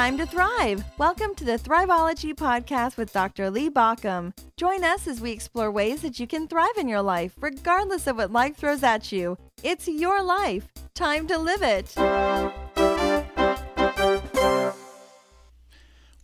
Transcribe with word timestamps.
time 0.00 0.16
to 0.16 0.24
thrive. 0.24 0.82
Welcome 0.96 1.34
to 1.34 1.44
the 1.44 1.58
Thriveology 1.58 2.32
podcast 2.32 2.96
with 2.96 3.12
Dr. 3.12 3.50
Lee 3.50 3.68
Baucom. 3.68 4.32
Join 4.56 4.82
us 4.82 5.06
as 5.06 5.20
we 5.20 5.30
explore 5.30 5.70
ways 5.70 6.00
that 6.00 6.18
you 6.18 6.26
can 6.26 6.48
thrive 6.48 6.78
in 6.78 6.88
your 6.88 7.02
life, 7.02 7.34
regardless 7.38 8.06
of 8.06 8.16
what 8.16 8.32
life 8.32 8.56
throws 8.56 8.82
at 8.82 9.12
you. 9.12 9.36
It's 9.62 9.86
your 9.88 10.22
life. 10.22 10.68
Time 10.94 11.26
to 11.26 11.36
live 11.36 11.60
it. 11.60 11.92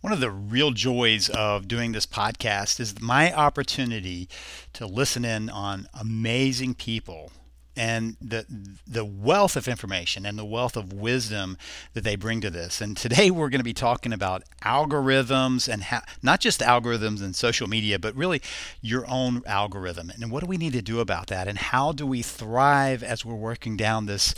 One 0.01 0.11
of 0.11 0.21
the 0.21 0.31
real 0.31 0.71
joys 0.71 1.29
of 1.29 1.67
doing 1.67 1.91
this 1.91 2.07
podcast 2.07 2.79
is 2.79 2.99
my 2.99 3.31
opportunity 3.31 4.27
to 4.73 4.87
listen 4.87 5.23
in 5.23 5.51
on 5.51 5.85
amazing 5.93 6.73
people 6.73 7.31
and 7.77 8.17
the 8.19 8.45
the 8.85 9.05
wealth 9.05 9.55
of 9.55 9.67
information 9.67 10.25
and 10.25 10.37
the 10.37 10.45
wealth 10.45 10.75
of 10.75 10.91
wisdom 10.91 11.57
that 11.93 12.03
they 12.03 12.15
bring 12.15 12.41
to 12.41 12.49
this. 12.49 12.81
And 12.81 12.97
today 12.97 13.29
we're 13.31 13.49
going 13.49 13.59
to 13.59 13.63
be 13.63 13.73
talking 13.73 14.11
about 14.11 14.43
algorithms 14.63 15.71
and 15.71 15.85
not 16.21 16.39
just 16.39 16.61
algorithms 16.61 17.23
in 17.23 17.33
social 17.33 17.67
media, 17.67 17.99
but 17.99 18.15
really 18.15 18.41
your 18.81 19.09
own 19.09 19.43
algorithm. 19.45 20.09
And 20.09 20.31
what 20.31 20.41
do 20.41 20.47
we 20.47 20.57
need 20.57 20.73
to 20.73 20.81
do 20.81 20.99
about 20.99 21.27
that? 21.27 21.47
And 21.47 21.57
how 21.57 21.91
do 21.91 22.05
we 22.05 22.21
thrive 22.21 23.03
as 23.03 23.23
we're 23.23 23.35
working 23.35 23.77
down 23.77 24.07
this 24.07 24.33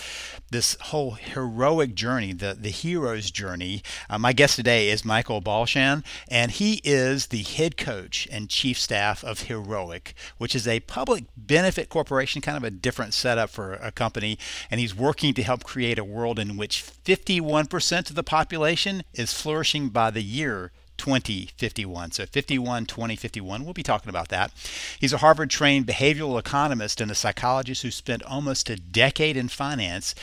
this 0.51 0.75
whole 0.81 1.11
heroic 1.11 1.95
journey, 1.95 2.33
the 2.33 2.55
the 2.59 2.69
hero's 2.69 3.31
journey? 3.31 3.81
Uh, 4.09 4.17
my 4.17 4.33
guest 4.33 4.55
today 4.57 4.89
is 4.89 5.05
Michael 5.05 5.41
Balchan, 5.41 6.03
and 6.27 6.51
he 6.51 6.81
is 6.83 7.27
the 7.27 7.43
head 7.43 7.77
coach 7.77 8.27
and 8.31 8.49
chief 8.49 8.77
staff 8.77 9.23
of 9.23 9.43
Heroic, 9.43 10.13
which 10.37 10.55
is 10.55 10.67
a 10.67 10.81
public 10.81 11.25
benefit 11.37 11.89
corporation, 11.89 12.41
kind 12.41 12.57
of 12.57 12.63
a 12.63 12.71
different 12.71 13.13
set 13.13 13.28
setup 13.29 13.51
for 13.51 13.73
a 13.73 13.91
company, 13.91 14.39
and 14.71 14.79
he's 14.79 14.95
working 14.95 15.35
to 15.35 15.43
help 15.43 15.63
create 15.63 15.99
a 15.99 16.03
world 16.03 16.39
in 16.39 16.57
which 16.57 16.83
51% 16.83 18.09
of 18.09 18.15
the 18.15 18.23
population 18.23 19.03
is 19.13 19.33
flourishing 19.39 19.89
by 19.89 20.09
the 20.09 20.23
year 20.23 20.71
2051. 20.97 22.11
So 22.11 22.25
51, 22.25 22.87
2051. 22.87 23.63
We'll 23.63 23.73
be 23.73 23.83
talking 23.83 24.09
about 24.09 24.29
that. 24.29 24.51
He's 24.99 25.13
a 25.13 25.19
Harvard 25.19 25.51
trained 25.51 25.85
behavioral 25.85 26.39
economist 26.39 26.99
and 26.99 27.11
a 27.11 27.15
psychologist 27.15 27.83
who 27.83 27.91
spent 27.91 28.23
almost 28.23 28.69
a 28.69 28.75
decade 28.75 29.37
in 29.37 29.47
finance 29.47 30.15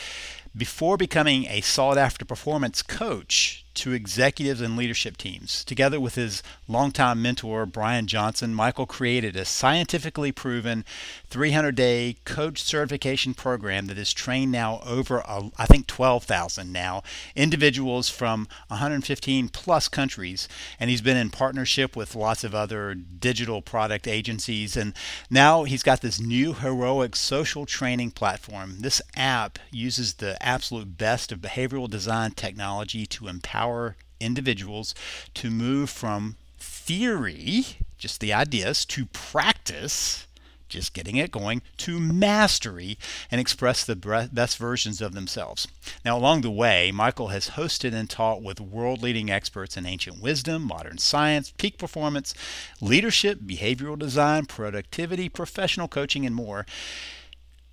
before 0.57 0.97
becoming 0.97 1.47
a 1.47 1.61
sought 1.61 1.99
after 1.99 2.25
performance 2.25 2.83
coach 2.83 3.66
to 3.77 3.93
executives 3.93 4.61
and 4.61 4.77
leadership 4.77 5.17
teams. 5.17 5.65
Together 5.65 6.01
with 6.01 6.15
his 6.15 6.43
longtime 6.69 7.23
mentor, 7.23 7.67
Brian 7.67 8.07
Johnson, 8.07 8.55
Michael 8.55 8.87
created 8.87 9.37
a 9.37 9.45
scientifically 9.45 10.33
proven 10.33 10.85
300 11.29 11.75
day 11.75 12.17
coach 12.25 12.63
certification 12.63 13.35
program 13.35 13.87
that 13.87 13.97
has 13.97 14.13
trained 14.13 14.53
now 14.53 14.81
over, 14.85 15.23
uh, 15.27 15.51
I 15.59 15.67
think, 15.67 15.87
12,000 15.87 16.73
now 16.73 17.03
individuals 17.35 18.09
from 18.09 18.49
115 18.69 19.49
plus 19.51 19.89
countries. 19.89 20.49
And 20.81 20.91
he's 20.91 21.03
been 21.03 21.17
in 21.17 21.31
partnership 21.31 21.95
with 21.95 22.15
lots 22.15 22.45
of 22.45 22.55
other 22.55 22.95
digital 22.95 23.63
product 23.63 24.09
agencies. 24.09 24.77
And 24.77 24.95
now 25.31 25.65
he's 25.65 25.83
got 25.83 26.01
this 26.01 26.21
new 26.21 26.55
heroic 26.55 27.17
social 27.17 27.67
training 27.67 28.13
platform. 28.13 28.81
This 28.81 29.03
app 29.17 29.59
uses 29.71 30.15
the 30.15 30.43
absolute 30.43 30.97
best 30.97 31.33
of 31.33 31.41
behavioral 31.41 31.91
design 31.91 32.33
technology 32.33 33.07
to 33.07 33.29
empower 33.29 33.66
empower 33.67 33.97
individuals 34.21 34.95
to 35.35 35.51
move 35.51 35.91
from 35.91 36.37
theory, 36.59 37.65
just 37.99 38.21
the 38.21 38.33
ideas, 38.33 38.85
to 38.87 39.07
practice, 39.07 40.27
just 40.69 40.95
getting 40.95 41.17
it 41.17 41.31
going, 41.31 41.63
to 41.77 41.99
mastery 41.99 42.97
and 43.31 43.41
express 43.41 43.85
the 43.85 43.97
best 44.33 44.57
versions 44.57 45.01
of 45.01 45.15
themselves. 45.15 45.69
Now, 46.05 46.17
along 46.17 46.41
the 46.41 46.51
way, 46.51 46.93
Michael 46.93 47.29
has 47.29 47.51
hosted 47.51 47.93
and 47.93 48.09
taught 48.09 48.43
with 48.43 48.61
world 48.61 49.03
leading 49.03 49.31
experts 49.31 49.77
in 49.77 49.85
ancient 49.85 50.23
wisdom, 50.23 50.63
modern 50.63 50.99
science, 50.99 51.53
peak 51.59 51.77
performance, 51.77 52.35
leadership, 52.81 53.41
behavioral 53.41 53.99
design, 53.99 54.47
productivity, 54.47 55.29
professional 55.29 55.89
coaching, 55.89 56.25
and 56.25 56.35
more. 56.35 56.67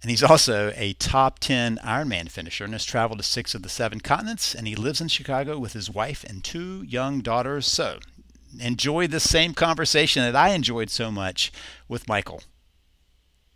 And 0.03 0.09
he's 0.09 0.21
also 0.21 0.73
a 0.75 0.93
top 0.93 1.39
10 1.39 1.77
Ironman 1.77 2.29
finisher 2.29 2.65
and 2.65 2.73
has 2.73 2.83
traveled 2.83 3.19
to 3.19 3.23
six 3.23 3.55
of 3.55 3.63
the 3.63 3.69
seven 3.69 4.01
continents. 4.01 4.53
And 4.53 4.67
he 4.67 4.75
lives 4.75 4.99
in 4.99 5.07
Chicago 5.07 5.57
with 5.57 5.71
his 5.71 5.89
wife 5.89 6.25
and 6.25 6.43
two 6.43 6.83
young 6.83 7.21
daughters. 7.21 7.65
So 7.67 7.99
enjoy 8.59 9.07
the 9.07 9.21
same 9.21 9.53
conversation 9.53 10.21
that 10.21 10.35
I 10.35 10.49
enjoyed 10.49 10.89
so 10.89 11.09
much 11.09 11.53
with 11.87 12.09
Michael. 12.09 12.43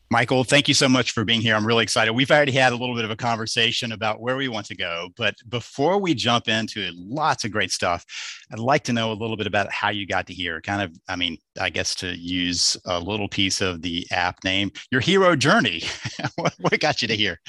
Michael, 0.09 0.45
thank 0.45 0.69
you 0.69 0.73
so 0.73 0.87
much 0.87 1.11
for 1.11 1.25
being 1.25 1.41
here. 1.41 1.53
I'm 1.53 1.67
really 1.67 1.83
excited. 1.83 2.13
We've 2.13 2.31
already 2.31 2.53
had 2.53 2.71
a 2.71 2.77
little 2.77 2.95
bit 2.95 3.03
of 3.03 3.11
a 3.11 3.15
conversation 3.15 3.91
about 3.91 4.21
where 4.21 4.37
we 4.37 4.47
want 4.47 4.65
to 4.67 4.75
go, 4.75 5.09
but 5.17 5.35
before 5.49 5.97
we 5.97 6.13
jump 6.13 6.47
into 6.47 6.89
lots 6.95 7.43
of 7.43 7.51
great 7.51 7.71
stuff, 7.71 8.05
I'd 8.49 8.59
like 8.59 8.83
to 8.85 8.93
know 8.93 9.11
a 9.11 9.13
little 9.13 9.35
bit 9.35 9.47
about 9.47 9.69
how 9.69 9.89
you 9.89 10.07
got 10.07 10.25
to 10.27 10.33
here. 10.33 10.61
Kind 10.61 10.81
of, 10.81 10.97
I 11.09 11.17
mean, 11.17 11.37
I 11.59 11.69
guess 11.69 11.93
to 11.95 12.17
use 12.17 12.77
a 12.85 12.97
little 12.97 13.27
piece 13.27 13.59
of 13.59 13.81
the 13.81 14.07
app 14.11 14.41
name, 14.45 14.71
your 14.91 15.01
hero 15.01 15.35
journey. 15.35 15.83
what 16.35 16.79
got 16.79 17.01
you 17.01 17.09
to 17.09 17.15
here? 17.15 17.41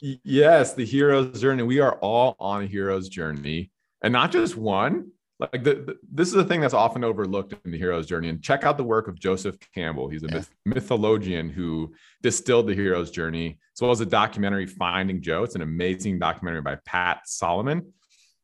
Yes, 0.00 0.72
the 0.72 0.86
hero's 0.86 1.38
journey. 1.38 1.64
We 1.64 1.80
are 1.80 1.96
all 1.96 2.34
on 2.40 2.62
a 2.62 2.66
hero's 2.66 3.10
journey, 3.10 3.70
and 4.00 4.14
not 4.14 4.32
just 4.32 4.56
one, 4.56 5.10
like 5.40 5.64
the, 5.64 5.74
the, 5.74 5.98
this 6.12 6.28
is 6.28 6.34
a 6.34 6.44
thing 6.44 6.60
that's 6.60 6.74
often 6.74 7.02
overlooked 7.02 7.54
in 7.64 7.70
the 7.70 7.78
hero's 7.78 8.06
journey 8.06 8.28
and 8.28 8.42
check 8.42 8.64
out 8.64 8.76
the 8.76 8.84
work 8.84 9.08
of 9.08 9.18
joseph 9.18 9.56
campbell. 9.74 10.08
He's 10.08 10.22
a 10.22 10.26
yeah. 10.26 10.34
myth, 10.34 10.50
mythologian 10.64 11.48
who 11.48 11.94
distilled 12.22 12.66
the 12.66 12.74
hero's 12.74 13.10
journey 13.10 13.58
as 13.74 13.80
well 13.80 13.90
as 13.90 14.00
a 14.00 14.06
documentary 14.06 14.66
finding 14.66 15.22
joe. 15.22 15.42
It's 15.42 15.54
an 15.54 15.62
amazing 15.62 16.18
documentary 16.18 16.62
by 16.62 16.76
pat 16.84 17.22
solomon. 17.26 17.92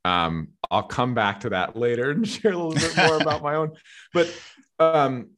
Um, 0.05 0.49
i'll 0.71 0.85
come 0.85 1.15
back 1.15 1.41
to 1.41 1.51
that 1.51 1.77
later 1.77 2.11
and 2.11 2.27
share 2.29 2.53
a 2.53 2.57
little 2.57 2.73
bit 2.75 2.97
more 2.97 3.17
about 3.21 3.43
my 3.43 3.57
own. 3.57 3.73
But 4.13 4.35
um, 4.79 5.31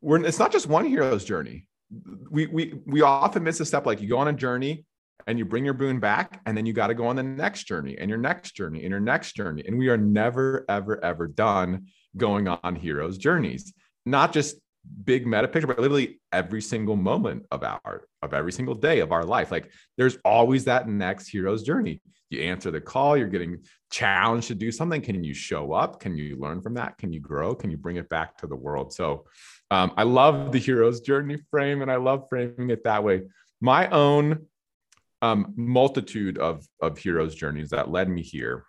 we're, 0.00 0.24
it's 0.24 0.38
not 0.38 0.52
just 0.52 0.66
one 0.66 0.86
hero's 0.86 1.24
journey. 1.24 1.68
We, 2.30 2.46
we 2.46 2.74
we 2.86 3.02
often 3.02 3.44
miss 3.44 3.60
a 3.60 3.66
step 3.66 3.86
like 3.86 4.00
you 4.00 4.08
go 4.08 4.18
on 4.18 4.26
a 4.26 4.32
journey 4.32 4.84
and 5.26 5.38
you 5.38 5.44
bring 5.44 5.64
your 5.64 5.74
boon 5.74 6.00
back 6.00 6.40
and 6.46 6.56
then 6.56 6.66
you 6.66 6.72
got 6.72 6.88
to 6.88 6.94
go 6.94 7.06
on 7.06 7.16
the 7.16 7.22
next 7.22 7.64
journey 7.64 7.96
and 7.98 8.08
your 8.08 8.18
next 8.18 8.52
journey 8.52 8.82
and 8.82 8.90
your 8.90 9.00
next 9.00 9.34
journey 9.34 9.62
and 9.66 9.78
we 9.78 9.88
are 9.88 9.96
never 9.96 10.64
ever 10.68 11.02
ever 11.04 11.26
done 11.26 11.86
going 12.16 12.48
on 12.48 12.76
heroes 12.76 13.18
journeys. 13.18 13.72
Not 14.06 14.32
just 14.32 14.56
big 15.04 15.26
meta 15.26 15.48
picture 15.48 15.66
but 15.66 15.78
literally 15.78 16.20
every 16.30 16.60
single 16.60 16.94
moment 16.94 17.46
of 17.50 17.62
our 17.64 18.06
of 18.22 18.34
every 18.34 18.52
single 18.52 18.74
day 18.74 19.00
of 19.00 19.12
our 19.12 19.24
life. 19.24 19.50
Like 19.50 19.70
there's 19.96 20.18
always 20.24 20.64
that 20.64 20.88
next 20.88 21.28
hero's 21.28 21.62
journey. 21.62 22.00
You 22.30 22.42
answer 22.42 22.70
the 22.70 22.80
call 22.80 23.16
you're 23.16 23.28
getting 23.28 23.58
challenged 23.90 24.48
to 24.48 24.54
do 24.54 24.72
something. 24.72 25.00
Can 25.00 25.22
you 25.22 25.34
show 25.34 25.72
up? 25.72 26.00
Can 26.00 26.16
you 26.16 26.36
learn 26.36 26.60
from 26.60 26.74
that? 26.74 26.98
Can 26.98 27.12
you 27.12 27.20
grow? 27.20 27.54
Can 27.54 27.70
you 27.70 27.76
bring 27.76 27.96
it 27.96 28.08
back 28.08 28.36
to 28.38 28.46
the 28.46 28.56
world? 28.56 28.92
So 28.92 29.26
um, 29.70 29.92
i 29.96 30.02
love 30.02 30.52
the 30.52 30.58
hero's 30.58 31.00
journey 31.00 31.38
frame 31.50 31.80
and 31.80 31.90
i 31.90 31.96
love 31.96 32.26
framing 32.28 32.70
it 32.70 32.84
that 32.84 33.02
way. 33.02 33.22
My 33.60 33.88
own 33.88 34.46
um, 35.24 35.54
multitude 35.56 36.36
of, 36.36 36.66
of 36.82 36.98
heroes 36.98 37.34
journeys 37.34 37.70
that 37.70 37.90
led 37.90 38.10
me 38.10 38.20
here. 38.20 38.64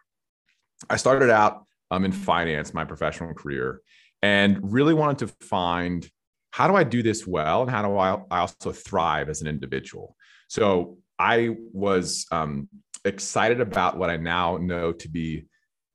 I 0.90 0.96
started 0.96 1.30
out 1.30 1.66
um, 1.92 2.06
in 2.06 2.14
finance, 2.14 2.74
my 2.74 2.86
professional 2.86 3.34
career, 3.34 3.82
and 4.22 4.60
really 4.62 4.94
wanted 4.94 5.18
to 5.28 5.46
find 5.46 6.10
how 6.52 6.70
do 6.70 6.76
I 6.76 6.86
do 6.86 7.04
this 7.04 7.28
well 7.28 7.64
and 7.64 7.70
how 7.70 7.82
do 7.82 7.98
I, 7.98 8.22
I 8.32 8.40
also 8.40 8.72
thrive 8.72 9.28
as 9.28 9.42
an 9.42 9.48
individual. 9.48 10.16
So 10.48 10.98
I 11.20 11.58
was 11.74 12.26
um, 12.32 12.70
excited 13.04 13.60
about 13.60 13.98
what 13.98 14.10
I 14.10 14.16
now 14.16 14.56
know 14.56 14.94
to 14.94 15.10
be 15.10 15.48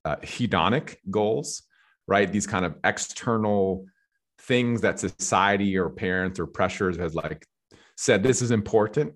uh, 0.04 0.16
hedonic 0.16 0.96
goals, 1.10 1.62
right? 2.06 2.30
These 2.30 2.46
kind 2.46 2.66
of 2.66 2.74
external 2.84 3.86
things 4.40 4.82
that 4.82 5.00
society 5.00 5.78
or 5.78 5.88
parents 5.88 6.38
or 6.38 6.46
pressures 6.46 6.98
has 6.98 7.14
like 7.14 7.46
said 7.96 8.22
this 8.22 8.42
is 8.42 8.50
important 8.50 9.14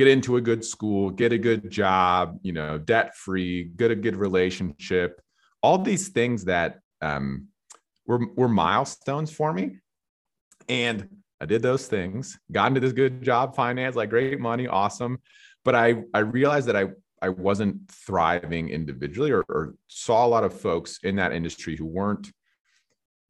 get 0.00 0.08
into 0.08 0.36
a 0.36 0.40
good 0.40 0.64
school, 0.64 1.10
get 1.10 1.30
a 1.30 1.36
good 1.36 1.68
job, 1.68 2.38
you 2.42 2.54
know, 2.54 2.78
debt 2.78 3.14
free, 3.14 3.64
get 3.76 3.90
a 3.90 3.94
good 3.94 4.16
relationship, 4.16 5.20
all 5.60 5.76
these 5.76 6.08
things 6.08 6.46
that 6.46 6.78
um, 7.02 7.48
were, 8.06 8.26
were 8.34 8.48
milestones 8.48 9.30
for 9.30 9.52
me. 9.52 9.76
And 10.70 11.06
I 11.38 11.44
did 11.44 11.60
those 11.60 11.86
things, 11.86 12.38
got 12.50 12.68
into 12.68 12.80
this 12.80 12.94
good 12.94 13.20
job, 13.20 13.54
finance, 13.54 13.94
like 13.94 14.08
great 14.08 14.40
money, 14.40 14.66
awesome. 14.66 15.18
But 15.66 15.74
I, 15.74 16.02
I 16.14 16.20
realized 16.20 16.68
that 16.68 16.76
I, 16.76 16.86
I 17.20 17.28
wasn't 17.28 17.90
thriving 17.90 18.70
individually 18.70 19.32
or, 19.32 19.44
or 19.50 19.74
saw 19.88 20.24
a 20.24 20.28
lot 20.28 20.44
of 20.44 20.58
folks 20.58 21.00
in 21.02 21.16
that 21.16 21.32
industry 21.32 21.76
who 21.76 21.84
weren't 21.84 22.32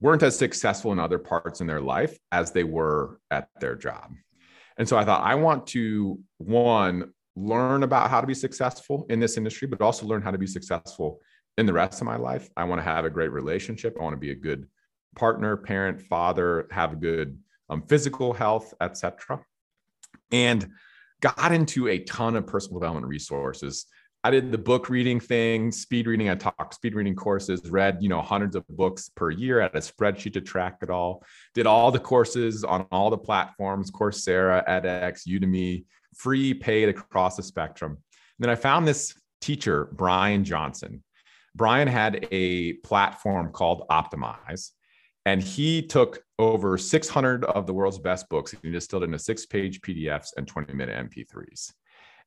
weren't 0.00 0.22
as 0.22 0.38
successful 0.38 0.92
in 0.92 1.00
other 1.00 1.18
parts 1.18 1.60
in 1.60 1.66
their 1.66 1.80
life 1.80 2.16
as 2.30 2.52
they 2.52 2.64
were 2.64 3.18
at 3.32 3.48
their 3.60 3.74
job. 3.74 4.12
And 4.80 4.88
so 4.88 4.96
I 4.96 5.04
thought, 5.04 5.22
I 5.22 5.34
want 5.34 5.66
to, 5.68 6.18
one, 6.38 7.12
learn 7.36 7.82
about 7.82 8.08
how 8.08 8.22
to 8.22 8.26
be 8.26 8.32
successful 8.32 9.04
in 9.10 9.20
this 9.20 9.36
industry, 9.36 9.68
but 9.68 9.82
also 9.82 10.06
learn 10.06 10.22
how 10.22 10.30
to 10.30 10.38
be 10.38 10.46
successful 10.46 11.20
in 11.58 11.66
the 11.66 11.72
rest 11.74 12.00
of 12.00 12.06
my 12.06 12.16
life. 12.16 12.48
I 12.56 12.64
want 12.64 12.78
to 12.78 12.82
have 12.82 13.04
a 13.04 13.10
great 13.10 13.30
relationship. 13.30 13.94
I 14.00 14.02
want 14.02 14.14
to 14.14 14.18
be 14.20 14.30
a 14.30 14.34
good 14.34 14.66
partner, 15.16 15.58
parent, 15.58 16.00
father, 16.00 16.66
have 16.70 16.98
good 16.98 17.38
um, 17.68 17.82
physical 17.88 18.32
health, 18.32 18.72
etc. 18.80 19.44
And 20.32 20.70
got 21.20 21.52
into 21.52 21.88
a 21.88 21.98
ton 21.98 22.34
of 22.34 22.46
personal 22.46 22.80
development 22.80 23.06
resources 23.06 23.84
I 24.22 24.30
did 24.30 24.52
the 24.52 24.58
book 24.58 24.90
reading 24.90 25.18
thing, 25.18 25.72
speed 25.72 26.06
reading. 26.06 26.28
I 26.28 26.34
taught 26.34 26.74
speed 26.74 26.94
reading 26.94 27.14
courses, 27.14 27.70
read, 27.70 27.98
you 28.02 28.10
know, 28.10 28.20
hundreds 28.20 28.54
of 28.54 28.68
books 28.68 29.08
per 29.08 29.30
year, 29.30 29.62
had 29.62 29.74
a 29.74 29.78
spreadsheet 29.78 30.34
to 30.34 30.42
track 30.42 30.78
it 30.82 30.90
all, 30.90 31.24
did 31.54 31.66
all 31.66 31.90
the 31.90 31.98
courses 31.98 32.62
on 32.62 32.86
all 32.92 33.08
the 33.08 33.16
platforms, 33.16 33.90
Coursera, 33.90 34.66
edX, 34.68 35.26
Udemy, 35.26 35.86
free, 36.14 36.52
paid 36.52 36.90
across 36.90 37.36
the 37.36 37.42
spectrum. 37.42 37.92
And 37.92 37.98
then 38.40 38.50
I 38.50 38.56
found 38.56 38.86
this 38.86 39.14
teacher, 39.40 39.88
Brian 39.92 40.44
Johnson. 40.44 41.02
Brian 41.54 41.88
had 41.88 42.28
a 42.30 42.74
platform 42.74 43.50
called 43.52 43.86
Optimize, 43.90 44.72
and 45.24 45.42
he 45.42 45.80
took 45.80 46.22
over 46.38 46.76
600 46.76 47.44
of 47.46 47.66
the 47.66 47.72
world's 47.72 47.98
best 47.98 48.28
books 48.28 48.52
and 48.52 48.62
he 48.62 48.70
distilled 48.70 49.02
into 49.02 49.18
six 49.18 49.46
page 49.46 49.80
PDFs 49.80 50.28
and 50.36 50.46
20 50.46 50.74
minute 50.74 51.10
MP3s. 51.10 51.72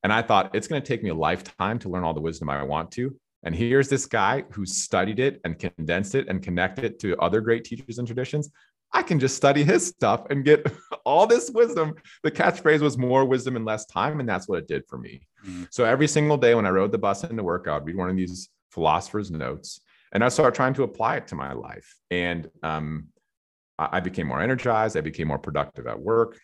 And 0.04 0.12
I 0.12 0.22
thought 0.22 0.54
it's 0.54 0.68
going 0.68 0.82
to 0.82 0.88
take 0.88 1.02
me 1.02 1.10
a 1.10 1.16
lifetime 1.16 1.80
to 1.80 1.90
learn 1.90 2.04
all 2.04 2.14
the 2.14 2.22
wisdom 2.22 2.50
I 2.50 2.62
want 2.64 2.92
to. 2.92 3.16
And 3.44 3.56
here's 3.56 3.90
this 3.90 4.06
guy 4.06 4.44
who 4.52 4.66
studied 4.66 5.20
it 5.20 5.42
and 5.44 5.58
condensed 5.58 6.16
it 6.16 6.28
and 6.28 6.42
connected 6.42 6.86
it 6.86 7.00
to 7.00 7.18
other 7.18 7.42
great 7.42 7.64
teachers 7.64 7.98
and 7.98 8.08
traditions. 8.08 8.50
I 8.94 9.02
can 9.02 9.20
just 9.20 9.36
study 9.36 9.64
his 9.64 9.88
stuff 9.88 10.26
and 10.30 10.46
get 10.46 10.72
all 11.06 11.26
this 11.26 11.50
wisdom. 11.50 11.96
The 12.22 12.32
catchphrase 12.32 12.82
was 12.82 12.98
more 12.98 13.26
wisdom 13.26 13.56
in 13.56 13.66
less 13.66 13.86
time. 13.86 14.20
And 14.20 14.30
that's 14.30 14.48
what 14.48 14.60
it 14.60 14.68
did 14.68 14.84
for 14.88 14.98
me. 14.98 15.28
Mm-hmm. 15.46 15.64
So 15.72 15.84
every 15.84 16.08
single 16.08 16.38
day 16.38 16.54
when 16.54 16.66
I 16.66 16.70
rode 16.70 16.92
the 16.92 16.98
bus 16.98 17.24
into 17.24 17.44
work, 17.44 17.68
I 17.68 17.74
would 17.74 17.86
read 17.86 17.98
one 17.98 18.10
of 18.10 18.16
these 18.16 18.50
philosopher's 18.72 19.32
notes 19.32 19.82
and 20.12 20.24
I 20.24 20.30
started 20.30 20.56
trying 20.56 20.74
to 20.76 20.84
apply 20.84 21.18
it 21.18 21.28
to 21.28 21.36
my 21.36 21.54
life. 21.54 21.96
And 22.12 22.50
um, 22.62 23.08
I 23.80 24.00
became 24.00 24.28
more 24.28 24.42
energized. 24.42 24.96
I 24.96 25.02
became 25.02 25.28
more 25.28 25.40
productive 25.40 25.88
at 25.88 26.00
work, 26.00 26.40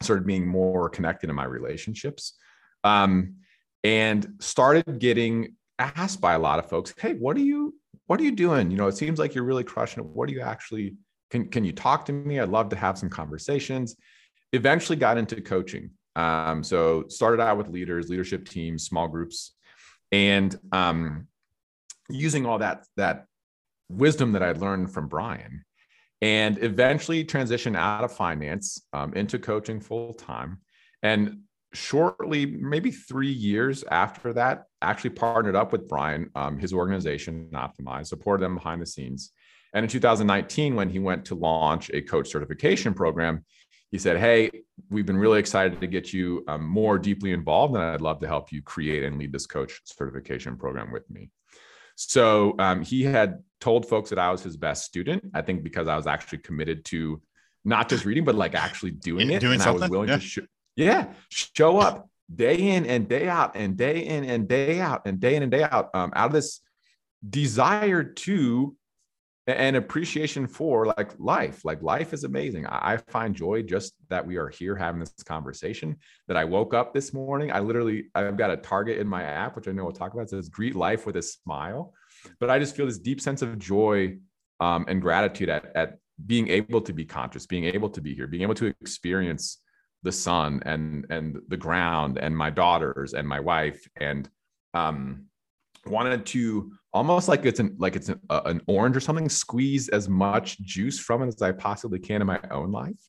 started 0.00 0.26
being 0.26 0.46
more 0.46 0.88
connected 0.88 1.28
in 1.28 1.36
my 1.36 1.44
relationships 1.44 2.34
um, 2.84 3.36
and 3.82 4.34
started 4.38 4.98
getting 4.98 5.56
asked 5.78 6.20
by 6.20 6.34
a 6.34 6.38
lot 6.38 6.58
of 6.58 6.68
folks, 6.68 6.94
"Hey, 6.98 7.14
what 7.14 7.36
are 7.36 7.40
you 7.40 7.74
what 8.06 8.20
are 8.20 8.24
you 8.24 8.32
doing? 8.32 8.70
You 8.70 8.76
know, 8.76 8.86
it 8.86 8.96
seems 8.96 9.18
like 9.18 9.34
you're 9.34 9.44
really 9.44 9.64
crushing 9.64 10.04
it. 10.04 10.06
What 10.08 10.28
do 10.28 10.34
you 10.34 10.42
actually 10.42 10.96
can 11.30 11.48
can 11.48 11.64
you 11.64 11.72
talk 11.72 12.04
to 12.06 12.12
me? 12.12 12.38
I'd 12.38 12.50
love 12.50 12.68
to 12.70 12.76
have 12.76 12.98
some 12.98 13.10
conversations." 13.10 13.96
Eventually, 14.52 14.96
got 14.96 15.18
into 15.18 15.40
coaching. 15.40 15.90
Um, 16.14 16.62
so 16.62 17.06
started 17.08 17.42
out 17.42 17.58
with 17.58 17.68
leaders, 17.68 18.08
leadership 18.08 18.48
teams, 18.48 18.84
small 18.84 19.08
groups, 19.08 19.54
and 20.12 20.56
um, 20.70 21.26
using 22.08 22.46
all 22.46 22.58
that 22.58 22.86
that 22.96 23.26
wisdom 23.88 24.32
that 24.32 24.42
I 24.42 24.52
learned 24.52 24.92
from 24.92 25.08
Brian, 25.08 25.64
and 26.22 26.62
eventually 26.62 27.24
transitioned 27.24 27.76
out 27.76 28.04
of 28.04 28.12
finance 28.12 28.80
um, 28.92 29.12
into 29.14 29.38
coaching 29.38 29.80
full 29.80 30.14
time. 30.14 30.60
And 31.02 31.40
shortly, 31.74 32.46
maybe 32.46 32.90
three 32.90 33.32
years 33.32 33.84
after 33.90 34.32
that, 34.34 34.64
actually 34.80 35.10
partnered 35.10 35.56
up 35.56 35.72
with 35.72 35.88
Brian, 35.88 36.30
um, 36.34 36.58
his 36.58 36.72
organization, 36.72 37.48
Optimize, 37.52 38.06
supported 38.06 38.42
them 38.44 38.54
behind 38.54 38.80
the 38.80 38.86
scenes. 38.86 39.32
And 39.74 39.84
in 39.84 39.90
2019, 39.90 40.76
when 40.76 40.88
he 40.88 40.98
went 40.98 41.24
to 41.26 41.34
launch 41.34 41.90
a 41.92 42.00
coach 42.00 42.30
certification 42.30 42.94
program, 42.94 43.44
he 43.90 43.98
said, 43.98 44.18
Hey, 44.18 44.50
we've 44.90 45.06
been 45.06 45.16
really 45.16 45.38
excited 45.38 45.80
to 45.80 45.86
get 45.86 46.12
you 46.12 46.44
um, 46.48 46.66
more 46.66 46.98
deeply 46.98 47.32
involved, 47.32 47.74
and 47.74 47.82
I'd 47.82 48.00
love 48.00 48.20
to 48.20 48.26
help 48.26 48.52
you 48.52 48.62
create 48.62 49.04
and 49.04 49.18
lead 49.18 49.32
this 49.32 49.46
coach 49.46 49.80
certification 49.84 50.56
program 50.56 50.92
with 50.92 51.08
me. 51.10 51.30
So 51.96 52.54
um, 52.58 52.82
he 52.82 53.04
had 53.04 53.42
told 53.60 53.88
folks 53.88 54.10
that 54.10 54.18
I 54.18 54.30
was 54.30 54.42
his 54.42 54.56
best 54.56 54.84
student, 54.84 55.24
I 55.34 55.42
think 55.42 55.62
because 55.62 55.88
I 55.88 55.96
was 55.96 56.06
actually 56.06 56.38
committed 56.38 56.84
to 56.86 57.20
not 57.64 57.88
just 57.88 58.04
reading, 58.04 58.24
but 58.24 58.34
like 58.34 58.54
actually 58.54 58.90
doing 58.90 59.30
it. 59.30 59.40
Doing 59.40 59.54
and 59.54 59.62
something? 59.62 59.82
I 59.82 59.86
was 59.86 59.90
willing 59.90 60.08
yeah. 60.08 60.16
to 60.16 60.20
sh- 60.20 60.38
yeah, 60.76 61.12
show 61.28 61.78
up 61.78 62.08
day 62.34 62.56
in 62.56 62.86
and 62.86 63.08
day 63.08 63.28
out 63.28 63.54
and 63.54 63.76
day 63.76 64.00
in 64.00 64.24
and 64.24 64.48
day 64.48 64.80
out 64.80 65.02
and 65.06 65.20
day 65.20 65.36
in 65.36 65.42
and 65.42 65.52
day 65.52 65.62
out 65.62 65.90
um, 65.94 66.12
out 66.14 66.26
of 66.26 66.32
this 66.32 66.60
desire 67.28 68.02
to 68.02 68.76
and 69.46 69.76
appreciation 69.76 70.46
for 70.46 70.86
like 70.86 71.12
life. 71.18 71.64
Like 71.64 71.82
life 71.82 72.14
is 72.14 72.24
amazing. 72.24 72.66
I, 72.66 72.96
find 73.08 73.34
joy 73.34 73.62
just 73.62 73.92
that 74.08 74.26
we 74.26 74.36
are 74.36 74.48
here 74.48 74.74
having 74.74 75.00
this 75.00 75.12
conversation 75.22 75.96
that 76.28 76.36
i 76.36 76.44
woke 76.44 76.72
up 76.72 76.94
this 76.94 77.12
morning. 77.12 77.52
I 77.52 77.60
literally 77.60 78.06
i've 78.14 78.36
got 78.36 78.50
a 78.50 78.56
target 78.56 78.98
in 78.98 79.06
my 79.06 79.22
app 79.22 79.54
which 79.56 79.68
i 79.68 79.72
know 79.72 79.84
we'll 79.84 79.92
talk 79.92 80.14
about. 80.14 80.22
It 80.22 80.30
says 80.30 80.48
greet 80.48 80.74
life 80.74 81.06
with 81.06 81.16
a 81.16 81.22
smile. 81.22 81.92
But 82.40 82.50
i 82.50 82.58
just 82.58 82.74
feel 82.74 82.86
this 82.86 82.98
deep 82.98 83.20
sense 83.20 83.42
of 83.42 83.58
joy 83.58 84.16
um, 84.60 84.86
and 84.88 85.02
gratitude 85.02 85.50
at, 85.50 85.70
at 85.74 85.98
being 86.24 86.48
able 86.48 86.80
to 86.80 86.92
be 86.92 87.04
conscious 87.04 87.44
being 87.44 87.64
able 87.64 87.90
to 87.90 88.00
be 88.00 88.14
here 88.14 88.26
being 88.26 88.42
able 88.42 88.54
to 88.54 88.66
experience 88.80 89.58
the 90.04 90.12
sun 90.12 90.62
and 90.64 91.06
and 91.10 91.40
the 91.48 91.56
ground 91.56 92.18
and 92.18 92.36
my 92.36 92.50
daughters 92.50 93.14
and 93.14 93.26
my 93.26 93.40
wife. 93.40 93.88
And 93.96 94.28
um 94.74 95.26
wanted 95.86 96.24
to 96.24 96.72
almost 96.92 97.28
like 97.28 97.44
it's 97.44 97.60
an 97.60 97.74
like 97.78 97.96
it's 97.96 98.08
an, 98.08 98.20
uh, 98.30 98.42
an 98.44 98.60
orange 98.66 98.96
or 98.96 99.00
something 99.00 99.28
squeeze 99.28 99.88
as 99.88 100.08
much 100.08 100.60
juice 100.60 100.98
from 100.98 101.22
it 101.22 101.28
as 101.28 101.42
i 101.42 101.52
possibly 101.52 101.98
can 101.98 102.20
in 102.20 102.26
my 102.26 102.40
own 102.50 102.70
life. 102.70 103.02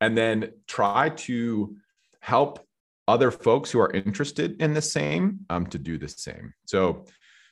And 0.00 0.16
then 0.16 0.52
try 0.66 1.10
to 1.10 1.76
help 2.20 2.66
other 3.08 3.30
folks 3.30 3.70
who 3.70 3.80
are 3.80 3.90
interested 3.92 4.60
in 4.60 4.74
the 4.74 4.82
same 4.82 5.40
um, 5.48 5.66
to 5.66 5.78
do 5.78 5.96
the 5.96 6.08
same. 6.08 6.52
So 6.66 7.06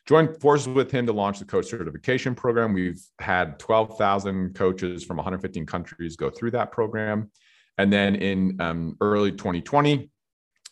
joined 0.06 0.40
forces 0.40 0.68
with 0.68 0.90
him 0.90 1.06
to 1.06 1.12
launch 1.12 1.38
the 1.38 1.44
coach 1.44 1.66
certification 1.66 2.34
program. 2.34 2.72
We've 2.72 3.00
had 3.20 3.58
12000 3.58 4.54
coaches 4.54 5.04
from 5.04 5.16
115 5.16 5.64
countries 5.64 6.16
go 6.16 6.28
through 6.28 6.50
that 6.52 6.72
program 6.72 7.30
and 7.78 7.92
then 7.92 8.14
in 8.16 8.60
um, 8.60 8.96
early 9.00 9.32
2020, 9.32 10.10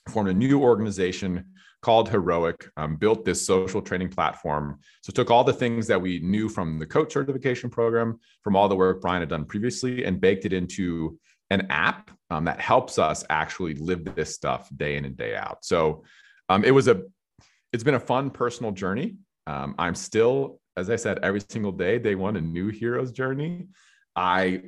formed 0.09 0.29
a 0.29 0.35
new 0.35 0.61
organization 0.61 1.47
called 1.83 2.09
Heroic, 2.09 2.71
um, 2.77 2.97
built 2.97 3.25
this 3.25 3.45
social 3.45 3.83
training 3.83 4.09
platform. 4.09 4.79
So 5.03 5.13
took 5.13 5.31
all 5.31 5.43
the 5.43 5.53
things 5.53 5.89
that 5.89 6.01
we 6.01 6.21
knew 6.21 6.49
from 6.49 6.79
the 6.79 6.87
coach 6.87 7.13
certification 7.13 7.71
program, 7.71 8.21
from 8.43 8.55
all 8.55 8.69
the 8.69 8.77
work 8.77 9.01
Brian 9.03 9.21
had 9.21 9.29
done 9.29 9.45
previously, 9.45 10.05
and 10.05 10.21
baked 10.21 10.45
it 10.45 10.53
into 10.53 11.19
an 11.51 11.67
app 11.71 12.11
um, 12.31 12.45
that 12.45 12.61
helps 12.61 12.99
us 12.99 13.25
actually 13.29 13.75
live 13.75 14.05
this 14.15 14.35
stuff 14.35 14.71
day 14.77 14.97
in 14.97 15.05
and 15.05 15.17
day 15.17 15.37
out. 15.37 15.65
So 15.65 16.05
um, 16.49 16.65
it 16.65 16.71
was 16.71 16.87
a, 16.89 17.03
it's 17.73 17.85
been 17.85 17.95
a 17.95 18.01
fun 18.01 18.31
personal 18.31 18.71
journey. 18.71 19.17
Um, 19.47 19.75
I'm 19.77 19.97
still, 19.97 20.61
as 20.77 20.89
I 20.89 20.97
said, 20.97 21.19
every 21.23 21.43
single 21.49 21.73
day, 21.73 21.99
day 21.99 22.15
one, 22.15 22.37
a 22.37 22.41
new 22.41 22.69
hero's 22.69 23.11
journey. 23.11 23.67
I 24.15 24.63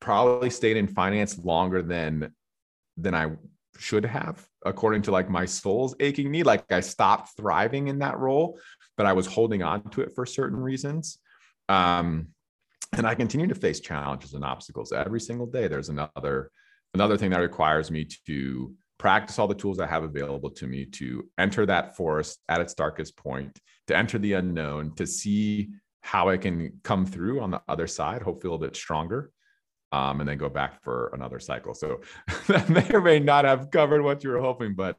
probably 0.00 0.50
stayed 0.50 0.76
in 0.76 0.86
finance 0.86 1.38
longer 1.38 1.82
than 1.82 2.32
than 2.96 3.14
I 3.14 3.32
should 3.78 4.04
have 4.04 4.46
according 4.64 5.02
to 5.02 5.10
like 5.10 5.28
my 5.28 5.44
soul's 5.44 5.94
aching 6.00 6.30
need. 6.30 6.46
Like 6.46 6.70
I 6.70 6.80
stopped 6.80 7.36
thriving 7.36 7.88
in 7.88 7.98
that 8.00 8.18
role 8.18 8.58
but 8.96 9.06
I 9.06 9.12
was 9.12 9.26
holding 9.26 9.62
on 9.62 9.88
to 9.90 10.02
it 10.02 10.14
for 10.14 10.26
certain 10.26 10.58
reasons. 10.58 11.18
Um 11.68 12.28
and 12.92 13.06
I 13.06 13.14
continue 13.16 13.48
to 13.48 13.54
face 13.56 13.80
challenges 13.80 14.34
and 14.34 14.44
obstacles 14.44 14.92
every 14.92 15.20
single 15.20 15.46
day. 15.46 15.66
There's 15.66 15.88
another 15.88 16.50
another 16.94 17.16
thing 17.16 17.30
that 17.30 17.40
requires 17.40 17.90
me 17.90 18.06
to 18.26 18.74
practice 18.98 19.38
all 19.38 19.48
the 19.48 19.54
tools 19.54 19.80
I 19.80 19.86
have 19.86 20.04
available 20.04 20.50
to 20.50 20.66
me 20.66 20.86
to 20.86 21.28
enter 21.38 21.66
that 21.66 21.96
forest 21.96 22.38
at 22.48 22.60
its 22.60 22.74
darkest 22.74 23.16
point 23.16 23.58
to 23.88 23.96
enter 23.96 24.18
the 24.18 24.34
unknown 24.34 24.94
to 24.94 25.06
see 25.06 25.70
how 26.00 26.28
I 26.28 26.36
can 26.36 26.80
come 26.82 27.04
through 27.04 27.40
on 27.40 27.50
the 27.50 27.60
other 27.68 27.86
side 27.86 28.22
hopefully 28.22 28.48
a 28.48 28.52
little 28.52 28.66
bit 28.66 28.76
stronger 28.76 29.30
um, 29.94 30.20
and 30.20 30.28
then 30.28 30.36
go 30.36 30.48
back 30.48 30.82
for 30.82 31.10
another 31.14 31.38
cycle. 31.38 31.72
So 31.72 32.00
that 32.48 32.68
may 32.68 32.90
or 32.92 33.00
may 33.00 33.20
not 33.20 33.44
have 33.44 33.70
covered 33.70 34.02
what 34.02 34.24
you 34.24 34.30
were 34.30 34.40
hoping, 34.40 34.74
but 34.74 34.96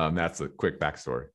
um, 0.00 0.16
that's 0.16 0.40
a 0.40 0.48
quick 0.48 0.80
backstory. 0.80 1.26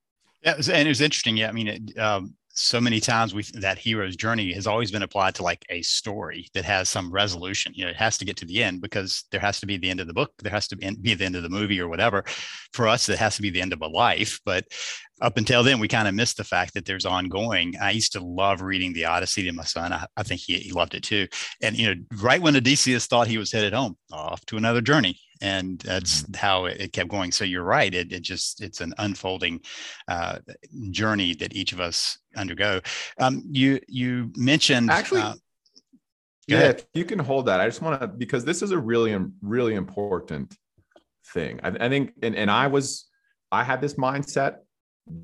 Yeah, 0.43 0.55
and 0.55 0.85
it 0.85 0.89
was 0.89 1.01
interesting. 1.01 1.37
Yeah, 1.37 1.47
I 1.47 1.51
mean, 1.53 1.67
it, 1.67 1.97
um, 1.97 2.35
so 2.57 2.81
many 2.81 2.99
times 2.99 3.35
we 3.35 3.43
that 3.53 3.77
hero's 3.77 4.15
journey 4.15 4.51
has 4.51 4.65
always 4.65 4.89
been 4.89 5.03
applied 5.03 5.35
to 5.35 5.43
like 5.43 5.63
a 5.69 5.81
story 5.83 6.47
that 6.53 6.65
has 6.65 6.89
some 6.89 7.11
resolution 7.11 7.71
you 7.75 7.85
know 7.85 7.91
it 7.91 7.95
has 7.95 8.17
to 8.17 8.25
get 8.25 8.35
to 8.35 8.45
the 8.45 8.63
end 8.63 8.81
because 8.81 9.25
there 9.31 9.39
has 9.39 9.59
to 9.59 9.67
be 9.67 9.77
the 9.77 9.89
end 9.89 9.99
of 9.99 10.07
the 10.07 10.13
book 10.13 10.31
there 10.39 10.51
has 10.51 10.67
to 10.67 10.75
be, 10.75 11.13
the 11.13 11.25
end 11.25 11.35
of 11.35 11.43
the 11.43 11.49
movie 11.49 11.79
or 11.79 11.87
whatever. 11.87 12.23
For 12.73 12.87
us 12.87 13.09
it 13.09 13.19
has 13.19 13.35
to 13.35 13.41
be 13.41 13.49
the 13.49 13.61
end 13.61 13.73
of 13.73 13.81
a 13.81 13.87
life 13.87 14.39
but 14.43 14.65
up 15.21 15.37
until 15.37 15.63
then 15.63 15.79
we 15.79 15.87
kind 15.87 16.07
of 16.07 16.15
missed 16.15 16.37
the 16.37 16.43
fact 16.43 16.73
that 16.73 16.85
there's 16.85 17.05
ongoing 17.05 17.75
i 17.81 17.91
used 17.91 18.13
to 18.13 18.19
love 18.19 18.61
reading 18.61 18.93
the 18.93 19.05
odyssey 19.05 19.43
to 19.43 19.51
my 19.51 19.63
son 19.63 19.93
i, 19.93 20.05
I 20.15 20.23
think 20.23 20.41
he, 20.41 20.57
he 20.57 20.71
loved 20.71 20.95
it 20.95 21.03
too 21.03 21.27
and 21.61 21.75
you 21.75 21.87
know 21.87 22.01
right 22.21 22.41
when 22.41 22.55
odysseus 22.55 23.07
thought 23.07 23.27
he 23.27 23.37
was 23.37 23.51
headed 23.51 23.73
home 23.73 23.97
off 24.11 24.45
to 24.47 24.57
another 24.57 24.81
journey 24.81 25.19
and 25.41 25.79
that's 25.79 26.23
mm-hmm. 26.23 26.33
how 26.35 26.65
it, 26.65 26.91
kept 26.93 27.09
going 27.09 27.31
so 27.31 27.43
you're 27.43 27.63
right 27.63 27.93
it, 27.93 28.11
it 28.11 28.21
just 28.21 28.61
it's 28.61 28.81
an 28.81 28.93
unfolding 28.97 29.59
uh, 30.07 30.39
journey 30.91 31.33
that 31.33 31.53
each 31.53 31.73
of 31.73 31.79
us 31.79 32.17
undergo 32.35 32.79
um, 33.19 33.43
you 33.51 33.79
you 33.87 34.31
mentioned 34.35 34.89
actually 34.89 35.21
uh, 35.21 35.35
yeah 36.47 36.57
ahead. 36.57 36.85
you 36.93 37.05
can 37.05 37.19
hold 37.19 37.45
that 37.45 37.59
i 37.59 37.65
just 37.65 37.81
want 37.81 37.99
to 37.99 38.07
because 38.07 38.45
this 38.45 38.61
is 38.61 38.71
a 38.71 38.77
really 38.77 39.17
really 39.41 39.75
important 39.75 40.55
thing 41.33 41.59
i, 41.63 41.69
I 41.69 41.89
think 41.89 42.13
and, 42.21 42.35
and 42.35 42.49
i 42.49 42.67
was 42.67 43.07
i 43.51 43.63
had 43.63 43.81
this 43.81 43.95
mindset 43.95 44.57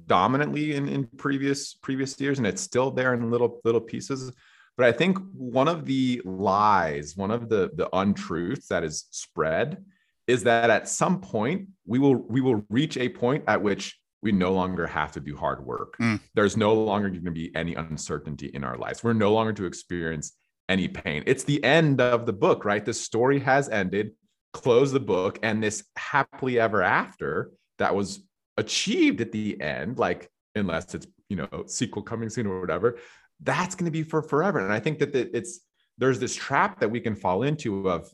dominantly 0.08 0.76
in, 0.76 0.88
in 0.88 1.06
previous 1.18 1.74
previous 1.74 2.20
years 2.20 2.38
and 2.38 2.48
it's 2.48 2.62
still 2.62 2.92
there 2.92 3.14
in 3.14 3.30
little 3.30 3.60
little 3.64 3.82
pieces 3.82 4.32
but 4.78 4.86
i 4.86 4.92
think 4.92 5.18
one 5.34 5.68
of 5.68 5.86
the 5.86 6.22
lies 6.26 7.18
one 7.18 7.32
of 7.32 7.50
the 7.50 7.72
the 7.76 7.90
untruths 7.96 8.68
that 8.68 8.84
is 8.84 9.06
spread 9.12 9.84
is 10.28 10.44
that 10.44 10.70
at 10.70 10.88
some 10.88 11.20
point 11.20 11.68
we 11.86 12.00
will 12.00 12.16
we 12.16 12.42
will 12.42 12.66
reach 12.70 12.98
a 12.98 13.10
point 13.10 13.44
at 13.48 13.62
which 13.62 14.00
we 14.22 14.32
no 14.32 14.54
longer 14.54 14.88
have 14.88 15.12
to 15.12 15.20
do 15.20 15.36
hard 15.36 15.66
work. 15.66 15.98
Mm. 16.00 16.20
There's 16.34 16.56
no 16.56 16.74
longer 16.74 17.10
going 17.10 17.26
to 17.26 17.32
be 17.32 17.54
any 17.56 17.76
uncertainty 17.76 18.48
in 18.48 18.64
our 18.64 18.78
lives. 18.78 19.04
We're 19.04 19.14
no 19.14 19.34
longer 19.34 19.52
to 19.54 19.66
experience 19.66 20.34
any 20.70 20.88
pain. 20.88 21.24
It's 21.28 21.44
the 21.44 21.62
end 21.64 22.00
of 22.00 22.26
the 22.26 22.32
book, 22.32 22.64
right? 22.64 22.84
The 22.84 22.94
story 22.94 23.40
has 23.40 23.70
ended. 23.70 24.12
Close 24.54 24.92
the 24.92 25.00
book, 25.00 25.40
and 25.42 25.64
this 25.64 25.84
happily 25.98 26.60
ever 26.60 26.84
after 26.84 27.50
that 27.80 27.96
was 27.96 28.24
achieved 28.56 29.20
at 29.20 29.32
the 29.32 29.60
end, 29.60 29.98
like 29.98 30.30
unless 30.54 30.94
it's 30.94 31.08
you 31.28 31.36
know 31.36 31.64
sequel 31.66 32.04
coming 32.04 32.30
soon 32.30 32.46
or 32.46 32.62
whatever, 32.62 33.00
that's 33.42 33.74
going 33.74 33.86
to 33.86 33.92
be 33.92 34.04
for 34.04 34.22
forever. 34.22 34.60
And 34.60 34.72
I 34.72 34.80
think 34.80 35.00
that 35.00 35.16
it's 35.16 35.62
there's 35.98 36.20
this 36.20 36.36
trap 36.36 36.80
that 36.80 36.92
we 36.92 37.00
can 37.00 37.16
fall 37.16 37.42
into 37.42 37.90
of 37.90 38.12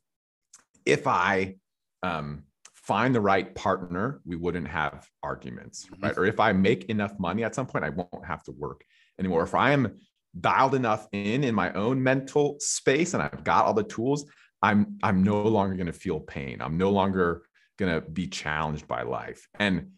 if 0.86 1.08
I 1.08 1.56
um, 2.04 2.44
find 2.74 3.14
the 3.14 3.22
right 3.22 3.54
partner, 3.56 4.22
we 4.26 4.36
wouldn't 4.36 4.68
have 4.68 5.08
arguments, 5.22 5.86
mm-hmm. 5.86 6.06
right? 6.06 6.18
Or 6.18 6.26
if 6.26 6.40
I 6.40 6.54
make 6.54 6.86
enough 6.86 7.14
money 7.20 7.44
at 7.44 7.56
some 7.56 7.68
point, 7.68 7.86
I 7.86 7.90
won't 7.90 8.26
have 8.26 8.44
to 8.44 8.52
work 8.52 8.84
anymore. 9.20 9.44
If 9.44 9.56
I 9.56 9.72
am 9.72 9.96
dialed 10.40 10.76
enough 10.76 11.08
in 11.12 11.44
in 11.44 11.56
my 11.56 11.72
own 11.74 12.02
mental 12.02 12.58
space 12.60 13.14
and 13.14 13.22
I've 13.22 13.44
got 13.44 13.66
all 13.66 13.74
the 13.74 13.84
tools, 13.84 14.26
I'm 14.62 14.98
I'm 15.04 15.24
no 15.24 15.42
longer 15.44 15.76
going 15.76 15.88
to 15.88 15.94
feel 15.94 16.20
pain. 16.20 16.62
I'm 16.62 16.78
no 16.78 16.90
longer 16.90 17.44
going 17.78 17.94
to 17.94 18.02
be 18.02 18.28
challenged 18.28 18.88
by 18.88 19.04
life. 19.04 19.48
And 19.60 19.92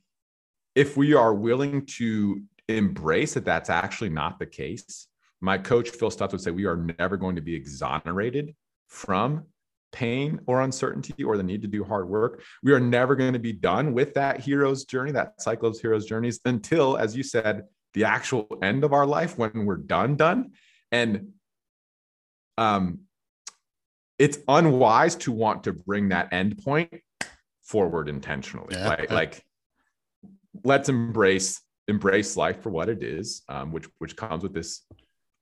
if 0.76 0.96
we 0.96 1.14
are 1.14 1.34
willing 1.34 1.86
to 1.98 2.42
embrace 2.70 3.34
that 3.34 3.46
that's 3.46 3.70
actually 3.70 4.10
not 4.10 4.40
the 4.40 4.46
case, 4.46 5.08
my 5.42 5.58
coach 5.58 5.90
Phil 5.90 6.12
Stutz 6.12 6.32
would 6.32 6.42
say 6.42 6.52
we 6.52 6.66
are 6.66 6.88
never 7.00 7.18
going 7.18 7.36
to 7.36 7.42
be 7.42 7.56
exonerated 7.56 8.54
from 8.88 9.46
pain 9.92 10.40
or 10.48 10.62
uncertainty 10.62 11.24
or 11.24 11.38
the 11.38 11.44
need 11.44 11.62
to 11.62 11.68
do 11.68 11.84
hard 11.84 12.08
work. 12.08 12.44
We 12.64 12.72
are 12.74 12.80
never 12.80 13.16
going 13.16 13.34
to 13.34 13.40
be 13.40 13.54
done 13.54 13.94
with 13.94 14.14
that 14.16 14.40
hero's 14.40 14.86
journey, 14.86 15.12
that 15.12 15.42
cycle 15.42 15.70
of 15.70 15.80
hero's 15.80 16.06
journeys 16.06 16.40
until, 16.46 16.98
as 16.98 17.16
you 17.16 17.24
said, 17.24 17.64
the 17.94 18.06
actual 18.06 18.48
end 18.62 18.84
of 18.84 18.94
our 18.94 19.06
life 19.06 19.38
when 19.38 19.66
we're 19.66 19.78
done, 19.78 20.16
done. 20.16 20.52
And 20.92 21.34
um, 22.58 23.02
it's 24.18 24.40
unwise 24.48 25.16
to 25.16 25.32
want 25.32 25.64
to 25.66 25.74
bring 25.74 26.10
that 26.10 26.32
end 26.32 26.64
point 26.64 26.94
forward 27.64 28.08
intentionally. 28.08 28.76
Yeah. 28.76 28.88
Like, 28.88 29.12
like 29.12 29.46
let's 30.64 30.90
embrace 30.90 31.62
embrace 31.88 32.38
life 32.38 32.62
for 32.62 32.70
what 32.70 32.90
it 32.90 33.04
is, 33.04 33.42
um, 33.50 33.72
which 33.72 33.88
which 34.00 34.16
comes 34.16 34.44
with 34.44 34.54
this 34.54 34.86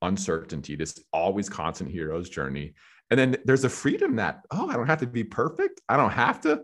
uncertainty, 0.02 0.76
this 0.76 0.98
always 1.12 1.48
constant 1.48 1.90
hero's 1.90 2.28
journey. 2.28 2.74
And 3.10 3.18
then 3.18 3.36
there's 3.44 3.64
a 3.64 3.68
freedom 3.68 4.16
that, 4.16 4.42
oh, 4.50 4.68
I 4.68 4.74
don't 4.74 4.86
have 4.86 5.00
to 5.00 5.06
be 5.06 5.24
perfect. 5.24 5.80
I 5.88 5.96
don't 5.96 6.12
have 6.12 6.40
to 6.42 6.62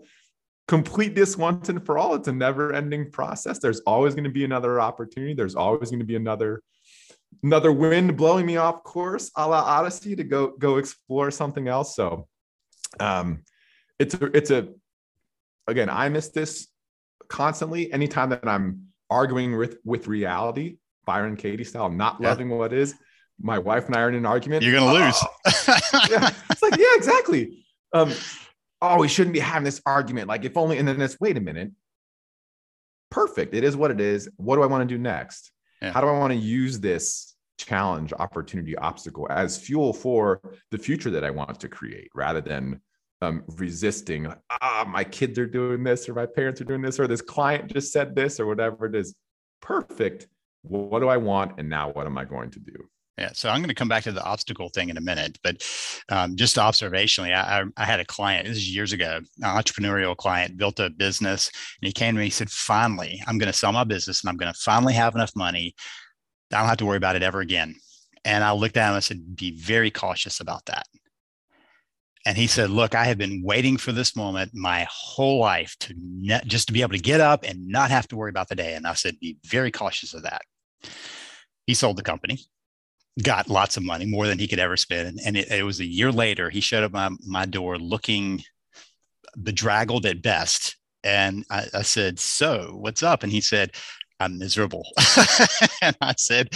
complete 0.68 1.14
this 1.14 1.36
once 1.36 1.68
and 1.68 1.84
for 1.84 1.98
all. 1.98 2.14
It's 2.14 2.28
a 2.28 2.32
never 2.32 2.72
ending 2.72 3.10
process. 3.10 3.58
There's 3.58 3.80
always 3.80 4.14
going 4.14 4.24
to 4.24 4.30
be 4.30 4.44
another 4.44 4.80
opportunity. 4.80 5.34
There's 5.34 5.54
always 5.54 5.90
going 5.90 6.00
to 6.00 6.06
be 6.06 6.16
another 6.16 6.62
another 7.42 7.72
wind 7.72 8.16
blowing 8.16 8.46
me 8.46 8.56
off 8.56 8.82
course 8.82 9.30
a 9.36 9.46
la 9.46 9.60
Odyssey 9.60 10.16
to 10.16 10.24
go 10.24 10.56
go 10.58 10.78
explore 10.78 11.30
something 11.30 11.68
else. 11.68 11.94
So 11.94 12.28
um 12.98 13.42
it's 13.98 14.14
a 14.14 14.24
it's 14.36 14.50
a 14.50 14.68
again, 15.66 15.90
I 15.90 16.08
miss 16.08 16.28
this 16.28 16.68
constantly. 17.28 17.92
Anytime 17.92 18.30
that 18.30 18.46
I'm 18.46 18.86
arguing 19.10 19.56
with 19.56 19.78
with 19.84 20.06
reality, 20.06 20.78
Byron 21.04 21.36
Katie 21.36 21.64
style, 21.64 21.90
not 21.90 22.18
yeah. 22.20 22.28
loving 22.28 22.50
what 22.50 22.72
is, 22.72 22.94
my 23.40 23.58
wife 23.58 23.86
and 23.86 23.96
I 23.96 24.00
are 24.00 24.08
in 24.08 24.14
an 24.14 24.26
argument. 24.26 24.62
You're 24.62 24.78
gonna 24.78 24.92
lose. 24.92 25.22
yeah. 26.10 26.30
It's 26.50 26.62
like, 26.62 26.76
yeah, 26.76 26.94
exactly. 26.94 27.64
Um, 27.92 28.12
oh, 28.80 28.98
we 28.98 29.08
shouldn't 29.08 29.34
be 29.34 29.40
having 29.40 29.64
this 29.64 29.80
argument. 29.86 30.28
Like, 30.28 30.44
if 30.44 30.56
only, 30.56 30.78
and 30.78 30.86
then 30.86 31.00
it's 31.00 31.18
wait 31.20 31.36
a 31.36 31.40
minute. 31.40 31.72
Perfect. 33.10 33.54
It 33.54 33.64
is 33.64 33.76
what 33.76 33.90
it 33.90 34.00
is. 34.00 34.28
What 34.36 34.56
do 34.56 34.62
I 34.62 34.66
want 34.66 34.88
to 34.88 34.94
do 34.94 35.00
next? 35.00 35.52
Yeah. 35.80 35.92
How 35.92 36.00
do 36.00 36.08
I 36.08 36.18
want 36.18 36.32
to 36.32 36.38
use 36.38 36.80
this 36.80 37.34
challenge, 37.58 38.12
opportunity, 38.18 38.76
obstacle 38.76 39.26
as 39.30 39.56
fuel 39.56 39.92
for 39.92 40.40
the 40.70 40.78
future 40.78 41.10
that 41.10 41.24
I 41.24 41.30
want 41.30 41.58
to 41.60 41.68
create 41.68 42.08
rather 42.14 42.40
than 42.40 42.80
um, 43.22 43.44
resisting, 43.56 44.32
ah, 44.60 44.84
my 44.86 45.04
kids 45.04 45.38
are 45.38 45.46
doing 45.46 45.82
this, 45.82 46.08
or 46.08 46.14
my 46.14 46.26
parents 46.26 46.60
are 46.60 46.64
doing 46.64 46.82
this, 46.82 47.00
or 47.00 47.06
this 47.06 47.22
client 47.22 47.72
just 47.72 47.92
said 47.92 48.14
this, 48.14 48.38
or 48.38 48.46
whatever 48.46 48.86
it 48.86 48.94
is. 48.94 49.14
Perfect. 49.62 50.26
What 50.62 51.00
do 51.00 51.08
I 51.08 51.16
want? 51.16 51.58
And 51.58 51.68
now 51.68 51.90
what 51.90 52.06
am 52.06 52.18
I 52.18 52.24
going 52.24 52.50
to 52.50 52.60
do? 52.60 52.88
Yeah, 53.18 53.30
so 53.32 53.48
I'm 53.48 53.60
going 53.60 53.68
to 53.68 53.74
come 53.74 53.88
back 53.88 54.04
to 54.04 54.12
the 54.12 54.24
obstacle 54.24 54.68
thing 54.68 54.90
in 54.90 54.98
a 54.98 55.00
minute, 55.00 55.38
but 55.42 55.66
um, 56.10 56.36
just 56.36 56.56
observationally, 56.56 57.34
I, 57.34 57.60
I, 57.60 57.64
I, 57.78 57.84
had 57.86 57.98
a 57.98 58.04
client, 58.04 58.46
this 58.46 58.58
is 58.58 58.74
years 58.74 58.92
ago, 58.92 59.16
an 59.16 59.42
entrepreneurial 59.42 60.14
client, 60.14 60.58
built 60.58 60.80
a 60.80 60.90
business, 60.90 61.50
and 61.80 61.86
he 61.86 61.92
came 61.92 62.14
to 62.14 62.18
me, 62.18 62.26
he 62.26 62.30
said, 62.30 62.50
finally, 62.50 63.22
I'm 63.26 63.38
going 63.38 63.50
to 63.50 63.58
sell 63.58 63.72
my 63.72 63.84
business 63.84 64.22
and 64.22 64.28
I'm 64.28 64.36
going 64.36 64.52
to 64.52 64.58
finally 64.58 64.92
have 64.92 65.14
enough 65.14 65.34
money. 65.34 65.74
I 66.52 66.58
don't 66.58 66.68
have 66.68 66.76
to 66.78 66.86
worry 66.86 66.98
about 66.98 67.16
it 67.16 67.22
ever 67.22 67.40
again. 67.40 67.76
And 68.26 68.44
I 68.44 68.52
looked 68.52 68.76
at 68.76 68.82
him 68.82 68.88
and 68.88 68.96
I 68.96 69.00
said, 69.00 69.34
be 69.34 69.56
very 69.56 69.90
cautious 69.90 70.40
about 70.40 70.66
that. 70.66 70.86
And 72.26 72.36
he 72.36 72.48
said, 72.48 72.68
look, 72.68 72.94
I 72.94 73.04
have 73.04 73.16
been 73.16 73.42
waiting 73.42 73.78
for 73.78 73.92
this 73.92 74.14
moment 74.14 74.50
my 74.52 74.86
whole 74.90 75.38
life 75.38 75.74
to 75.80 75.94
ne- 75.96 76.42
just 76.44 76.66
to 76.66 76.74
be 76.74 76.82
able 76.82 76.92
to 76.92 76.98
get 76.98 77.20
up 77.22 77.44
and 77.44 77.66
not 77.66 77.90
have 77.90 78.08
to 78.08 78.16
worry 78.16 78.30
about 78.30 78.48
the 78.48 78.56
day. 78.56 78.74
And 78.74 78.86
I 78.86 78.92
said, 78.92 79.18
be 79.20 79.38
very 79.44 79.70
cautious 79.70 80.12
of 80.12 80.24
that. 80.24 80.42
He 81.66 81.72
sold 81.72 81.96
the 81.96 82.02
company 82.02 82.40
got 83.22 83.48
lots 83.48 83.76
of 83.76 83.82
money, 83.82 84.06
more 84.06 84.26
than 84.26 84.38
he 84.38 84.48
could 84.48 84.58
ever 84.58 84.76
spend. 84.76 85.20
And 85.24 85.36
it, 85.36 85.50
it 85.50 85.64
was 85.64 85.80
a 85.80 85.86
year 85.86 86.12
later, 86.12 86.50
he 86.50 86.60
showed 86.60 86.84
up 86.84 86.92
my, 86.92 87.10
my 87.26 87.46
door 87.46 87.78
looking 87.78 88.42
bedraggled 89.42 90.06
at 90.06 90.22
best. 90.22 90.76
And 91.04 91.44
I, 91.50 91.66
I 91.72 91.82
said, 91.82 92.18
So 92.18 92.76
what's 92.76 93.02
up? 93.02 93.22
And 93.22 93.32
he 93.32 93.40
said, 93.40 93.72
I'm 94.18 94.38
miserable. 94.38 94.86
and 95.82 95.96
I 96.00 96.14
said, 96.16 96.48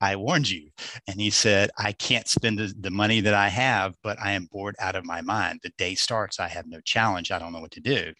I 0.00 0.16
warned 0.16 0.48
you. 0.48 0.70
And 1.06 1.20
he 1.20 1.30
said, 1.30 1.70
I 1.78 1.92
can't 1.92 2.26
spend 2.26 2.58
the, 2.58 2.74
the, 2.80 2.90
money 2.90 3.20
that 3.20 3.34
I 3.34 3.48
have, 3.48 3.94
but 4.02 4.18
I 4.18 4.32
am 4.32 4.48
bored 4.50 4.76
out 4.78 4.96
of 4.96 5.04
my 5.04 5.20
mind. 5.20 5.60
The 5.62 5.72
day 5.76 5.94
starts, 5.94 6.40
I 6.40 6.48
have 6.48 6.66
no 6.66 6.80
challenge. 6.80 7.30
I 7.30 7.38
don't 7.38 7.52
know 7.52 7.60
what 7.60 7.72
to 7.72 7.80
do. 7.80 8.14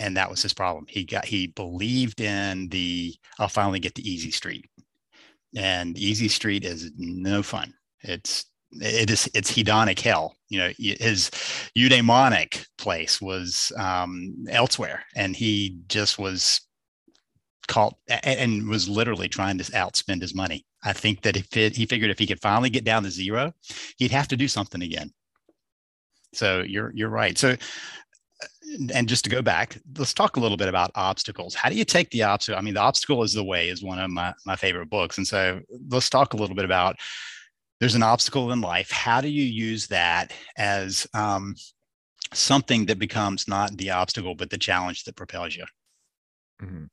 And 0.00 0.16
that 0.16 0.28
was 0.28 0.42
his 0.42 0.52
problem. 0.52 0.86
He 0.88 1.04
got, 1.04 1.24
he 1.24 1.46
believed 1.46 2.20
in 2.20 2.68
the, 2.68 3.14
I'll 3.38 3.48
finally 3.48 3.78
get 3.78 3.94
the 3.94 4.08
easy 4.10 4.32
street 4.32 4.68
and 5.54 5.96
Easy 5.98 6.28
Street 6.28 6.64
is 6.64 6.90
no 6.96 7.42
fun. 7.42 7.72
It's 8.00 8.46
it 8.72 9.10
is 9.10 9.28
it's 9.34 9.52
hedonic 9.52 10.00
hell. 10.00 10.36
You 10.48 10.58
know, 10.58 10.72
his 10.78 11.30
eudaimonic 11.76 12.66
place 12.78 13.20
was 13.20 13.72
um, 13.78 14.44
elsewhere, 14.50 15.04
and 15.14 15.34
he 15.34 15.78
just 15.88 16.18
was 16.18 16.60
caught 17.68 17.96
and 18.08 18.68
was 18.68 18.88
literally 18.88 19.28
trying 19.28 19.58
to 19.58 19.64
outspend 19.64 20.22
his 20.22 20.34
money. 20.34 20.64
I 20.84 20.92
think 20.92 21.22
that 21.22 21.36
if 21.36 21.56
it, 21.56 21.76
he 21.76 21.86
figured 21.86 22.10
if 22.10 22.18
he 22.18 22.26
could 22.26 22.40
finally 22.40 22.70
get 22.70 22.84
down 22.84 23.02
to 23.02 23.10
zero, 23.10 23.52
he'd 23.98 24.12
have 24.12 24.28
to 24.28 24.36
do 24.36 24.46
something 24.48 24.82
again. 24.82 25.12
So 26.32 26.60
you're 26.60 26.92
you're 26.94 27.08
right. 27.08 27.36
So 27.36 27.56
and 28.92 29.08
just 29.08 29.24
to 29.24 29.30
go 29.30 29.42
back, 29.42 29.78
let's 29.96 30.14
talk 30.14 30.36
a 30.36 30.40
little 30.40 30.56
bit 30.56 30.68
about 30.68 30.90
obstacles. 30.94 31.54
How 31.54 31.68
do 31.68 31.76
you 31.76 31.84
take 31.84 32.10
the 32.10 32.24
obstacle? 32.24 32.58
I 32.58 32.62
mean, 32.62 32.74
the 32.74 32.80
obstacle 32.80 33.22
is 33.22 33.32
the 33.32 33.44
way 33.44 33.68
is 33.68 33.82
one 33.82 33.98
of 33.98 34.10
my, 34.10 34.34
my 34.44 34.56
favorite 34.56 34.90
books. 34.90 35.18
And 35.18 35.26
so 35.26 35.60
let's 35.88 36.10
talk 36.10 36.34
a 36.34 36.36
little 36.36 36.56
bit 36.56 36.64
about 36.64 36.96
there's 37.80 37.94
an 37.94 38.02
obstacle 38.02 38.52
in 38.52 38.60
life. 38.60 38.90
How 38.90 39.20
do 39.20 39.28
you 39.28 39.44
use 39.44 39.86
that 39.88 40.32
as 40.56 41.06
um, 41.14 41.54
something 42.32 42.86
that 42.86 42.98
becomes 42.98 43.46
not 43.46 43.76
the 43.76 43.90
obstacle, 43.90 44.34
but 44.34 44.50
the 44.50 44.58
challenge 44.58 45.04
that 45.04 45.16
propels 45.16 45.54
you? 45.54 45.64
Mm-hmm. 46.62 46.84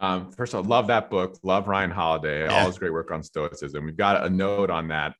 Um, 0.00 0.30
first 0.30 0.54
of 0.54 0.58
all, 0.58 0.64
love 0.64 0.86
that 0.86 1.10
book. 1.10 1.38
Love 1.42 1.66
Ryan 1.66 1.90
Holiday. 1.90 2.44
Yeah. 2.44 2.60
All 2.60 2.66
his 2.66 2.78
great 2.78 2.92
work 2.92 3.10
on 3.10 3.22
Stoicism. 3.22 3.84
We've 3.84 3.96
got 3.96 4.24
a 4.24 4.30
note 4.30 4.70
on 4.70 4.88
that, 4.88 5.14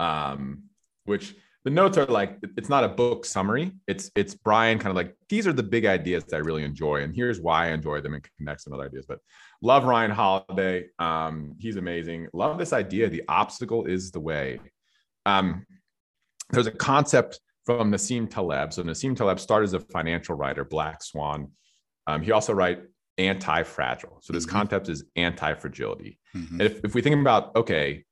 um, 0.00 0.64
which 1.04 1.34
the 1.64 1.70
notes 1.70 1.96
are 1.96 2.06
like 2.06 2.38
it's 2.56 2.68
not 2.68 2.84
a 2.84 2.88
book 2.88 3.24
summary. 3.24 3.72
It's 3.86 4.10
it's 4.16 4.34
Brian 4.34 4.78
kind 4.78 4.90
of 4.90 4.96
like 4.96 5.14
these 5.28 5.46
are 5.46 5.52
the 5.52 5.62
big 5.62 5.86
ideas 5.86 6.24
that 6.24 6.36
I 6.36 6.40
really 6.40 6.64
enjoy, 6.64 7.02
and 7.02 7.14
here's 7.14 7.40
why 7.40 7.66
I 7.66 7.72
enjoy 7.72 8.00
them 8.00 8.14
and 8.14 8.28
connect 8.36 8.62
some 8.62 8.72
other 8.72 8.84
ideas. 8.84 9.06
But 9.06 9.18
love 9.62 9.84
Ryan 9.84 10.10
Holiday. 10.10 10.86
Um, 10.98 11.54
he's 11.58 11.76
amazing. 11.76 12.28
Love 12.32 12.58
this 12.58 12.72
idea. 12.72 13.08
The 13.08 13.22
obstacle 13.28 13.86
is 13.86 14.10
the 14.10 14.20
way. 14.20 14.60
Um, 15.24 15.64
there's 16.50 16.66
a 16.66 16.72
concept 16.72 17.40
from 17.64 17.92
Nassim 17.92 18.28
Taleb. 18.28 18.72
So 18.72 18.82
Nassim 18.82 19.16
Taleb 19.16 19.38
started 19.38 19.64
as 19.64 19.74
a 19.74 19.80
financial 19.80 20.34
writer, 20.34 20.64
Black 20.64 21.02
Swan. 21.02 21.52
Um, 22.08 22.22
he 22.22 22.32
also 22.32 22.52
write 22.52 22.82
anti-fragile. 23.18 24.18
So 24.20 24.32
this 24.32 24.46
mm-hmm. 24.46 24.56
concept 24.56 24.88
is 24.88 25.04
anti-fragility. 25.14 26.18
Mm-hmm. 26.34 26.60
If, 26.60 26.84
if 26.84 26.94
we 26.94 27.02
think 27.02 27.20
about, 27.20 27.54
okay, 27.54 28.04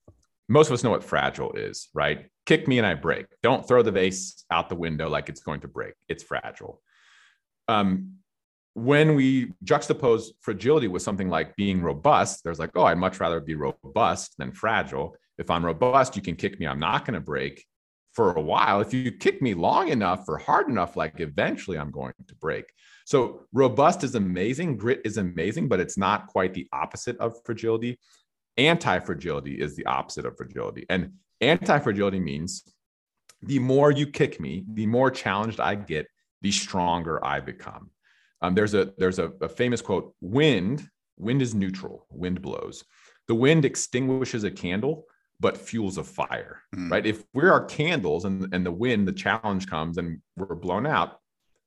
most 0.49 0.69
of 0.69 0.75
us 0.75 0.85
know 0.85 0.91
what 0.91 1.03
fragile 1.03 1.53
is, 1.53 1.89
right? 1.95 2.27
Kick 2.51 2.67
me 2.67 2.79
and 2.79 2.87
I 2.87 2.95
break. 2.95 3.27
Don't 3.45 3.65
throw 3.65 3.81
the 3.81 3.93
vase 3.93 4.45
out 4.51 4.69
the 4.69 4.75
window 4.75 5.09
like 5.09 5.29
it's 5.29 5.41
going 5.41 5.61
to 5.61 5.69
break. 5.69 5.95
It's 6.09 6.25
fragile. 6.25 6.83
Um, 7.69 8.15
when 8.75 9.15
we 9.15 9.53
juxtapose 9.65 10.31
fragility 10.41 10.89
with 10.89 11.03
something 11.03 11.29
like 11.29 11.55
being 11.55 11.81
robust, 11.81 12.43
there's 12.43 12.59
like, 12.59 12.73
oh, 12.75 12.83
I'd 12.83 12.99
much 12.99 13.21
rather 13.21 13.39
be 13.39 13.55
robust 13.55 14.37
than 14.37 14.51
fragile. 14.51 15.15
If 15.39 15.49
I'm 15.49 15.65
robust, 15.65 16.17
you 16.17 16.23
can 16.23 16.35
kick 16.35 16.59
me. 16.59 16.67
I'm 16.67 16.81
not 16.81 17.05
going 17.05 17.15
to 17.15 17.21
break 17.21 17.65
for 18.15 18.33
a 18.33 18.41
while. 18.41 18.81
If 18.81 18.93
you 18.93 19.13
kick 19.13 19.41
me 19.41 19.55
long 19.55 19.87
enough 19.87 20.29
or 20.29 20.37
hard 20.37 20.69
enough, 20.69 20.97
like 20.97 21.21
eventually 21.21 21.79
I'm 21.79 21.93
going 21.93 22.15
to 22.27 22.35
break. 22.35 22.65
So 23.05 23.43
robust 23.53 24.03
is 24.03 24.17
amazing, 24.17 24.77
grit 24.77 25.03
is 25.05 25.19
amazing, 25.19 25.69
but 25.69 25.79
it's 25.79 25.97
not 25.97 26.27
quite 26.27 26.53
the 26.55 26.67
opposite 26.73 27.17
of 27.19 27.37
fragility. 27.45 28.01
Anti 28.57 28.99
fragility 28.99 29.55
is 29.55 29.77
the 29.77 29.87
opposite 29.87 30.27
of 30.27 30.37
fragility. 30.37 30.85
And 30.91 31.13
anti 31.41 31.79
fragility 31.79 32.21
means 32.21 32.65
the 33.43 33.59
more 33.59 33.91
you 33.91 34.07
kick 34.07 34.41
me, 34.41 34.65
the 34.73 34.87
more 34.87 35.11
challenged 35.11 35.61
I 35.61 35.75
get, 35.75 36.07
the 36.43 36.53
stronger 36.53 37.25
I 37.25 37.41
become. 37.41 37.91
Um, 38.43 38.55
there's 38.55 38.75
a 38.75 38.93
there's 38.99 39.19
a, 39.19 39.33
a 39.41 39.49
famous 39.49 39.83
quote: 39.83 40.15
"Wind, 40.21 40.89
wind 41.19 41.43
is 41.43 41.55
neutral. 41.55 42.07
Wind 42.11 42.43
blows. 42.43 42.85
The 43.29 43.35
wind 43.35 43.65
extinguishes 43.65 44.45
a 44.45 44.51
candle, 44.51 45.05
but 45.39 45.57
fuels 45.57 45.99
a 45.99 46.05
fire." 46.05 46.63
Mm. 46.75 46.91
Right? 46.91 47.07
If 47.07 47.25
we 47.35 47.45
are 47.45 47.53
our 47.53 47.65
candles 47.65 48.25
and 48.25 48.53
and 48.55 48.65
the 48.65 48.73
wind, 48.73 49.07
the 49.07 49.13
challenge 49.13 49.67
comes 49.67 49.99
and 49.99 50.21
we're 50.37 50.55
blown 50.55 50.87
out, 50.87 51.21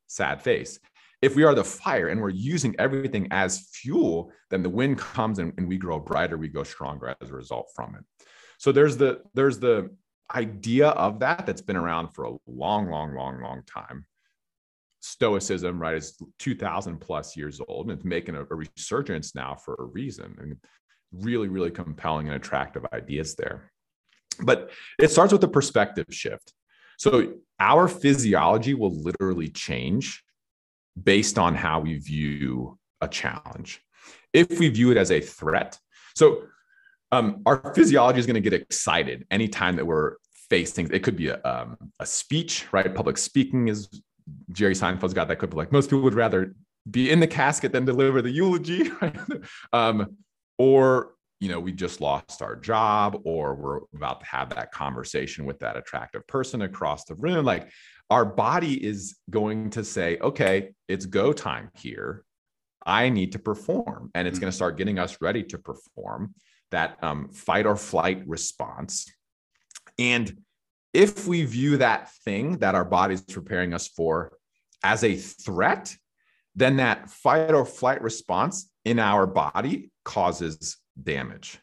sad 0.07 0.41
face 0.41 0.79
if 1.23 1.37
we 1.37 1.43
are 1.45 1.55
the 1.55 1.63
fire 1.63 2.09
and 2.09 2.19
we're 2.19 2.27
using 2.27 2.75
everything 2.77 3.29
as 3.31 3.69
fuel, 3.71 4.29
then 4.49 4.61
the 4.61 4.69
wind 4.69 4.97
comes 4.97 5.39
and, 5.39 5.53
and 5.57 5.65
we 5.69 5.77
grow 5.77 5.97
brighter, 5.97 6.37
we 6.37 6.49
go 6.49 6.63
stronger 6.63 7.15
as 7.21 7.29
a 7.29 7.33
result 7.33 7.69
from 7.73 7.95
it. 7.95 8.27
So 8.63 8.71
there's 8.71 8.95
the 8.95 9.19
there's 9.33 9.59
the 9.59 9.89
idea 10.33 10.87
of 10.87 11.19
that 11.19 11.45
that's 11.45 11.61
been 11.61 11.75
around 11.75 12.13
for 12.13 12.23
a 12.23 12.37
long, 12.47 12.89
long, 12.89 13.13
long, 13.13 13.41
long 13.41 13.61
time. 13.63 14.05
Stoicism, 15.01 15.77
right, 15.81 15.97
is 15.97 16.17
2000 16.39 16.97
plus 16.97 17.35
years 17.35 17.59
old 17.67 17.89
and 17.89 17.97
it's 17.97 18.05
making 18.05 18.35
a, 18.35 18.43
a 18.43 18.55
resurgence 18.55 19.35
now 19.35 19.53
for 19.53 19.75
a 19.77 19.83
reason. 19.83 20.33
And 20.39 20.55
really, 21.11 21.49
really 21.49 21.71
compelling 21.71 22.27
and 22.27 22.37
attractive 22.37 22.85
ideas 22.93 23.35
there. 23.35 23.69
But 24.39 24.71
it 24.97 25.11
starts 25.11 25.33
with 25.33 25.43
a 25.43 25.49
perspective 25.49 26.05
shift. 26.09 26.53
So 26.97 27.33
our 27.59 27.89
physiology 27.89 28.75
will 28.75 28.95
literally 28.97 29.49
change 29.49 30.23
based 31.03 31.37
on 31.37 31.53
how 31.53 31.81
we 31.81 31.97
view 31.97 32.79
a 33.01 33.09
challenge. 33.09 33.81
If 34.31 34.57
we 34.57 34.69
view 34.69 34.91
it 34.91 34.97
as 34.97 35.11
a 35.11 35.19
threat, 35.19 35.77
so 36.15 36.43
um, 37.13 37.41
our 37.45 37.73
physiology 37.75 38.19
is 38.19 38.25
going 38.25 38.41
to 38.41 38.49
get 38.49 38.53
excited 38.53 39.25
anytime 39.29 39.75
that 39.75 39.85
we're 39.85 40.15
facing. 40.49 40.91
It 40.91 41.03
could 41.03 41.15
be 41.15 41.27
a, 41.27 41.39
um, 41.43 41.77
a 41.99 42.05
speech, 42.05 42.65
right? 42.71 42.93
Public 42.93 43.19
speaking 43.19 43.67
is 43.67 44.01
Jerry 44.51 44.73
Seinfeld's 44.73 45.13
got 45.13 45.27
that 45.27 45.35
clip. 45.37 45.53
Like 45.53 45.71
most 45.71 45.89
people 45.91 46.01
would 46.03 46.15
rather 46.15 46.55
be 46.89 47.11
in 47.11 47.19
the 47.19 47.27
casket 47.27 47.71
than 47.71 47.85
deliver 47.85 48.21
the 48.23 48.31
eulogy, 48.31 48.89
right? 49.01 49.15
um, 49.73 50.17
or 50.57 51.11
you 51.39 51.49
know, 51.49 51.59
we 51.59 51.73
just 51.73 51.99
lost 51.99 52.41
our 52.41 52.55
job, 52.55 53.19
or 53.25 53.53
we're 53.53 53.79
about 53.93 54.21
to 54.21 54.25
have 54.25 54.49
that 54.51 54.71
conversation 54.71 55.43
with 55.45 55.59
that 55.59 55.75
attractive 55.75 56.25
person 56.25 56.61
across 56.61 57.03
the 57.03 57.15
room. 57.15 57.43
Like 57.43 57.69
our 58.09 58.23
body 58.23 58.73
is 58.83 59.17
going 59.29 59.69
to 59.71 59.83
say, 59.83 60.17
okay, 60.19 60.69
it's 60.87 61.05
go 61.05 61.33
time 61.33 61.69
here. 61.75 62.23
I 62.85 63.09
need 63.09 63.33
to 63.33 63.39
perform. 63.39 64.09
And 64.15 64.25
it's 64.25 64.35
mm-hmm. 64.35 64.43
going 64.43 64.51
to 64.51 64.55
start 64.55 64.77
getting 64.77 64.99
us 64.99 65.17
ready 65.19 65.43
to 65.43 65.57
perform 65.57 66.33
that 66.73 66.97
um, 67.01 67.29
fight 67.29 67.65
or 67.65 67.75
flight 67.75 68.27
response. 68.27 69.11
And 69.97 70.43
if 70.93 71.27
we 71.27 71.43
view 71.45 71.77
that 71.77 72.11
thing 72.25 72.59
that 72.59 72.75
our 72.75 72.85
body 72.85 73.15
is 73.15 73.21
preparing 73.21 73.73
us 73.73 73.87
for 73.87 74.33
as 74.83 75.03
a 75.03 75.15
threat, 75.15 75.95
then 76.55 76.77
that 76.77 77.09
fight 77.09 77.53
or 77.53 77.65
flight 77.65 78.01
response 78.01 78.69
in 78.85 78.99
our 78.99 79.25
body 79.25 79.91
causes 80.03 80.77
damage 81.01 81.59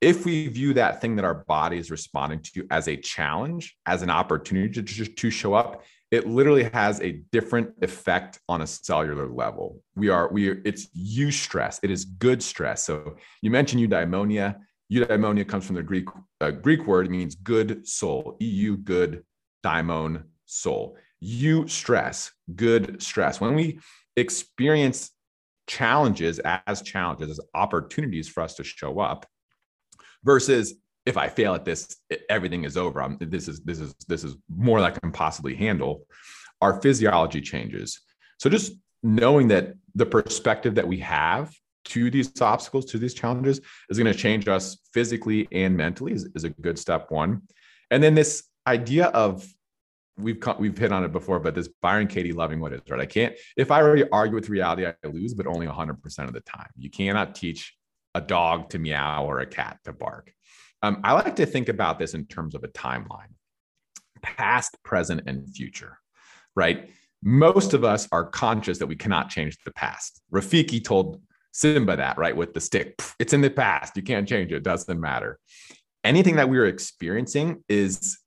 if 0.00 0.24
we 0.24 0.46
view 0.48 0.74
that 0.74 1.00
thing 1.00 1.16
that 1.16 1.24
our 1.24 1.44
body 1.46 1.78
is 1.78 1.90
responding 1.90 2.40
to 2.40 2.66
as 2.70 2.88
a 2.88 2.96
challenge, 2.96 3.76
as 3.86 4.02
an 4.02 4.10
opportunity 4.10 4.82
to, 4.82 5.06
to 5.06 5.30
show 5.30 5.54
up, 5.54 5.82
it 6.10 6.26
literally 6.26 6.64
has 6.64 7.00
a 7.00 7.22
different 7.32 7.70
effect 7.82 8.38
on 8.48 8.62
a 8.62 8.66
cellular 8.66 9.28
level. 9.28 9.82
We 9.96 10.08
are, 10.08 10.30
we 10.32 10.50
are, 10.50 10.62
it's 10.64 10.86
eustress. 10.96 11.80
It 11.82 11.90
is 11.90 12.04
good 12.04 12.42
stress. 12.42 12.84
So 12.84 13.16
you 13.42 13.50
mentioned 13.50 13.82
eudaimonia. 13.82 14.56
Eudaimonia 14.92 15.46
comes 15.48 15.66
from 15.66 15.74
the 15.74 15.82
Greek, 15.82 16.06
uh, 16.40 16.52
Greek 16.52 16.86
word, 16.86 17.06
it 17.06 17.10
means 17.10 17.34
good 17.34 17.86
soul, 17.86 18.36
EU, 18.38 18.76
good, 18.76 19.24
daimon, 19.64 20.22
soul. 20.44 20.96
Eustress, 21.24 22.30
good 22.54 23.02
stress. 23.02 23.40
When 23.40 23.56
we 23.56 23.80
experience 24.16 25.10
challenges 25.66 26.38
as 26.68 26.82
challenges, 26.82 27.30
as 27.30 27.40
opportunities 27.54 28.28
for 28.28 28.44
us 28.44 28.54
to 28.54 28.64
show 28.64 29.00
up, 29.00 29.26
versus 30.22 30.74
if 31.06 31.16
I 31.16 31.28
fail 31.28 31.54
at 31.54 31.64
this, 31.64 31.96
everything 32.28 32.64
is 32.64 32.76
over. 32.76 33.00
I'm, 33.00 33.16
this 33.20 33.48
is 33.48 33.60
this 33.60 33.78
is 33.78 33.94
this 34.08 34.24
is 34.24 34.36
more 34.48 34.80
than 34.80 34.90
I 34.90 34.98
can 34.98 35.12
possibly 35.12 35.54
handle. 35.54 36.06
Our 36.60 36.80
physiology 36.82 37.40
changes. 37.40 38.00
So 38.38 38.50
just 38.50 38.72
knowing 39.02 39.48
that 39.48 39.74
the 39.94 40.06
perspective 40.06 40.74
that 40.74 40.86
we 40.86 40.98
have 40.98 41.54
to 41.86 42.10
these 42.10 42.40
obstacles, 42.40 42.84
to 42.86 42.98
these 42.98 43.14
challenges, 43.14 43.60
is 43.88 43.98
going 43.98 44.12
to 44.12 44.18
change 44.18 44.48
us 44.48 44.78
physically 44.92 45.46
and 45.52 45.76
mentally 45.76 46.12
is, 46.12 46.28
is 46.34 46.42
a 46.42 46.50
good 46.50 46.78
step 46.78 47.10
one. 47.10 47.42
And 47.90 48.02
then 48.02 48.14
this 48.16 48.42
idea 48.66 49.06
of 49.06 49.46
we've 50.18 50.42
we've 50.58 50.76
hit 50.76 50.90
on 50.90 51.04
it 51.04 51.12
before, 51.12 51.38
but 51.38 51.54
this 51.54 51.68
Byron 51.80 52.08
Katie 52.08 52.32
loving 52.32 52.58
what 52.58 52.72
is 52.72 52.80
right. 52.88 53.00
I 53.00 53.06
can't 53.06 53.34
if 53.56 53.70
I 53.70 53.80
already 53.80 54.08
argue 54.10 54.34
with 54.34 54.48
reality, 54.48 54.86
I 54.86 54.94
lose, 55.06 55.34
but 55.34 55.46
only 55.46 55.68
100% 55.68 56.18
of 56.24 56.32
the 56.32 56.40
time. 56.40 56.70
You 56.76 56.90
cannot 56.90 57.36
teach 57.36 57.76
a 58.16 58.20
dog 58.20 58.70
to 58.70 58.78
meow 58.78 59.26
or 59.26 59.40
a 59.40 59.46
cat 59.46 59.78
to 59.84 59.92
bark. 59.92 60.32
Um, 60.82 61.00
I 61.04 61.12
like 61.12 61.36
to 61.36 61.46
think 61.46 61.68
about 61.68 61.98
this 61.98 62.14
in 62.14 62.24
terms 62.26 62.54
of 62.54 62.64
a 62.64 62.68
timeline 62.68 63.32
past, 64.22 64.76
present, 64.82 65.22
and 65.26 65.48
future, 65.54 65.98
right? 66.56 66.90
Most 67.22 67.74
of 67.74 67.84
us 67.84 68.08
are 68.12 68.24
conscious 68.24 68.78
that 68.78 68.86
we 68.86 68.96
cannot 68.96 69.28
change 69.28 69.58
the 69.64 69.70
past. 69.72 70.22
Rafiki 70.32 70.82
told 70.82 71.20
Simba 71.52 71.96
that, 71.96 72.16
right? 72.16 72.34
With 72.34 72.54
the 72.54 72.60
stick, 72.60 73.00
it's 73.18 73.34
in 73.34 73.42
the 73.42 73.50
past. 73.50 73.96
You 73.96 74.02
can't 74.02 74.26
change 74.26 74.50
it. 74.50 74.56
it 74.56 74.62
doesn't 74.62 74.98
matter. 74.98 75.38
Anything 76.02 76.36
that 76.36 76.48
we 76.48 76.58
are 76.58 76.66
experiencing 76.66 77.62
is 77.68 78.18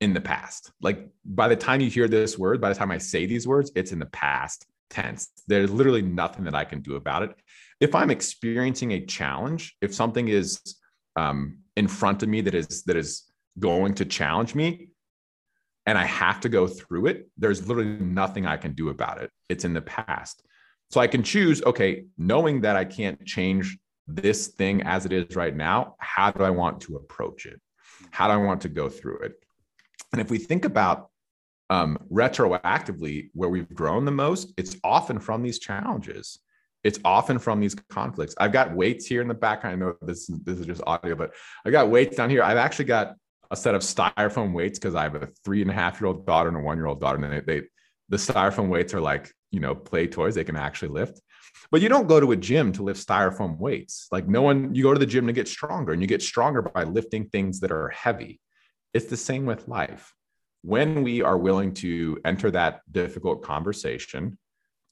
in 0.00 0.12
the 0.12 0.20
past. 0.20 0.72
Like 0.80 1.08
by 1.24 1.46
the 1.46 1.56
time 1.56 1.80
you 1.80 1.88
hear 1.88 2.08
this 2.08 2.36
word, 2.36 2.60
by 2.60 2.70
the 2.70 2.74
time 2.74 2.90
I 2.90 2.98
say 2.98 3.26
these 3.26 3.46
words, 3.46 3.70
it's 3.76 3.92
in 3.92 4.00
the 4.00 4.06
past 4.06 4.66
tense. 4.90 5.28
There's 5.46 5.70
literally 5.70 6.02
nothing 6.02 6.44
that 6.44 6.54
I 6.54 6.64
can 6.64 6.80
do 6.80 6.96
about 6.96 7.22
it 7.22 7.34
if 7.82 7.96
I'm 7.96 8.10
experiencing 8.10 8.92
a 8.92 9.04
challenge, 9.04 9.76
if 9.80 9.92
something 9.92 10.28
is 10.28 10.60
um, 11.16 11.58
in 11.76 11.88
front 11.88 12.22
of 12.22 12.28
me 12.28 12.40
that 12.42 12.54
is 12.54 12.84
that 12.84 12.96
is 12.96 13.24
going 13.58 13.94
to 13.94 14.04
challenge 14.04 14.54
me, 14.54 14.90
and 15.84 15.98
I 15.98 16.04
have 16.04 16.38
to 16.42 16.48
go 16.48 16.68
through 16.68 17.06
it, 17.06 17.28
there's 17.36 17.66
literally 17.66 17.98
nothing 17.98 18.46
I 18.46 18.56
can 18.56 18.72
do 18.74 18.90
about 18.90 19.20
it. 19.20 19.30
It's 19.48 19.64
in 19.64 19.74
the 19.74 19.82
past. 19.82 20.44
So 20.92 21.00
I 21.00 21.08
can 21.08 21.24
choose, 21.24 21.60
okay, 21.64 22.04
knowing 22.16 22.60
that 22.60 22.76
I 22.76 22.84
can't 22.84 23.22
change 23.26 23.76
this 24.06 24.48
thing 24.48 24.82
as 24.82 25.04
it 25.04 25.12
is 25.12 25.34
right 25.34 25.56
now, 25.56 25.96
how 25.98 26.30
do 26.30 26.44
I 26.44 26.50
want 26.50 26.82
to 26.82 26.96
approach 26.96 27.46
it? 27.46 27.60
How 28.12 28.28
do 28.28 28.34
I 28.34 28.36
want 28.36 28.60
to 28.60 28.68
go 28.68 28.88
through 28.88 29.18
it? 29.20 29.32
And 30.12 30.20
if 30.20 30.30
we 30.30 30.38
think 30.38 30.64
about 30.64 31.10
um, 31.68 31.98
retroactively 32.12 33.30
where 33.34 33.48
we've 33.48 33.74
grown 33.74 34.04
the 34.04 34.12
most, 34.12 34.52
it's 34.56 34.76
often 34.84 35.18
from 35.18 35.42
these 35.42 35.58
challenges 35.58 36.38
it's 36.84 36.98
often 37.04 37.38
from 37.38 37.60
these 37.60 37.74
conflicts. 37.74 38.34
I've 38.38 38.52
got 38.52 38.74
weights 38.74 39.06
here 39.06 39.22
in 39.22 39.28
the 39.28 39.34
background. 39.34 39.82
I 39.82 39.86
know 39.86 39.94
this 40.02 40.28
is, 40.28 40.40
this 40.40 40.58
is 40.58 40.66
just 40.66 40.82
audio, 40.86 41.14
but 41.14 41.32
I 41.64 41.70
got 41.70 41.90
weights 41.90 42.16
down 42.16 42.30
here. 42.30 42.42
I've 42.42 42.56
actually 42.56 42.86
got 42.86 43.14
a 43.50 43.56
set 43.56 43.74
of 43.74 43.82
styrofoam 43.82 44.52
weights 44.52 44.78
because 44.78 44.94
I 44.94 45.04
have 45.04 45.14
a 45.14 45.28
three 45.44 45.62
and 45.62 45.70
a 45.70 45.74
half 45.74 46.00
year 46.00 46.08
old 46.08 46.26
daughter 46.26 46.48
and 46.48 46.56
a 46.56 46.60
one 46.60 46.76
year 46.76 46.86
old 46.86 47.00
daughter, 47.00 47.22
and 47.24 47.46
they, 47.46 47.60
they 47.60 47.66
the 48.08 48.16
styrofoam 48.16 48.68
weights 48.68 48.94
are 48.94 49.00
like 49.00 49.30
you 49.50 49.60
know 49.60 49.74
play 49.74 50.06
toys. 50.06 50.34
They 50.34 50.44
can 50.44 50.56
actually 50.56 50.88
lift. 50.88 51.20
But 51.70 51.80
you 51.80 51.88
don't 51.88 52.08
go 52.08 52.18
to 52.18 52.32
a 52.32 52.36
gym 52.36 52.72
to 52.72 52.82
lift 52.82 53.06
styrofoam 53.06 53.58
weights. 53.58 54.08
Like 54.10 54.26
no 54.26 54.42
one, 54.42 54.74
you 54.74 54.82
go 54.82 54.92
to 54.92 54.98
the 54.98 55.06
gym 55.06 55.26
to 55.26 55.32
get 55.32 55.48
stronger, 55.48 55.92
and 55.92 56.02
you 56.02 56.08
get 56.08 56.22
stronger 56.22 56.62
by 56.62 56.84
lifting 56.84 57.28
things 57.28 57.60
that 57.60 57.70
are 57.70 57.88
heavy. 57.90 58.40
It's 58.94 59.06
the 59.06 59.16
same 59.16 59.46
with 59.46 59.68
life. 59.68 60.12
When 60.62 61.02
we 61.02 61.22
are 61.22 61.36
willing 61.36 61.74
to 61.74 62.18
enter 62.24 62.50
that 62.52 62.80
difficult 62.90 63.42
conversation, 63.42 64.38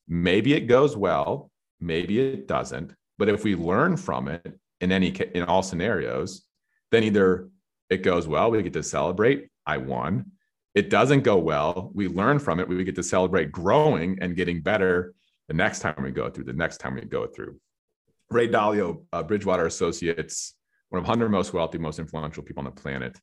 maybe 0.09 0.55
it 0.55 0.67
goes 0.67 0.97
well, 0.97 1.51
maybe 1.81 2.21
it 2.21 2.47
doesn't 2.47 2.95
but 3.19 3.29
if 3.29 3.45
we 3.45 3.55
learn 3.55 3.97
from 3.97 4.29
it 4.29 4.59
in 4.81 4.91
any 4.91 5.09
in 5.35 5.43
all 5.45 5.63
scenarios 5.63 6.43
then 6.91 7.05
either 7.05 7.49
it 7.91 8.03
goes 8.03 8.27
well 8.27 8.51
we 8.51 8.63
get 8.63 8.73
to 8.73 8.83
celebrate 8.83 9.49
i 9.67 9.77
won. 9.77 10.33
It 10.75 10.89
doesn't 10.89 11.23
go 11.23 11.37
well 11.37 11.91
we 11.95 12.09
learn 12.09 12.39
from 12.39 12.61
it 12.61 12.69
we 12.69 12.83
get 12.85 12.95
to 12.95 13.03
celebrate 13.03 13.53
growing 13.53 14.19
and 14.21 14.37
getting 14.37 14.63
better 14.63 15.15
the 15.49 15.55
next 15.55 15.81
time 15.81 16.03
we 16.03 16.13
go 16.13 16.31
through 16.31 16.45
the 16.45 16.53
next 16.53 16.79
time 16.79 16.95
we 16.95 17.03
go 17.03 17.27
through. 17.27 17.59
Ray 18.31 18.49
dalio 18.49 19.05
uh, 19.13 19.23
bridgewater 19.23 19.67
associates 19.67 20.55
one 20.91 21.01
of 21.01 21.09
100 21.09 21.29
most 21.29 21.53
wealthy 21.53 21.79
most 21.79 21.99
influential 21.99 22.43
people 22.43 22.61
on 22.61 22.73
the 22.73 22.81
planet. 22.83 23.19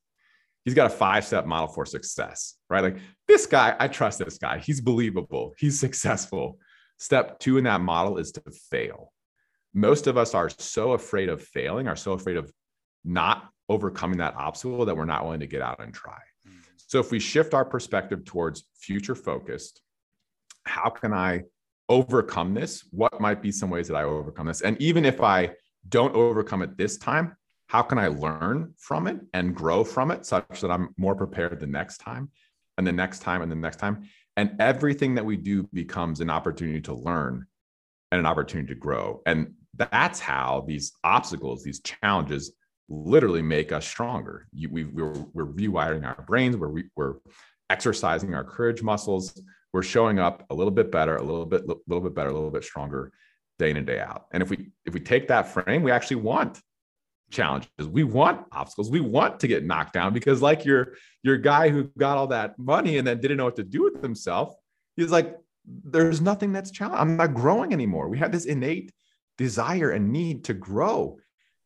He's 0.66 0.74
got 0.74 0.88
a 0.88 0.96
five 1.06 1.26
step 1.26 1.46
model 1.46 1.70
for 1.70 1.86
success 1.86 2.56
right? 2.70 2.84
Like 2.84 2.98
this 3.28 3.46
guy 3.46 3.76
i 3.80 3.88
trust 3.88 4.20
this 4.20 4.38
guy. 4.38 4.60
He's 4.60 4.82
believable. 4.82 5.54
He's 5.58 5.80
successful 5.80 6.60
Step 6.98 7.40
two 7.40 7.58
in 7.58 7.64
that 7.66 7.82
model 7.82 8.18
is 8.18 8.32
to 8.32 8.42
fail. 8.70 9.12
Most 9.74 10.08
of 10.08 10.18
us 10.18 10.34
are 10.34 10.50
so 10.50 10.94
afraid 10.94 11.30
of 11.30 11.42
failing, 11.42 11.88
are 11.88 11.96
so 11.96 12.14
afraid 12.14 12.38
of 12.38 12.52
not 13.06 13.50
overcoming 13.70 14.18
that 14.18 14.36
obstacle 14.36 14.86
that 14.86 14.96
we're 14.96 15.06
not 15.06 15.24
willing 15.24 15.42
to 15.42 15.48
get 15.48 15.62
out 15.62 15.82
and 15.82 15.94
try. 15.94 16.20
Mm-hmm. 16.48 16.60
So 16.88 17.00
if 17.00 17.12
we 17.12 17.20
shift 17.20 17.54
our 17.54 17.66
perspective 17.66 18.26
towards 18.26 18.66
future 18.80 19.16
focused, 19.16 19.82
how 20.64 20.90
can 20.90 21.14
I 21.14 21.44
overcome 21.90 22.54
this, 22.54 22.84
what 22.92 23.22
might 23.22 23.42
be 23.42 23.52
some 23.52 23.70
ways 23.70 23.88
that 23.88 23.96
I 23.96 24.04
overcome 24.04 24.48
this? 24.48 24.62
And 24.62 24.82
even 24.82 25.06
if 25.06 25.22
I 25.22 25.52
don't 25.88 26.16
overcome 26.16 26.62
it 26.62 26.78
this 26.78 26.98
time, 26.98 27.36
how 27.68 27.82
can 27.82 27.98
I 27.98 28.08
learn 28.08 28.74
from 28.78 29.08
it 29.08 29.20
and 29.34 29.56
grow 29.56 29.84
from 29.84 30.12
it 30.12 30.26
such 30.26 30.62
that 30.62 30.72
I'm 30.72 30.94
more 30.98 31.16
prepared 31.16 31.60
the 31.60 31.68
next 31.68 31.98
time 32.00 32.32
and 32.78 32.88
the 32.88 32.92
next 32.92 33.20
time 33.20 33.42
and 33.42 33.52
the 33.52 33.56
next 33.56 33.78
time? 33.78 34.08
And 34.38 34.56
everything 34.60 35.16
that 35.16 35.26
we 35.26 35.36
do 35.36 35.64
becomes 35.74 36.22
an 36.22 36.30
opportunity 36.30 36.80
to 36.82 36.94
learn 36.94 37.46
and 38.12 38.20
an 38.20 38.26
opportunity 38.26 38.74
to 38.74 38.80
grow. 38.80 39.22
And 39.26 39.54
that's 39.74 40.20
how 40.20 40.64
these 40.68 40.94
obstacles, 41.04 41.64
these 41.64 41.82
challenges 41.82 42.54
literally 42.88 43.42
make 43.42 43.72
us 43.72 43.86
stronger. 43.86 44.48
You, 44.54 44.70
we, 44.70 44.86
we're, 44.86 45.12
we're 45.34 45.48
rewiring 45.48 46.06
our 46.06 46.24
brains, 46.26 46.56
we're, 46.56 46.68
re, 46.68 46.84
we're 46.96 47.16
exercising 47.70 48.34
our 48.34 48.44
courage 48.44 48.82
muscles, 48.82 49.42
we're 49.74 49.84
showing 49.84 50.20
up 50.20 50.46
a 50.50 50.56
little 50.56 50.72
bit 50.72 50.92
better, 50.92 51.18
a 51.18 51.24
little 51.24 51.46
bit, 51.46 51.64
a 51.64 51.76
little 51.88 52.04
bit 52.04 52.16
better, 52.16 52.30
a 52.30 52.34
little 52.34 52.52
bit 52.52 52.64
stronger 52.64 53.12
day 53.60 53.72
in 53.72 53.78
and 53.78 53.88
day 53.88 54.00
out. 54.00 54.28
And 54.32 54.42
if 54.42 54.50
we 54.50 54.70
if 54.86 54.94
we 54.94 55.00
take 55.00 55.28
that 55.28 55.50
frame, 55.50 55.84
we 55.84 55.92
actually 55.92 56.18
want 56.18 56.62
challenges. 57.30 57.70
We 57.88 58.04
want 58.04 58.46
obstacles. 58.52 58.90
We 58.90 59.02
want 59.02 59.40
to 59.42 59.48
get 59.48 59.66
knocked 59.66 59.94
down 59.94 60.14
because 60.14 60.42
like 60.42 60.66
your 60.66 60.94
your 61.24 61.38
guy 61.38 61.70
who 61.70 61.86
got 61.98 62.18
all 62.18 62.28
that 62.28 62.58
money 62.58 62.98
and 62.98 63.08
then 63.08 63.20
didn't 63.20 63.38
know 63.38 63.46
what 63.46 63.58
to 63.58 63.64
do 63.64 63.84
with 63.84 64.02
himself, 64.02 64.56
he's 64.96 65.12
like, 65.12 65.36
there's 65.66 66.22
nothing 66.22 66.54
that's 66.54 66.72
challenge. 66.72 67.00
I'm 67.00 67.18
not 67.18 67.34
growing 67.34 67.74
anymore. 67.74 68.08
We 68.08 68.20
have 68.20 68.32
this 68.32 68.46
innate 68.46 68.94
desire 69.38 69.92
and 69.92 70.12
need 70.12 70.46
to 70.46 70.54
grow. 70.54 71.20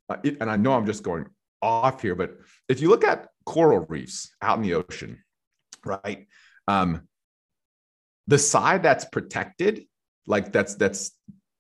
Uh, 0.10 0.18
it, 0.24 0.38
and 0.42 0.50
I 0.50 0.58
know 0.58 0.74
I'm 0.74 0.86
just 0.86 1.04
going 1.04 1.26
off 1.62 2.02
here, 2.02 2.16
but 2.16 2.38
if 2.68 2.82
you 2.82 2.90
look 2.90 3.04
at 3.04 3.28
coral 3.46 3.86
reefs 3.88 4.34
out 4.42 4.58
in 4.58 4.64
the 4.64 4.74
ocean, 4.74 5.24
right? 5.86 6.28
Um, 6.68 7.08
the 8.28 8.40
side 8.40 8.84
that's 8.84 9.06
protected, 9.06 9.86
like 10.26 10.52
that's 10.52 10.76
that's 10.76 11.12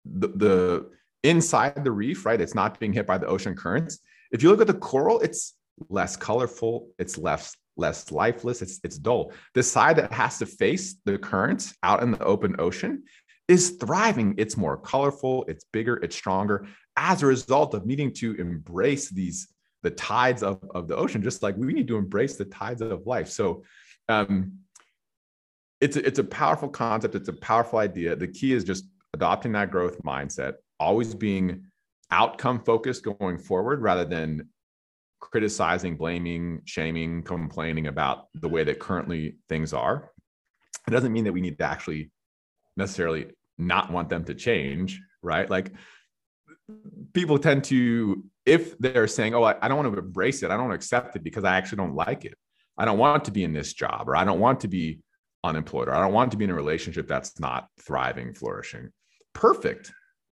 the, 0.06 0.28
the 0.28 0.90
inside 1.24 1.84
the 1.84 1.92
reef, 1.92 2.26
right? 2.26 2.40
It's 2.40 2.56
not 2.56 2.80
being 2.80 2.94
hit 2.94 3.08
by 3.08 3.18
the 3.18 3.28
ocean 3.28 3.56
currents. 3.56 4.00
If 4.32 4.42
you 4.44 4.50
look 4.50 4.62
at 4.62 4.68
the 4.68 4.74
coral, 4.74 5.20
it's 5.20 5.56
less 5.90 6.16
colorful, 6.16 6.90
it's 7.00 7.18
less 7.18 7.56
less 7.78 8.12
lifeless, 8.12 8.62
it's 8.62 8.80
it's 8.84 8.98
dull. 8.98 9.32
The 9.54 9.64
side 9.64 9.96
that 9.98 10.12
has 10.12 10.40
to 10.40 10.46
face 10.46 10.98
the 11.06 11.18
currents 11.18 11.74
out 11.84 12.04
in 12.04 12.12
the 12.12 12.24
open 12.24 12.56
ocean 12.60 13.04
is 13.48 13.72
thriving. 13.72 14.36
It's 14.38 14.58
more 14.58 14.78
colorful, 14.78 15.46
it's 15.48 15.66
bigger, 15.72 15.98
it's 15.98 16.16
stronger 16.16 16.68
as 16.98 17.24
a 17.24 17.26
result 17.26 17.74
of 17.74 17.86
needing 17.86 18.14
to 18.14 18.36
embrace 18.36 19.10
these 19.10 19.48
the 19.84 19.90
tides 19.90 20.44
of, 20.44 20.64
of 20.76 20.88
the 20.88 20.96
ocean, 20.96 21.24
just 21.24 21.42
like 21.42 21.58
we 21.58 21.74
need 21.74 21.88
to 21.88 21.98
embrace 21.98 22.36
the 22.36 22.46
tides 22.46 22.82
of 22.82 23.08
life. 23.08 23.28
So 23.28 23.64
um, 24.10 24.60
it's 25.80 25.96
a, 25.96 26.06
it's 26.06 26.20
a 26.20 26.24
powerful 26.24 26.70
concept. 26.70 27.16
It's 27.16 27.30
a 27.30 27.34
powerful 27.34 27.80
idea. 27.80 28.16
The 28.16 28.28
key 28.28 28.54
is 28.54 28.64
just 28.64 28.86
adopting 29.16 29.54
that 29.54 29.72
growth 29.72 29.98
mindset, 30.04 30.54
always 30.82 31.14
being 31.14 31.66
outcome 32.10 32.60
focused 32.60 33.04
going 33.04 33.38
forward 33.38 33.82
rather 33.82 34.04
than 34.04 34.50
criticizing, 35.20 35.96
blaming, 35.96 36.62
shaming, 36.66 37.22
complaining 37.22 37.86
about 37.86 38.26
the 38.34 38.50
way 38.50 38.64
that 38.64 38.80
currently 38.80 39.38
things 39.48 39.74
are. 39.74 40.12
It 40.88 40.92
doesn't 40.92 41.14
mean 41.14 41.26
that 41.26 41.34
we 41.34 41.42
need 41.42 41.60
to 41.60 41.64
actually 41.64 42.12
necessarily 42.76 43.28
not 43.60 43.92
want 43.92 44.10
them 44.10 44.24
to 44.26 44.34
change, 44.34 45.00
right? 45.22 45.48
Like 45.48 45.72
people 47.14 47.38
tend 47.38 47.64
to, 47.66 48.26
if 48.48 48.76
they're 48.80 49.08
saying, 49.08 49.36
oh, 49.36 49.44
I, 49.44 49.56
I 49.62 49.68
don't 49.68 49.78
want 49.78 49.94
to 49.94 50.00
embrace 50.00 50.42
it, 50.42 50.50
I 50.50 50.58
don't 50.58 50.72
accept 50.72 51.16
it 51.16 51.24
because 51.24 51.44
I 51.44 51.58
actually 51.58 51.78
don't 51.78 51.96
like 51.96 52.26
it. 52.26 52.34
I 52.76 52.86
don't 52.86 52.98
want 52.98 53.26
to 53.26 53.32
be 53.32 53.44
in 53.44 53.54
this 53.54 53.74
job, 53.74 54.10
or 54.10 54.16
I 54.16 54.24
don't 54.24 54.40
want 54.40 54.62
to 54.62 54.68
be 54.68 55.02
unemployed, 55.44 55.90
or 55.90 55.94
I 55.94 56.02
don't 56.02 56.14
want 56.14 56.32
to 56.32 56.38
be 56.38 56.46
in 56.46 56.50
a 56.50 56.56
relationship 56.56 57.08
that's 57.08 57.40
not 57.40 57.68
thriving, 57.80 58.34
flourishing 58.34 58.90
perfect, 59.34 59.92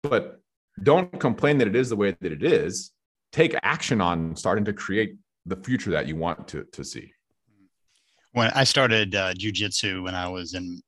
but 0.07 0.40
don't 0.83 1.19
complain 1.21 1.59
that 1.59 1.69
it 1.69 1.77
is 1.77 1.88
the 1.88 1.97
way 1.97 2.16
that 2.21 2.33
it 2.33 2.42
is. 2.42 2.92
Take 3.33 3.55
action 3.62 4.01
on 4.01 4.37
starting 4.37 4.64
to 4.66 4.73
create 4.73 5.16
the 5.47 5.57
future 5.57 5.90
that 5.90 6.07
you 6.07 6.16
want 6.16 6.49
to, 6.49 6.64
to 6.73 6.85
see. 6.85 7.12
When 8.33 8.51
I 8.51 8.64
started 8.64 9.14
uh, 9.14 9.33
jujitsu 9.33 10.03
when 10.03 10.14
I 10.14 10.29
was 10.29 10.55
in, 10.55 10.83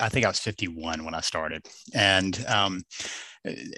I 0.00 0.08
think 0.08 0.26
I 0.26 0.28
was 0.28 0.40
51 0.40 1.04
when 1.04 1.14
I 1.14 1.20
started. 1.20 1.64
And 1.94 2.44
um, 2.48 2.82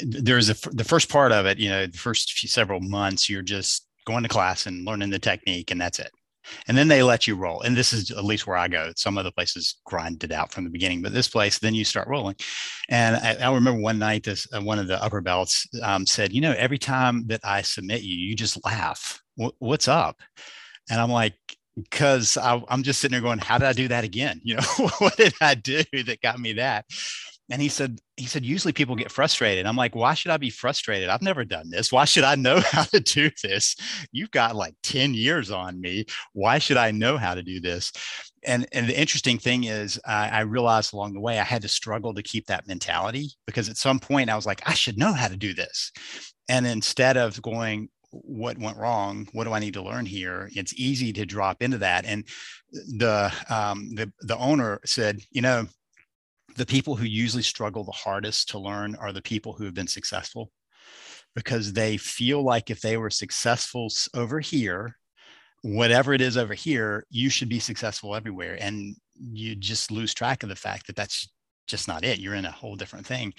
there's 0.02 0.48
a, 0.48 0.70
the 0.70 0.84
first 0.84 1.10
part 1.10 1.30
of 1.30 1.44
it, 1.44 1.58
you 1.58 1.68
know, 1.68 1.86
the 1.86 1.98
first 1.98 2.32
few, 2.32 2.48
several 2.48 2.80
months, 2.80 3.28
you're 3.28 3.42
just 3.42 3.86
going 4.06 4.22
to 4.22 4.28
class 4.28 4.66
and 4.66 4.86
learning 4.86 5.10
the 5.10 5.18
technique, 5.18 5.70
and 5.70 5.80
that's 5.80 5.98
it 5.98 6.10
and 6.68 6.76
then 6.76 6.88
they 6.88 7.02
let 7.02 7.26
you 7.26 7.34
roll. 7.36 7.60
And 7.62 7.76
this 7.76 7.92
is 7.92 8.10
at 8.10 8.24
least 8.24 8.46
where 8.46 8.56
I 8.56 8.68
go. 8.68 8.92
Some 8.96 9.18
other 9.18 9.30
places 9.30 9.76
grind 9.84 10.22
it 10.24 10.32
out 10.32 10.52
from 10.52 10.64
the 10.64 10.70
beginning, 10.70 11.02
but 11.02 11.12
this 11.12 11.28
place, 11.28 11.58
then 11.58 11.74
you 11.74 11.84
start 11.84 12.08
rolling. 12.08 12.36
And 12.88 13.16
I, 13.16 13.36
I 13.46 13.54
remember 13.54 13.80
one 13.80 13.98
night, 13.98 14.24
this 14.24 14.46
uh, 14.52 14.60
one 14.60 14.78
of 14.78 14.88
the 14.88 15.02
upper 15.02 15.20
belts 15.20 15.66
um, 15.82 16.06
said, 16.06 16.32
"You 16.32 16.40
know, 16.40 16.54
every 16.56 16.78
time 16.78 17.26
that 17.26 17.40
I 17.44 17.62
submit 17.62 18.02
you, 18.02 18.16
you 18.16 18.34
just 18.36 18.62
laugh. 18.64 19.20
W- 19.38 19.54
what's 19.58 19.88
up?" 19.88 20.20
And 20.90 21.00
I'm 21.00 21.10
like, 21.10 21.34
because 21.76 22.36
I'm 22.36 22.82
just 22.82 23.00
sitting 23.00 23.12
there 23.12 23.22
going, 23.22 23.38
"How 23.38 23.58
did 23.58 23.68
I 23.68 23.72
do 23.72 23.88
that 23.88 24.04
again? 24.04 24.40
You 24.44 24.56
know, 24.56 24.88
what 24.98 25.16
did 25.16 25.34
I 25.40 25.54
do 25.54 25.82
that 25.92 26.20
got 26.22 26.38
me 26.40 26.54
that?" 26.54 26.84
And 27.50 27.60
he 27.60 27.68
said 27.68 27.98
he 28.16 28.26
said 28.26 28.44
usually 28.44 28.72
people 28.72 28.94
get 28.94 29.10
frustrated. 29.10 29.66
I'm 29.66 29.76
like 29.76 29.94
why 29.94 30.14
should 30.14 30.30
i 30.30 30.36
be 30.36 30.50
frustrated? 30.50 31.08
I've 31.08 31.22
never 31.22 31.44
done 31.44 31.68
this. 31.70 31.92
Why 31.92 32.04
should 32.04 32.24
i 32.24 32.34
know 32.34 32.60
how 32.64 32.84
to 32.84 33.00
do 33.00 33.30
this? 33.42 33.76
You've 34.12 34.30
got 34.30 34.56
like 34.56 34.74
10 34.82 35.14
years 35.14 35.50
on 35.50 35.80
me. 35.80 36.06
Why 36.32 36.58
should 36.58 36.76
i 36.76 36.90
know 36.90 37.16
how 37.16 37.34
to 37.34 37.42
do 37.42 37.60
this? 37.60 37.92
And 38.44 38.66
and 38.72 38.88
the 38.88 38.98
interesting 38.98 39.38
thing 39.38 39.64
is 39.64 40.00
I, 40.06 40.40
realized 40.40 40.94
along 40.94 41.12
the 41.12 41.20
way 41.20 41.38
i 41.38 41.44
had 41.44 41.62
to 41.62 41.68
struggle 41.68 42.14
to 42.14 42.22
keep 42.22 42.46
that 42.46 42.66
mentality 42.66 43.30
because 43.46 43.68
at 43.68 43.76
some 43.76 43.98
point 43.98 44.30
i 44.30 44.36
was 44.36 44.46
like 44.46 44.62
i 44.66 44.74
should 44.74 44.98
know 44.98 45.12
how 45.12 45.28
to 45.28 45.36
do 45.36 45.52
this. 45.52 45.92
And 46.48 46.66
instead 46.66 47.16
of 47.16 47.40
going 47.42 47.88
what 48.12 48.58
went 48.58 48.76
wrong? 48.76 49.28
What 49.32 49.44
do 49.44 49.52
i 49.52 49.60
need 49.60 49.74
to 49.74 49.82
learn 49.82 50.06
here? 50.06 50.50
It's 50.54 50.74
easy 50.74 51.12
to 51.12 51.26
drop 51.26 51.62
into 51.62 51.78
that. 51.78 52.04
And 52.04 52.26
the 52.72 53.32
um, 53.48 53.90
the, 53.94 54.12
the 54.20 54.36
owner 54.36 54.80
said 54.84 55.20
you 55.30 55.42
know 55.42 55.66
the 56.56 56.66
people 56.66 56.96
who 56.96 57.04
usually 57.04 57.42
struggle 57.42 57.84
the 57.84 57.92
hardest 57.92 58.50
to 58.50 58.58
learn 58.58 58.96
are 58.96 59.12
the 59.12 59.22
people 59.22 59.52
who 59.52 59.64
have 59.64 59.74
been 59.74 59.86
successful. 59.86 60.50
Because 61.34 61.72
they 61.72 61.96
feel 61.96 62.42
like 62.42 62.70
if 62.70 62.80
they 62.80 62.96
were 62.96 63.10
successful 63.10 63.88
over 64.14 64.40
here 64.40 64.96
whatever 65.62 66.14
it 66.14 66.20
is 66.20 66.36
over 66.36 66.54
here 66.54 67.04
you 67.10 67.28
should 67.28 67.48
be 67.48 67.58
successful 67.58 68.14
everywhere. 68.14 68.56
And 68.60 68.96
you 69.20 69.54
just 69.54 69.90
lose 69.90 70.14
track 70.14 70.42
of 70.42 70.48
the 70.48 70.56
fact 70.56 70.86
that 70.86 70.96
that's 70.96 71.28
just 71.66 71.86
not 71.86 72.04
it. 72.04 72.18
You're 72.18 72.34
in 72.34 72.46
a 72.46 72.50
whole 72.50 72.76
different 72.76 73.06
thing. 73.06 73.32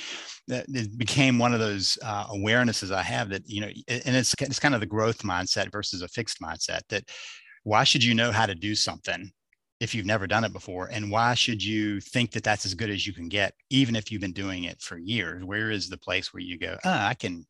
That 0.47 0.65
it 0.69 0.97
became 0.97 1.37
one 1.37 1.53
of 1.53 1.59
those 1.59 1.97
uh, 2.03 2.27
awarenesses 2.27 2.93
i 2.93 3.01
have 3.01 3.29
that 3.29 3.43
you 3.45 3.61
know 3.61 3.69
and 3.87 4.15
it's, 4.15 4.33
it's 4.39 4.59
kind 4.59 4.73
of 4.73 4.81
the 4.81 4.87
growth 4.87 5.19
mindset 5.19 5.71
versus 5.71 6.01
a 6.01 6.07
fixed 6.07 6.39
mindset 6.41 6.81
that 6.89 7.03
why 7.63 7.83
should 7.83 8.03
you 8.03 8.13
know 8.13 8.31
how 8.31 8.45
to 8.45 8.55
do 8.55 8.75
something 8.75 9.31
if 9.81 9.93
you've 9.93 10.05
never 10.05 10.27
done 10.27 10.45
it 10.45 10.53
before 10.53 10.87
and 10.93 11.11
why 11.11 11.33
should 11.33 11.61
you 11.61 11.99
think 11.99 12.31
that 12.31 12.43
that's 12.43 12.65
as 12.65 12.73
good 12.73 12.89
as 12.89 13.05
you 13.05 13.11
can 13.11 13.27
get 13.27 13.53
even 13.69 13.95
if 13.95 14.11
you've 14.11 14.21
been 14.21 14.31
doing 14.31 14.63
it 14.63 14.81
for 14.81 14.97
years? 14.97 15.43
Where 15.43 15.71
is 15.71 15.89
the 15.89 15.97
place 15.97 16.33
where 16.33 16.41
you 16.41 16.57
go 16.57 16.77
oh, 16.85 16.89
i 16.89 17.13
can 17.13 17.45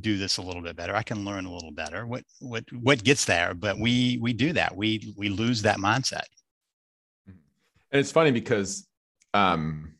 do 0.00 0.16
this 0.16 0.38
a 0.38 0.42
little 0.42 0.62
bit 0.62 0.76
better. 0.76 0.94
I 0.94 1.02
can 1.02 1.24
learn 1.24 1.44
a 1.44 1.52
little 1.52 1.70
better. 1.70 2.06
What 2.06 2.24
what 2.40 2.64
what 2.72 3.02
gets 3.04 3.24
there? 3.24 3.54
But 3.54 3.78
we 3.78 4.18
we 4.20 4.32
do 4.32 4.52
that. 4.52 4.76
We 4.76 5.14
we 5.16 5.28
lose 5.28 5.62
that 5.62 5.78
mindset. 5.78 6.24
And 7.26 8.00
it's 8.00 8.12
funny 8.12 8.30
because 8.30 8.86
um 9.34 9.94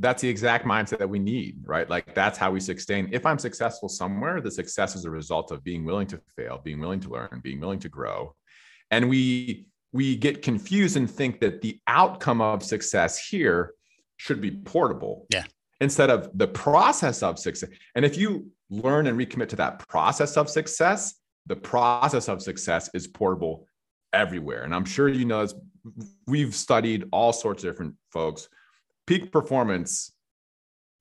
that's 0.00 0.22
the 0.22 0.28
exact 0.28 0.64
mindset 0.64 0.98
that 0.98 1.10
we 1.10 1.18
need 1.18 1.58
right? 1.64 1.88
Like 1.88 2.14
that's 2.14 2.38
how 2.38 2.50
we 2.50 2.60
sustain. 2.60 3.08
If 3.12 3.26
i'm 3.26 3.38
successful 3.38 3.88
somewhere 3.88 4.40
the 4.40 4.50
success 4.50 4.94
is 4.96 5.04
a 5.04 5.10
result 5.10 5.50
of 5.50 5.64
being 5.64 5.84
willing 5.84 6.06
to 6.08 6.20
fail 6.36 6.60
being 6.62 6.80
willing 6.80 7.00
to 7.00 7.10
learn 7.10 7.40
being 7.42 7.60
willing 7.60 7.80
to 7.80 7.88
grow. 7.88 8.34
And 8.90 9.08
we 9.08 9.66
we 9.92 10.16
get 10.16 10.42
confused 10.42 10.96
and 10.96 11.10
think 11.10 11.40
that 11.40 11.60
the 11.60 11.80
outcome 11.86 12.40
of 12.40 12.62
success 12.62 13.18
here 13.26 13.74
should 14.16 14.40
be 14.40 14.50
portable. 14.50 15.26
Yeah. 15.30 15.44
Instead 15.80 16.10
of 16.10 16.30
the 16.34 16.48
process 16.48 17.22
of 17.22 17.38
success. 17.38 17.70
And 17.94 18.04
if 18.04 18.16
you 18.16 18.50
learn 18.68 19.06
and 19.06 19.18
recommit 19.18 19.48
to 19.50 19.56
that 19.56 19.86
process 19.88 20.36
of 20.36 20.50
success, 20.50 21.14
the 21.46 21.56
process 21.56 22.28
of 22.28 22.42
success 22.42 22.90
is 22.94 23.06
portable 23.06 23.66
everywhere. 24.12 24.64
And 24.64 24.74
I'm 24.74 24.84
sure 24.84 25.08
you 25.08 25.24
know, 25.24 25.42
this, 25.42 25.54
we've 26.26 26.54
studied 26.54 27.04
all 27.12 27.32
sorts 27.32 27.64
of 27.64 27.70
different 27.70 27.94
folks. 28.12 28.48
Peak 29.06 29.32
performance 29.32 30.12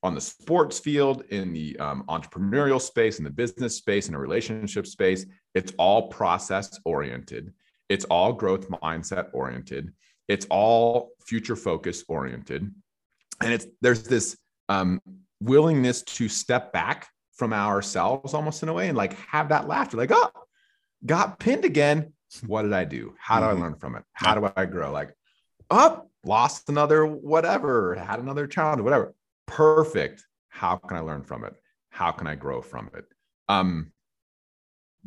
on 0.04 0.13
the 0.13 0.21
sports 0.21 0.80
field, 0.80 1.23
in 1.30 1.54
the 1.54 1.78
um, 1.80 2.04
entrepreneurial 2.08 2.80
space, 2.80 3.17
in 3.17 3.23
the 3.23 3.30
business 3.30 3.76
space, 3.76 4.08
in 4.08 4.15
a 4.15 4.19
relationship 4.19 4.86
space, 4.86 5.26
it's 5.56 5.73
all 5.78 6.08
process 6.08 6.80
oriented. 6.86 7.52
It's 7.89 8.06
all 8.06 8.34
growth 8.34 8.69
mindset 8.69 9.30
oriented. 9.34 9.93
It's 10.28 10.45
all 10.50 11.12
future 11.26 11.56
focus 11.56 12.04
oriented. 12.08 12.73
And 13.41 13.54
it's 13.54 13.65
there's 13.82 14.04
this 14.04 14.38
um, 14.69 15.02
willingness 15.39 16.04
to 16.04 16.28
step 16.28 16.73
back 16.73 17.08
from 17.34 17.54
ourselves 17.54 18.34
almost 18.34 18.63
in 18.63 18.69
a 18.69 18.73
way 18.73 18.89
and 18.89 18.97
like 18.97 19.13
have 19.19 19.50
that 19.50 19.67
laughter, 19.67 19.95
like, 19.95 20.12
oh, 20.12 20.32
got 21.06 21.39
pinned 21.39 21.65
again. 21.65 22.13
What 22.45 22.63
did 22.63 22.73
I 22.73 22.84
do? 22.84 23.15
How 23.19 23.39
do 23.39 23.45
I 23.45 23.50
mm-hmm. 23.50 23.62
learn 23.62 23.76
from 23.76 23.95
it? 23.95 24.04
How 24.13 24.36
do 24.36 24.52
I 24.56 24.65
grow? 24.65 24.91
Like, 24.91 25.13
up, 25.69 26.04
oh, 26.06 26.10
lost 26.28 26.67
another 26.69 27.06
whatever, 27.06 27.95
had 27.95 28.19
another 28.19 28.47
challenge, 28.47 28.82
whatever. 28.82 29.13
perfect. 29.45 30.26
How 30.50 30.76
can 30.76 30.97
I 30.97 31.02
learn 31.02 31.23
from 31.23 31.45
it? 31.45 31.54
How 31.91 32.12
can 32.12 32.28
I 32.28 32.36
grow 32.36 32.62
from 32.62 32.89
it? 32.95 33.06
Um, 33.47 33.91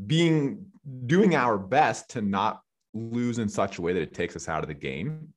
being 0.07 0.67
doing 1.07 1.35
our 1.35 1.59
best 1.59 2.11
to 2.11 2.23
not 2.23 2.61
lose 2.95 3.39
in 3.39 3.49
such 3.49 3.79
a 3.79 3.83
way 3.83 3.93
that 3.93 4.03
it 4.03 4.15
takes 4.15 4.37
us 4.37 4.49
out 4.49 4.63
of 4.63 4.69
the 4.69 4.75
game, 4.75 5.33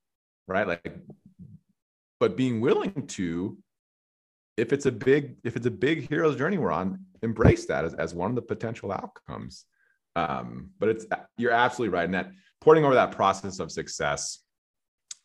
right? 0.47 0.67
Like, 0.67 0.95
but 2.19 2.37
being 2.37 2.61
willing 2.61 3.07
to, 3.07 3.57
if 4.57 4.71
it's 4.73 4.85
a 4.85 4.91
big, 4.91 5.35
if 5.43 5.55
it's 5.55 5.65
a 5.65 5.71
big 5.71 6.07
hero's 6.09 6.35
journey 6.35 6.57
we're 6.57 6.71
on, 6.71 7.05
embrace 7.21 7.65
that 7.67 7.85
as, 7.85 7.93
as 7.95 8.13
one 8.13 8.31
of 8.31 8.35
the 8.35 8.41
potential 8.41 8.91
outcomes. 8.91 9.65
Um, 10.15 10.69
but 10.79 10.89
it's 10.89 11.05
you're 11.37 11.51
absolutely 11.51 11.93
right. 11.93 12.05
And 12.05 12.13
that 12.13 12.31
porting 12.61 12.85
over 12.85 12.93
that 12.95 13.11
process 13.11 13.59
of 13.59 13.71
success, 13.71 14.39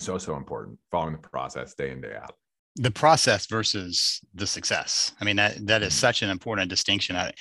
so 0.00 0.16
so 0.18 0.36
important. 0.36 0.78
Following 0.90 1.12
the 1.12 1.28
process 1.28 1.74
day 1.74 1.90
in 1.90 2.00
day 2.00 2.16
out. 2.16 2.34
The 2.76 2.90
process 2.90 3.46
versus 3.46 4.20
the 4.34 4.46
success. 4.46 5.12
I 5.20 5.24
mean 5.24 5.36
that 5.36 5.66
that 5.66 5.82
is 5.82 5.92
mm-hmm. 5.92 6.00
such 6.00 6.22
an 6.22 6.30
important 6.30 6.70
distinction. 6.70 7.16
I, 7.16 7.32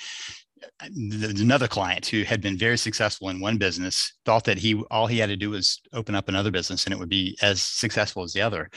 another 0.80 1.68
client 1.68 2.06
who 2.06 2.22
had 2.22 2.40
been 2.40 2.56
very 2.56 2.78
successful 2.78 3.28
in 3.28 3.40
one 3.40 3.58
business 3.58 4.14
thought 4.24 4.44
that 4.44 4.58
he 4.58 4.80
all 4.90 5.06
he 5.06 5.18
had 5.18 5.28
to 5.28 5.36
do 5.36 5.50
was 5.50 5.80
open 5.92 6.14
up 6.14 6.28
another 6.28 6.50
business 6.50 6.84
and 6.84 6.92
it 6.92 6.98
would 6.98 7.08
be 7.08 7.36
as 7.42 7.62
successful 7.62 8.22
as 8.22 8.32
the 8.32 8.42
other. 8.42 8.70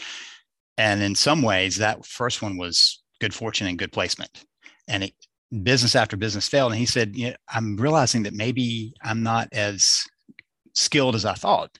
And 0.78 1.02
in 1.02 1.15
some 1.15 1.41
ways 1.41 1.78
that 1.78 2.06
first 2.06 2.41
one 2.41 2.58
was 2.58 3.02
good 3.20 3.34
fortune 3.34 3.67
and 3.67 3.78
good 3.78 3.91
placement. 3.91 4.46
And 4.88 5.04
it, 5.06 5.13
business 5.63 5.96
after 5.96 6.17
business 6.17 6.48
failed. 6.48 6.72
And 6.72 6.80
he 6.80 6.86
said 6.86 7.15
yeah, 7.15 7.36
i'm 7.50 7.76
realizing 7.78 8.24
that 8.24 8.34
maybe 8.34 8.94
i'm 9.04 9.24
not 9.24 9.50
as 9.52 10.04
skilled 10.74 11.15
as 11.15 11.26
i 11.26 11.34
thought. 11.34 11.72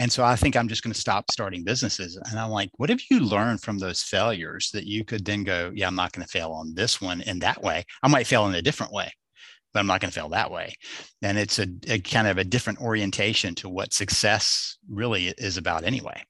And 0.00 0.12
so 0.12 0.24
i 0.24 0.36
think 0.36 0.56
i'm 0.56 0.68
just 0.68 0.82
going 0.82 0.92
to 0.92 1.00
stop 1.00 1.30
starting 1.30 1.64
businesses. 1.64 2.16
And 2.30 2.38
i'm 2.38 2.50
like 2.50 2.70
what 2.76 2.90
have 2.90 3.00
you 3.10 3.20
learned 3.20 3.62
from 3.62 3.78
those 3.78 4.02
failures 4.02 4.70
that 4.72 4.86
you 4.86 5.04
could 5.04 5.24
then 5.24 5.44
go 5.44 5.72
yeah 5.74 5.86
i'm 5.86 5.94
not 5.94 6.12
going 6.12 6.24
to 6.24 6.30
fail 6.30 6.52
on 6.52 6.74
this 6.74 7.00
one 7.00 7.20
in 7.22 7.38
that 7.40 7.62
way? 7.62 7.84
I 8.02 8.08
might 8.08 8.26
fail 8.26 8.46
in 8.46 8.54
a 8.54 8.62
different 8.62 8.92
way 8.92 9.10
but 9.74 9.80
I'm 9.80 9.86
not 9.86 10.00
going 10.00 10.10
to 10.10 10.14
fail 10.14 10.30
that 10.30 10.50
way. 10.50 10.74
And 11.20 11.36
it's 11.36 11.58
a, 11.58 11.66
a, 11.88 11.98
kind 11.98 12.28
of 12.28 12.38
a 12.38 12.44
different 12.44 12.80
orientation 12.80 13.56
to 13.56 13.68
what 13.68 13.92
success 13.92 14.78
really 14.88 15.26
is 15.36 15.56
about 15.56 15.84
anyway. 15.84 16.22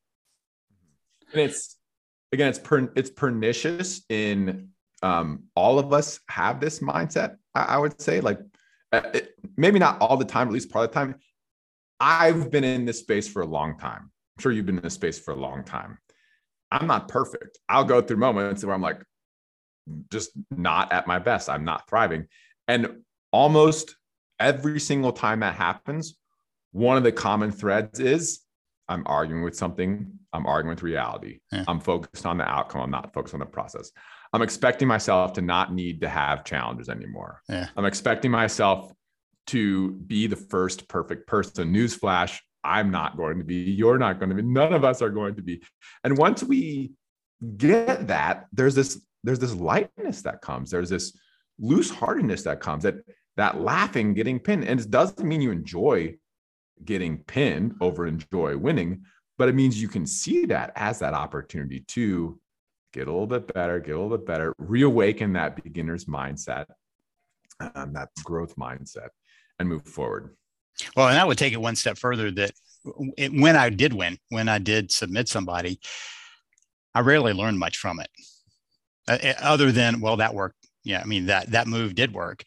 And 1.32 1.42
it's 1.42 1.76
again, 2.32 2.48
it's 2.48 2.58
per, 2.58 2.90
it's 2.96 3.10
pernicious 3.10 4.02
in 4.08 4.70
um, 5.02 5.44
all 5.54 5.78
of 5.78 5.92
us 5.92 6.18
have 6.28 6.58
this 6.58 6.80
mindset. 6.80 7.36
I, 7.54 7.62
I 7.62 7.78
would 7.78 8.00
say, 8.00 8.20
like 8.20 8.40
uh, 8.92 9.02
it, 9.12 9.34
maybe 9.56 9.78
not 9.78 10.00
all 10.00 10.16
the 10.16 10.24
time, 10.24 10.48
at 10.48 10.54
least 10.54 10.70
part 10.70 10.86
of 10.86 10.90
the 10.90 10.94
time. 10.94 11.16
I've 12.00 12.50
been 12.50 12.64
in 12.64 12.86
this 12.86 13.00
space 13.00 13.28
for 13.28 13.42
a 13.42 13.46
long 13.46 13.78
time. 13.78 14.10
I'm 14.36 14.42
sure 14.42 14.52
you've 14.52 14.66
been 14.66 14.78
in 14.78 14.82
this 14.82 14.94
space 14.94 15.18
for 15.18 15.32
a 15.32 15.36
long 15.36 15.64
time. 15.64 15.98
I'm 16.70 16.86
not 16.86 17.08
perfect. 17.08 17.58
I'll 17.68 17.84
go 17.84 18.00
through 18.00 18.16
moments 18.16 18.64
where 18.64 18.74
I'm 18.74 18.82
like, 18.82 19.00
just 20.10 20.30
not 20.50 20.92
at 20.92 21.06
my 21.06 21.18
best. 21.18 21.48
I'm 21.48 21.64
not 21.64 21.88
thriving. 21.88 22.26
And 22.66 23.02
almost 23.34 23.96
every 24.38 24.78
single 24.78 25.12
time 25.12 25.40
that 25.40 25.56
happens, 25.56 26.16
one 26.70 26.96
of 26.96 27.02
the 27.02 27.10
common 27.10 27.50
threads 27.50 27.98
is 27.98 28.40
I'm 28.88 29.02
arguing 29.06 29.42
with 29.42 29.56
something, 29.56 30.12
I'm 30.32 30.46
arguing 30.46 30.76
with 30.76 30.84
reality. 30.84 31.40
Yeah. 31.50 31.64
I'm 31.66 31.80
focused 31.80 32.26
on 32.26 32.38
the 32.38 32.48
outcome, 32.48 32.82
I'm 32.82 32.90
not 32.92 33.12
focused 33.12 33.34
on 33.34 33.40
the 33.40 33.46
process. 33.46 33.90
I'm 34.32 34.42
expecting 34.42 34.86
myself 34.86 35.32
to 35.34 35.42
not 35.42 35.74
need 35.74 36.00
to 36.02 36.08
have 36.08 36.44
challenges 36.44 36.88
anymore. 36.88 37.40
Yeah. 37.48 37.66
I'm 37.76 37.84
expecting 37.84 38.30
myself 38.30 38.92
to 39.48 39.92
be 39.92 40.28
the 40.28 40.36
first 40.36 40.86
perfect 40.88 41.26
person. 41.26 41.74
Newsflash, 41.74 42.38
I'm 42.62 42.92
not 42.92 43.16
going 43.16 43.38
to 43.38 43.44
be, 43.44 43.56
you're 43.56 43.98
not 43.98 44.20
going 44.20 44.28
to 44.30 44.36
be, 44.36 44.42
none 44.42 44.72
of 44.72 44.84
us 44.84 45.02
are 45.02 45.10
going 45.10 45.34
to 45.36 45.42
be. 45.42 45.60
And 46.04 46.16
once 46.16 46.42
we 46.42 46.92
get 47.56 48.06
that, 48.06 48.46
there's 48.52 48.76
this 48.76 49.00
there's 49.24 49.38
this 49.38 49.54
lightness 49.54 50.22
that 50.22 50.42
comes. 50.42 50.70
There's 50.70 50.90
this 50.90 51.18
loose 51.58 51.90
heartedness 51.90 52.42
that 52.42 52.60
comes 52.60 52.82
that 52.82 52.96
that 53.36 53.60
laughing 53.60 54.14
getting 54.14 54.38
pinned. 54.38 54.64
And 54.64 54.80
it 54.80 54.90
doesn't 54.90 55.26
mean 55.26 55.40
you 55.40 55.50
enjoy 55.50 56.16
getting 56.84 57.18
pinned 57.18 57.74
over 57.80 58.06
enjoy 58.06 58.56
winning, 58.56 59.02
but 59.38 59.48
it 59.48 59.54
means 59.54 59.80
you 59.80 59.88
can 59.88 60.06
see 60.06 60.46
that 60.46 60.72
as 60.76 60.98
that 61.00 61.14
opportunity 61.14 61.80
to 61.88 62.38
get 62.92 63.08
a 63.08 63.10
little 63.10 63.26
bit 63.26 63.52
better, 63.52 63.80
get 63.80 63.96
a 63.96 64.00
little 64.00 64.16
bit 64.16 64.26
better, 64.26 64.54
reawaken 64.58 65.32
that 65.32 65.62
beginner's 65.62 66.04
mindset, 66.04 66.66
um, 67.74 67.92
that 67.92 68.10
growth 68.22 68.54
mindset, 68.56 69.08
and 69.58 69.68
move 69.68 69.86
forward. 69.86 70.36
Well, 70.96 71.08
and 71.08 71.18
I 71.18 71.24
would 71.24 71.38
take 71.38 71.52
it 71.52 71.60
one 71.60 71.76
step 71.76 71.98
further 71.98 72.30
that 72.32 72.52
it, 73.16 73.32
when 73.32 73.56
I 73.56 73.70
did 73.70 73.92
win, 73.92 74.18
when 74.28 74.48
I 74.48 74.58
did 74.58 74.92
submit 74.92 75.28
somebody, 75.28 75.80
I 76.94 77.00
rarely 77.00 77.32
learned 77.32 77.58
much 77.58 77.78
from 77.78 78.00
it. 78.00 78.08
Uh, 79.06 79.34
other 79.40 79.70
than 79.70 80.00
well 80.00 80.16
that 80.16 80.34
worked 80.34 80.63
yeah 80.84 81.00
i 81.00 81.04
mean 81.04 81.26
that 81.26 81.50
that 81.50 81.66
move 81.66 81.94
did 81.94 82.12
work 82.12 82.44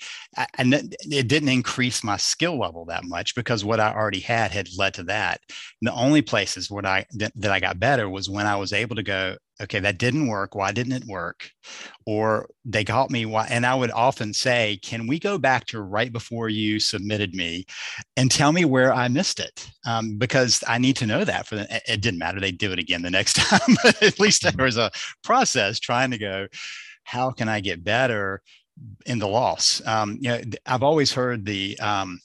and 0.57 0.73
it 0.73 1.27
didn't 1.27 1.49
increase 1.49 2.03
my 2.03 2.17
skill 2.17 2.59
level 2.59 2.85
that 2.85 3.03
much 3.03 3.35
because 3.35 3.65
what 3.65 3.79
i 3.79 3.91
already 3.93 4.19
had 4.19 4.51
had 4.51 4.69
led 4.77 4.93
to 4.95 5.03
that. 5.03 5.41
And 5.81 5.87
the 5.87 5.93
only 5.93 6.21
places 6.21 6.69
where 6.69 6.85
i 6.85 7.05
that, 7.13 7.31
that 7.35 7.51
i 7.51 7.59
got 7.59 7.79
better 7.79 8.09
was 8.09 8.29
when 8.29 8.45
i 8.45 8.55
was 8.55 8.73
able 8.73 8.95
to 8.95 9.03
go 9.03 9.37
okay 9.59 9.79
that 9.79 9.97
didn't 9.97 10.27
work. 10.27 10.53
Why 10.53 10.71
didn't 10.71 10.93
it 10.93 11.05
work? 11.05 11.49
Or 12.05 12.47
they 12.63 12.83
got 12.83 13.09
me 13.09 13.25
why 13.25 13.47
and 13.49 13.65
i 13.65 13.73
would 13.73 13.91
often 13.91 14.33
say 14.33 14.79
can 14.83 15.07
we 15.07 15.19
go 15.19 15.37
back 15.37 15.65
to 15.67 15.81
right 15.81 16.11
before 16.11 16.49
you 16.49 16.79
submitted 16.79 17.33
me 17.33 17.65
and 18.17 18.29
tell 18.29 18.51
me 18.51 18.65
where 18.65 18.93
i 18.93 19.07
missed 19.07 19.39
it? 19.39 19.69
Um, 19.85 20.17
because 20.17 20.63
i 20.67 20.77
need 20.77 20.95
to 20.97 21.07
know 21.07 21.23
that 21.23 21.47
for 21.47 21.55
the, 21.55 21.81
it 21.91 22.01
didn't 22.01 22.19
matter. 22.19 22.39
They 22.39 22.51
do 22.51 22.71
it 22.71 22.79
again 22.79 23.01
the 23.01 23.09
next 23.09 23.33
time 23.37 23.75
but 23.83 24.01
at 24.03 24.19
least 24.19 24.43
there 24.43 24.65
was 24.65 24.77
a 24.77 24.91
process 25.23 25.79
trying 25.79 26.11
to 26.11 26.17
go 26.17 26.47
how 27.07 27.31
can 27.31 27.47
I 27.47 27.61
get 27.61 27.85
better 27.85 28.41
in 29.05 29.17
the 29.17 29.27
loss? 29.29 29.81
Um, 29.85 30.17
you 30.19 30.29
know, 30.29 30.41
I've 30.65 30.83
always 30.83 31.13
heard 31.13 31.45
the 31.45 31.79
um, 31.79 32.19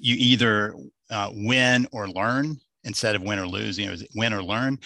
you 0.00 0.16
either 0.18 0.74
uh, 1.10 1.30
win 1.34 1.86
or 1.92 2.08
learn 2.08 2.56
instead 2.84 3.14
of 3.14 3.22
win 3.22 3.38
or 3.38 3.46
lose. 3.46 3.78
You 3.78 3.86
know, 3.86 3.96
win 4.14 4.32
or 4.32 4.42
learn. 4.42 4.78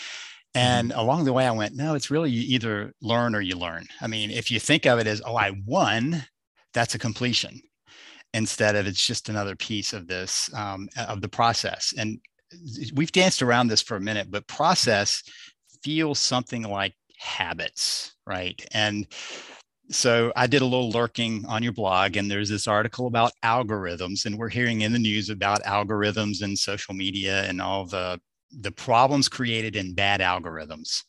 And 0.54 0.90
mm-hmm. 0.90 0.98
along 0.98 1.24
the 1.24 1.32
way, 1.32 1.46
I 1.46 1.52
went, 1.52 1.76
no, 1.76 1.94
it's 1.94 2.10
really 2.10 2.30
you 2.30 2.42
either 2.54 2.92
learn 3.00 3.36
or 3.36 3.40
you 3.40 3.56
learn. 3.56 3.86
I 4.00 4.08
mean, 4.08 4.32
if 4.32 4.50
you 4.50 4.58
think 4.58 4.86
of 4.86 4.98
it 4.98 5.06
as, 5.06 5.22
oh, 5.24 5.36
I 5.36 5.52
won, 5.66 6.24
that's 6.74 6.96
a 6.96 6.98
completion 6.98 7.62
instead 8.34 8.74
of 8.74 8.86
it's 8.88 9.06
just 9.06 9.28
another 9.28 9.54
piece 9.54 9.92
of 9.92 10.08
this 10.08 10.50
um, 10.54 10.88
of 11.08 11.20
the 11.20 11.28
process. 11.28 11.94
And 11.96 12.18
we've 12.92 13.12
danced 13.12 13.40
around 13.40 13.68
this 13.68 13.82
for 13.82 13.96
a 13.96 14.00
minute, 14.00 14.32
but 14.32 14.48
process 14.48 15.22
feels 15.84 16.18
something 16.18 16.62
like 16.62 16.94
habits, 17.22 18.14
right? 18.26 18.64
And 18.72 19.06
so 19.90 20.32
I 20.36 20.46
did 20.46 20.62
a 20.62 20.66
little 20.66 20.90
lurking 20.90 21.44
on 21.46 21.62
your 21.62 21.72
blog, 21.72 22.16
and 22.16 22.30
there's 22.30 22.48
this 22.48 22.66
article 22.66 23.06
about 23.06 23.32
algorithms, 23.44 24.26
and 24.26 24.38
we're 24.38 24.48
hearing 24.48 24.82
in 24.82 24.92
the 24.92 24.98
news 24.98 25.30
about 25.30 25.62
algorithms 25.62 26.42
and 26.42 26.58
social 26.58 26.94
media 26.94 27.44
and 27.44 27.60
all 27.60 27.86
the 27.86 28.20
the 28.60 28.72
problems 28.72 29.30
created 29.30 29.76
in 29.76 29.94
bad 29.94 30.20
algorithms. 30.20 31.04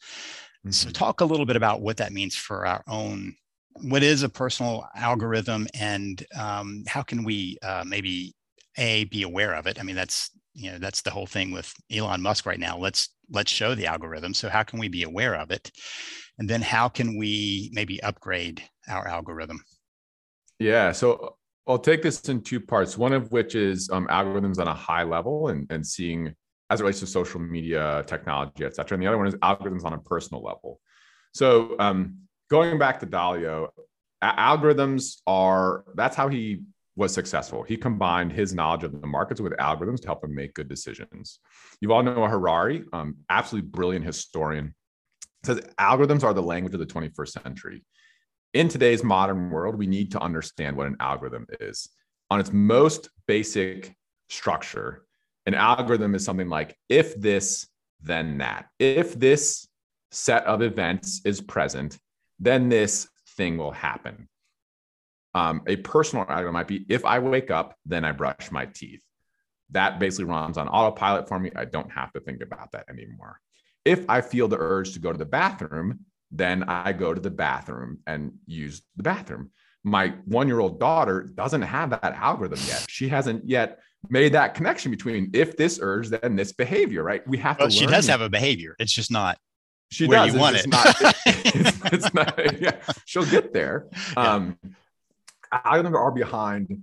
Mm-hmm. 0.60 0.72
So 0.72 0.90
talk 0.90 1.20
a 1.20 1.26
little 1.26 1.46
bit 1.46 1.58
about 1.58 1.82
what 1.82 1.98
that 1.98 2.14
means 2.14 2.36
for 2.36 2.66
our 2.66 2.84
own. 2.88 3.36
What 3.82 4.02
is 4.02 4.24
a 4.24 4.30
personal 4.30 4.88
algorithm, 4.96 5.68
and 5.74 6.24
um, 6.38 6.84
how 6.88 7.02
can 7.02 7.24
we 7.24 7.58
uh, 7.64 7.84
maybe 7.86 8.34
a 8.78 9.06
be 9.06 9.24
aware 9.24 9.56
of 9.56 9.68
it? 9.68 9.80
I 9.80 9.84
mean, 9.84 9.96
that's 9.96 10.30
you 10.54 10.72
know 10.72 10.78
that's 10.78 11.02
the 11.02 11.12
whole 11.12 11.26
thing 11.26 11.52
with 11.52 11.74
Elon 11.92 12.22
Musk 12.22 12.46
right 12.46 12.60
now. 12.60 12.78
Let's 12.78 13.10
let's 13.32 13.52
show 13.52 13.76
the 13.76 13.88
algorithm. 13.88 14.34
So 14.34 14.50
how 14.50 14.64
can 14.64 14.80
we 14.80 14.88
be 14.88 15.04
aware 15.04 15.36
of 15.36 15.52
it? 15.52 15.72
And 16.38 16.50
then 16.50 16.62
how 16.62 16.90
can 16.90 17.18
we 17.18 17.70
maybe 17.74 18.02
upgrade 18.04 18.64
our 18.88 19.08
algorithm? 19.08 19.64
Yeah. 20.60 20.92
So 20.92 21.38
I'll 21.68 21.80
take 21.80 22.02
this 22.02 22.22
in 22.30 22.42
two 22.42 22.60
parts. 22.60 22.98
One 22.98 23.14
of 23.14 23.32
which 23.32 23.56
is 23.56 23.90
um, 23.90 24.08
algorithms 24.08 24.60
on 24.60 24.68
a 24.68 24.74
high 24.74 25.04
level 25.04 25.48
and, 25.50 25.66
and 25.72 25.86
seeing 25.86 26.34
as 26.70 26.80
it 26.80 26.84
relates 26.84 27.00
to 27.02 27.08
social 27.08 27.40
media, 27.40 28.04
technology, 28.08 28.66
et 28.66 28.76
cetera. 28.76 28.96
And 28.96 29.04
the 29.04 29.08
other 29.08 29.18
one 29.18 29.28
is 29.28 29.36
algorithms 29.36 29.86
on 29.86 29.94
a 29.94 30.00
personal 30.00 30.44
level. 30.44 30.80
So 31.34 31.76
um, 31.80 32.18
going 32.50 32.78
back 32.78 33.00
to 33.00 33.08
Dalio, 33.08 33.70
algorithms 34.24 35.22
are 35.28 35.84
that's 35.96 36.16
how 36.16 36.30
he 36.30 36.64
was 36.96 37.14
successful. 37.14 37.64
He 37.64 37.78
combined 37.78 38.32
his 38.32 38.54
knowledge 38.54 38.84
of 38.84 39.00
the 39.00 39.08
markets 39.08 39.42
with 39.42 39.54
algorithms 39.54 40.02
to 40.02 40.08
help 40.08 40.24
him 40.24 40.36
make 40.36 40.54
good 40.54 40.70
decisions. 40.70 41.40
Yuval 41.84 42.06
Noah 42.06 42.30
Harari, 42.30 42.86
um, 42.94 43.16
absolutely 43.30 43.70
brilliant 43.70 44.06
historian, 44.06 44.76
says 45.44 45.60
algorithms 45.80 46.24
are 46.24 46.34
the 46.34 46.42
language 46.42 46.74
of 46.74 46.80
the 46.80 46.86
21st 46.86 47.44
century. 47.44 47.84
In 48.54 48.68
today's 48.68 49.04
modern 49.04 49.50
world, 49.50 49.76
we 49.76 49.88
need 49.88 50.12
to 50.12 50.20
understand 50.20 50.78
what 50.78 50.88
an 50.88 50.98
algorithm 51.00 51.48
is. 51.60 51.90
On 52.30 52.40
its 52.40 52.54
most 52.54 53.10
basic 53.28 53.96
structure, 54.30 55.06
an 55.46 55.56
algorithm 55.56 56.14
is 56.16 56.24
something 56.24 56.50
like 56.50 56.78
if 56.90 57.20
this, 57.20 57.68
then 58.02 58.38
that. 58.38 58.68
If 58.80 59.14
this 59.14 59.68
set 60.12 60.46
of 60.46 60.62
events 60.62 61.22
is 61.26 61.42
present, 61.42 61.98
then 62.40 62.70
this 62.70 63.08
thing 63.36 63.58
will 63.58 63.72
happen. 63.72 64.30
Um, 65.36 65.62
a 65.68 65.78
personal 65.78 66.26
algorithm 66.28 66.54
might 66.54 66.68
be 66.68 66.86
if 66.90 67.06
I 67.06 67.20
wake 67.20 67.50
up, 67.50 67.76
then 67.86 68.06
I 68.06 68.12
brush 68.12 68.52
my 68.52 68.66
teeth. 68.66 69.04
That 69.72 70.00
basically 70.00 70.26
runs 70.26 70.58
on 70.58 70.68
autopilot 70.68 71.28
for 71.28 71.40
me. 71.40 71.52
I 71.56 71.66
don't 71.66 71.92
have 71.92 72.14
to 72.14 72.20
think 72.20 72.44
about 72.44 72.72
that 72.74 72.86
anymore. 72.90 73.40
If 73.86 74.06
I 74.08 74.22
feel 74.22 74.48
the 74.48 74.60
urge 74.60 74.94
to 74.94 75.00
go 75.00 75.12
to 75.12 75.18
the 75.18 75.26
bathroom, 75.26 76.02
then 76.32 76.64
I 76.64 76.94
go 76.94 77.14
to 77.14 77.22
the 77.22 77.32
bathroom 77.32 78.00
and 78.08 78.34
use 78.46 78.82
the 78.96 79.04
bathroom. 79.04 79.52
My 79.84 80.14
one 80.26 80.48
year 80.48 80.60
old 80.60 80.80
daughter 80.80 81.24
doesn't 81.24 81.64
have 81.64 81.90
that 81.90 82.04
algorithm 82.04 82.60
yet. 82.68 82.86
She 82.90 83.10
hasn't 83.10 83.48
yet 83.48 83.80
made 84.10 84.34
that 84.34 84.54
connection 84.54 84.92
between 84.92 85.32
if 85.34 85.58
this 85.58 85.80
urge, 85.82 86.10
then 86.10 86.36
this 86.36 86.52
behavior, 86.52 87.04
right? 87.04 87.28
We 87.28 87.38
have 87.40 87.60
well, 87.60 87.70
to. 87.70 87.74
She 87.74 87.86
does 87.86 88.08
have 88.08 88.22
a 88.22 88.30
behavior. 88.30 88.76
It's 88.80 88.94
just 88.94 89.12
not. 89.12 89.38
She 89.92 90.08
where 90.08 90.26
does. 90.26 90.34
You 90.34 90.40
want 90.40 90.56
it's 90.56 90.66
it. 90.66 90.70
Not, 90.70 90.96
it's, 91.26 91.80
it's 91.94 92.14
not. 92.14 92.62
Yeah, 92.62 92.78
she'll 93.06 93.26
get 93.26 93.54
there. 93.54 93.88
Yeah. 94.18 94.52
Algorithms 95.54 95.96
are 95.96 96.12
behind 96.12 96.82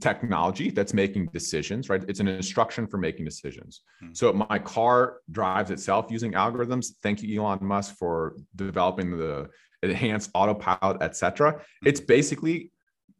technology 0.00 0.70
that's 0.70 0.92
making 0.92 1.26
decisions, 1.32 1.88
right? 1.88 2.04
It's 2.08 2.20
an 2.20 2.28
instruction 2.28 2.86
for 2.86 2.98
making 2.98 3.24
decisions. 3.24 3.82
Hmm. 4.00 4.12
So 4.12 4.32
my 4.32 4.58
car 4.58 5.18
drives 5.30 5.70
itself 5.70 6.10
using 6.10 6.32
algorithms. 6.32 6.88
Thank 7.02 7.22
you, 7.22 7.40
Elon 7.40 7.58
Musk, 7.62 7.96
for 7.96 8.34
developing 8.54 9.16
the 9.16 9.48
enhanced 9.82 10.30
autopilot, 10.34 10.98
et 11.00 11.16
cetera. 11.16 11.62
It's 11.84 12.00
basically 12.00 12.72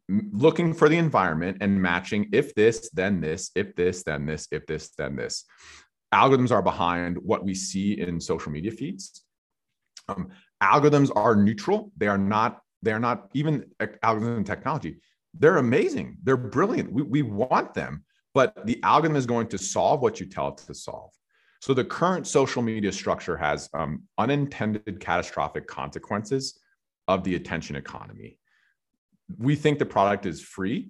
looking 0.09 0.73
for 0.73 0.89
the 0.89 0.97
environment 0.97 1.57
and 1.61 1.81
matching 1.81 2.29
if 2.33 2.53
this, 2.55 2.89
then 2.91 3.21
this, 3.21 3.51
if 3.55 3.75
this, 3.75 4.03
then 4.03 4.25
this, 4.25 4.47
if 4.51 4.65
this, 4.65 4.89
then 4.97 5.15
this. 5.15 5.45
Algorithms 6.13 6.51
are 6.51 6.63
behind 6.63 7.17
what 7.17 7.43
we 7.43 7.53
see 7.53 7.99
in 7.99 8.19
social 8.19 8.51
media 8.51 8.71
feeds. 8.71 9.23
Um, 10.07 10.29
algorithms 10.61 11.11
are 11.15 11.35
neutral. 11.35 11.91
They 11.95 12.07
are 12.07 12.17
not. 12.17 12.59
They 12.81 12.91
are 12.91 12.99
not 12.99 13.29
even 13.33 13.65
algorithms 13.81 14.37
and 14.37 14.45
technology 14.45 14.99
they're 15.37 15.57
amazing. 15.57 16.17
They're 16.23 16.37
brilliant. 16.37 16.91
We, 16.91 17.03
we 17.03 17.21
want 17.21 17.73
them, 17.73 18.03
but 18.33 18.65
the 18.65 18.81
algorithm 18.83 19.15
is 19.15 19.25
going 19.25 19.47
to 19.49 19.57
solve 19.57 20.01
what 20.01 20.19
you 20.19 20.25
tell 20.25 20.49
it 20.49 20.57
to 20.57 20.73
solve. 20.73 21.11
So 21.61 21.73
the 21.73 21.83
current 21.83 22.25
social 22.25 22.61
media 22.61 22.91
structure 22.91 23.35
has 23.37 23.69
um, 23.73 24.03
unintended 24.17 24.99
catastrophic 24.99 25.67
consequences 25.67 26.57
of 27.07 27.23
the 27.23 27.35
attention 27.35 27.75
economy. 27.75 28.37
We 29.37 29.55
think 29.55 29.77
the 29.77 29.85
product 29.85 30.25
is 30.25 30.41
free. 30.41 30.89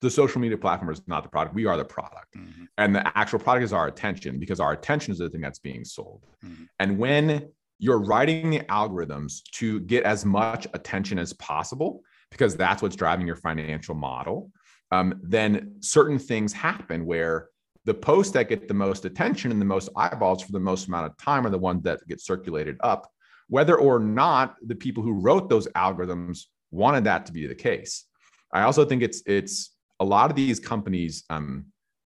The 0.00 0.10
social 0.10 0.40
media 0.40 0.58
platform 0.58 0.90
is 0.92 1.02
not 1.06 1.22
the 1.22 1.28
product. 1.28 1.54
We 1.54 1.66
are 1.66 1.76
the 1.76 1.84
product. 1.84 2.34
Mhm. 2.36 2.66
And 2.78 2.94
the 2.94 3.18
actual 3.18 3.38
product 3.38 3.64
is 3.64 3.72
our 3.72 3.86
attention 3.88 4.38
because 4.38 4.58
our 4.58 4.72
attention 4.72 5.12
is 5.12 5.18
the 5.18 5.28
thing 5.28 5.40
that's 5.40 5.58
being 5.58 5.84
sold. 5.84 6.24
Mhm. 6.44 6.68
And 6.78 6.98
when 6.98 7.52
you're 7.82 7.98
writing 7.98 8.48
the 8.48 8.60
algorithms 8.60 9.42
to 9.50 9.80
get 9.80 10.04
as 10.04 10.24
much 10.24 10.68
attention 10.72 11.18
as 11.18 11.32
possible, 11.32 12.00
because 12.30 12.54
that's 12.54 12.80
what's 12.80 12.94
driving 12.94 13.26
your 13.26 13.34
financial 13.34 13.96
model, 13.96 14.52
um, 14.92 15.20
then 15.20 15.74
certain 15.80 16.16
things 16.16 16.52
happen 16.52 17.04
where 17.04 17.48
the 17.84 17.92
posts 17.92 18.32
that 18.34 18.48
get 18.48 18.68
the 18.68 18.74
most 18.74 19.04
attention 19.04 19.50
and 19.50 19.60
the 19.60 19.64
most 19.66 19.88
eyeballs 19.96 20.44
for 20.44 20.52
the 20.52 20.60
most 20.60 20.86
amount 20.86 21.06
of 21.06 21.16
time 21.16 21.44
are 21.44 21.50
the 21.50 21.58
ones 21.58 21.82
that 21.82 21.98
get 22.06 22.20
circulated 22.20 22.76
up, 22.84 23.10
whether 23.48 23.76
or 23.76 23.98
not 23.98 24.54
the 24.62 24.76
people 24.76 25.02
who 25.02 25.20
wrote 25.20 25.48
those 25.48 25.66
algorithms 25.74 26.44
wanted 26.70 27.02
that 27.02 27.26
to 27.26 27.32
be 27.32 27.48
the 27.48 27.54
case. 27.54 28.06
I 28.52 28.62
also 28.62 28.84
think 28.84 29.02
it's 29.02 29.22
it's 29.26 29.74
a 29.98 30.04
lot 30.04 30.30
of 30.30 30.36
these 30.36 30.60
companies, 30.60 31.24
um, 31.30 31.66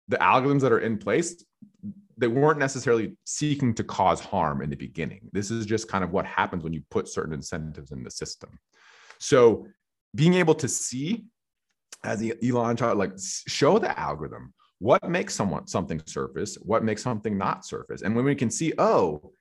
the 0.10 0.17
algorithms 0.17 0.60
that 0.60 0.73
are 0.73 0.80
in 0.80 0.97
place, 0.97 1.41
they 2.17 2.28
weren't 2.28 2.60
necessarily 2.60 3.15
seeking 3.26 3.73
to 3.76 3.84
cause 3.84 4.19
harm 4.19 4.62
in 4.62 4.69
the 4.69 4.76
beginning. 4.76 5.30
This 5.32 5.52
is 5.52 5.65
just 5.65 5.88
kind 5.88 6.04
of 6.04 6.12
what 6.12 6.26
happens 6.26 6.63
when 6.63 6.73
you 6.73 6.82
put 6.89 7.08
certain 7.08 7.34
incentives 7.34 7.91
in 7.91 8.04
the 8.04 8.12
system. 8.12 8.60
So 9.19 9.67
being 10.15 10.36
able 10.36 10.56
to 10.56 10.67
see 10.67 11.26
as 12.04 12.23
E- 12.23 12.34
Elon 12.43 12.76
tried, 12.76 12.93
like 12.93 13.13
show 13.47 13.80
the 13.80 13.97
algorithm 13.97 14.54
what 14.80 15.10
makes 15.10 15.34
someone 15.34 15.65
something 15.67 16.02
surface, 16.06 16.56
what 16.56 16.84
makes 16.84 17.02
something 17.02 17.38
not 17.38 17.65
surface. 17.65 18.02
And 18.02 18.15
when 18.15 18.26
we 18.26 18.36
can 18.36 18.49
see, 18.49 18.73
oh, 18.78 19.32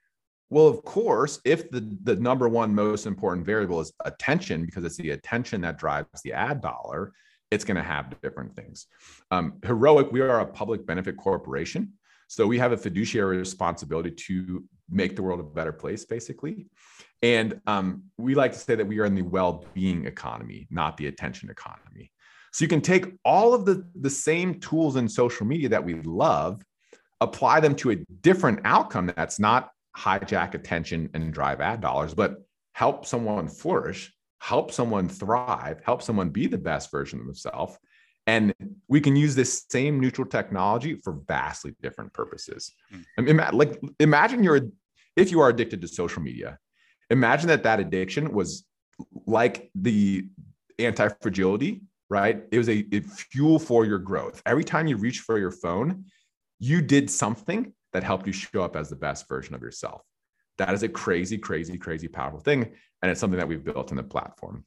well, 0.51 0.69
of 0.69 0.85
course, 0.85 1.41
if 1.45 1.71
the, 1.71 1.97
the 2.05 2.17
number 2.17 2.49
one 2.49 2.75
most 2.75 3.07
important 3.07 3.45
variable 3.45 3.81
is 3.81 3.93
attention, 4.05 4.65
because 4.65 4.85
it's 4.85 4.99
the 4.99 5.11
attention 5.11 5.63
that 5.63 5.79
drives 5.79 6.23
the 6.23 6.33
ad 6.33 6.61
dollar, 6.61 7.13
it's 7.51 7.65
going 7.65 7.77
to 7.77 7.83
have 7.83 8.21
different 8.23 8.55
things. 8.55 8.87
Um, 9.31 9.59
Heroic, 9.65 10.13
we 10.13 10.21
are 10.21 10.41
a 10.41 10.47
public 10.47 10.87
benefit 10.87 11.17
corporation. 11.17 11.95
So 12.33 12.47
we 12.47 12.59
have 12.61 12.73
a 12.73 12.79
fiduciary 12.79 13.37
responsibility 13.37 14.11
to 14.11 14.65
make 14.89 15.17
the 15.17 15.23
world 15.23 15.39
a 15.39 15.43
better 15.43 15.71
place, 15.71 16.07
basically. 16.07 16.67
And 17.21 17.61
um, 17.67 18.05
we 18.17 18.35
like 18.35 18.53
to 18.53 18.59
say 18.59 18.75
that 18.75 18.87
we 18.87 19.01
are 19.01 19.05
in 19.05 19.15
the 19.15 19.21
well-being 19.21 20.07
economy, 20.07 20.67
not 20.71 20.97
the 20.97 21.09
attention 21.09 21.51
economy. 21.51 22.11
So 22.51 22.65
you 22.65 22.71
can 22.71 22.81
take 22.81 23.13
all 23.23 23.53
of 23.53 23.67
the, 23.67 23.87
the 24.01 24.09
same 24.09 24.61
tools 24.61 24.97
in 24.97 25.11
social 25.11 25.45
media 25.45 25.69
that 25.69 25.85
we 25.85 25.97
love, 26.05 26.65
apply 27.21 27.61
them 27.61 27.75
to 27.77 27.91
a 27.91 27.97
different 28.23 28.61
outcome 28.65 29.13
that's 29.15 29.39
not 29.39 29.69
hijack 29.95 30.55
attention 30.55 31.11
and 31.13 31.35
drive 31.35 31.61
ad 31.61 31.83
dollars, 31.83 32.15
but 32.15 32.37
help 32.73 33.05
someone 33.05 33.47
flourish, 33.47 34.11
help 34.39 34.73
someone 34.73 35.07
thrive, 35.07 35.83
help 35.85 36.01
someone 36.01 36.31
be 36.31 36.47
the 36.47 36.57
best 36.57 36.91
version 36.91 37.21
of 37.21 37.27
themselves. 37.27 37.77
And 38.27 38.55
we 38.89 39.01
can 39.01 39.17
use 39.17 39.35
this 39.35 39.65
same 39.69 39.99
neutral 39.99 40.27
technology 40.27 40.95
for 40.95 41.21
vastly 41.27 41.75
different 41.83 42.13
purposes. 42.13 42.73
Mm. 42.93 43.05
I 43.19 43.21
mean, 43.21 43.41
like 43.53 43.81
imagine 43.99 44.45
you're 44.45 44.61
if 45.17 45.31
you 45.31 45.41
are 45.41 45.49
addicted 45.49 45.81
to 45.83 45.89
social 45.89 46.23
media, 46.23 46.59
imagine 47.11 47.49
that 47.49 47.65
that 47.65 47.81
addiction 47.81 48.33
was 48.33 48.65
like 49.27 49.71
the 49.75 50.27
anti-fragility, 50.79 51.83
right? 52.09 52.45
It 52.51 52.59
was 52.59 52.69
a, 52.69 52.87
a 52.93 53.01
fuel 53.01 53.59
for 53.59 53.85
your 53.85 53.99
growth. 53.99 54.41
Every 54.47 54.65
time 54.65 54.87
you 54.87 54.97
reach 54.97 55.21
for 55.21 55.39
your 55.39 55.51
phone, 55.51 56.07
you 56.59 56.81
did 56.81 57.11
something 57.11 57.73
that 57.93 58.05
helped 58.05 58.27
you 58.27 58.33
show 58.33 58.63
up 58.63 58.77
as 58.77 58.89
the 58.89 58.97
best 58.97 59.29
version 59.29 59.55
of 59.55 59.63
yourself. 59.63 60.03
That 60.59 60.73
is 60.73 60.83
a 60.83 60.89
crazy, 60.89 61.39
crazy, 61.39 61.77
crazy 61.77 62.09
powerful 62.09 62.41
thing. 62.41 62.73
And 63.03 63.11
it's 63.11 63.21
something 63.21 63.39
that 63.39 63.49
we've 63.49 63.65
built 63.65 63.91
in 63.91 63.97
the 63.97 64.03
platform. 64.03 64.65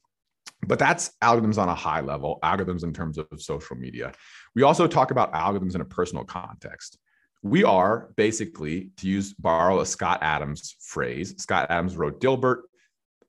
But 0.62 0.78
that's 0.78 1.10
algorithms 1.22 1.58
on 1.58 1.68
a 1.68 1.74
high 1.74 2.00
level, 2.00 2.38
algorithms 2.42 2.82
in 2.82 2.92
terms 2.92 3.18
of 3.18 3.26
social 3.38 3.76
media. 3.76 4.12
We 4.54 4.62
also 4.62 4.86
talk 4.86 5.10
about 5.10 5.32
algorithms 5.32 5.74
in 5.74 5.80
a 5.80 5.84
personal 5.84 6.24
context. 6.24 6.98
We 7.42 7.62
are 7.62 8.10
basically, 8.16 8.90
to 8.96 9.06
use 9.06 9.32
borrow 9.34 9.80
a 9.80 9.86
Scott 9.86 10.20
Adams 10.22 10.76
phrase, 10.80 11.34
Scott 11.38 11.66
Adams 11.70 11.96
wrote 11.96 12.20
Dilbert, 12.20 12.62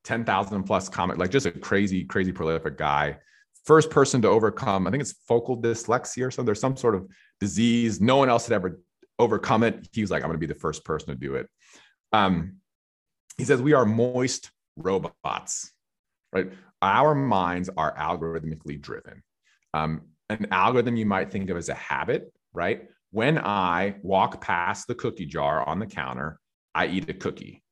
10,000 0.06 0.64
plus 0.64 0.88
comic, 0.88 1.18
like 1.18 1.30
just 1.30 1.46
a 1.46 1.52
crazy, 1.52 2.06
crazy 2.06 2.32
prolific 2.32 2.78
guy. 2.78 3.18
First 3.66 3.90
person 3.90 4.22
to 4.22 4.30
overcome, 4.30 4.88
I 4.88 4.92
think 4.92 5.02
it's 5.02 5.12
focal 5.28 5.62
dyslexia 5.62 6.26
or 6.26 6.32
something. 6.32 6.46
There's 6.46 6.62
some 6.62 6.78
sort 6.78 6.96
of 6.96 7.08
disease. 7.42 8.00
No 8.00 8.16
one 8.16 8.30
else 8.30 8.48
had 8.48 8.56
ever 8.56 8.80
overcome 9.20 9.64
it. 9.64 9.90
He 9.92 10.02
was 10.02 10.10
like, 10.10 10.24
I'm 10.24 10.30
going 10.30 10.40
to 10.40 10.48
be 10.48 10.52
the 10.52 10.60
first 10.60 10.86
person 10.86 11.10
to 11.10 11.16
do 11.16 11.36
it. 11.36 11.48
Um, 12.14 12.58
he 13.38 13.44
says, 13.44 13.62
We 13.62 13.74
are 13.74 13.86
moist 13.86 14.50
robots, 14.78 15.72
right? 16.32 16.52
Our 16.82 17.16
minds 17.16 17.70
are 17.76 17.96
algorithmically 17.96 18.80
driven. 18.80 19.24
Um, 19.74 20.02
an 20.30 20.48
algorithm 20.52 20.96
you 20.96 21.06
might 21.06 21.32
think 21.32 21.50
of 21.50 21.58
as 21.58 21.70
a 21.70 21.74
habit, 21.74 22.32
right? 22.54 22.88
When 23.12 23.38
I 23.38 23.96
walk 24.02 24.42
past 24.42 24.88
the 24.88 24.96
cookie 24.96 25.26
jar 25.26 25.68
on 25.68 25.80
the 25.80 25.86
counter, 25.86 26.40
I 26.76 26.88
eat 26.88 27.10
a 27.10 27.14
cookie. 27.14 27.64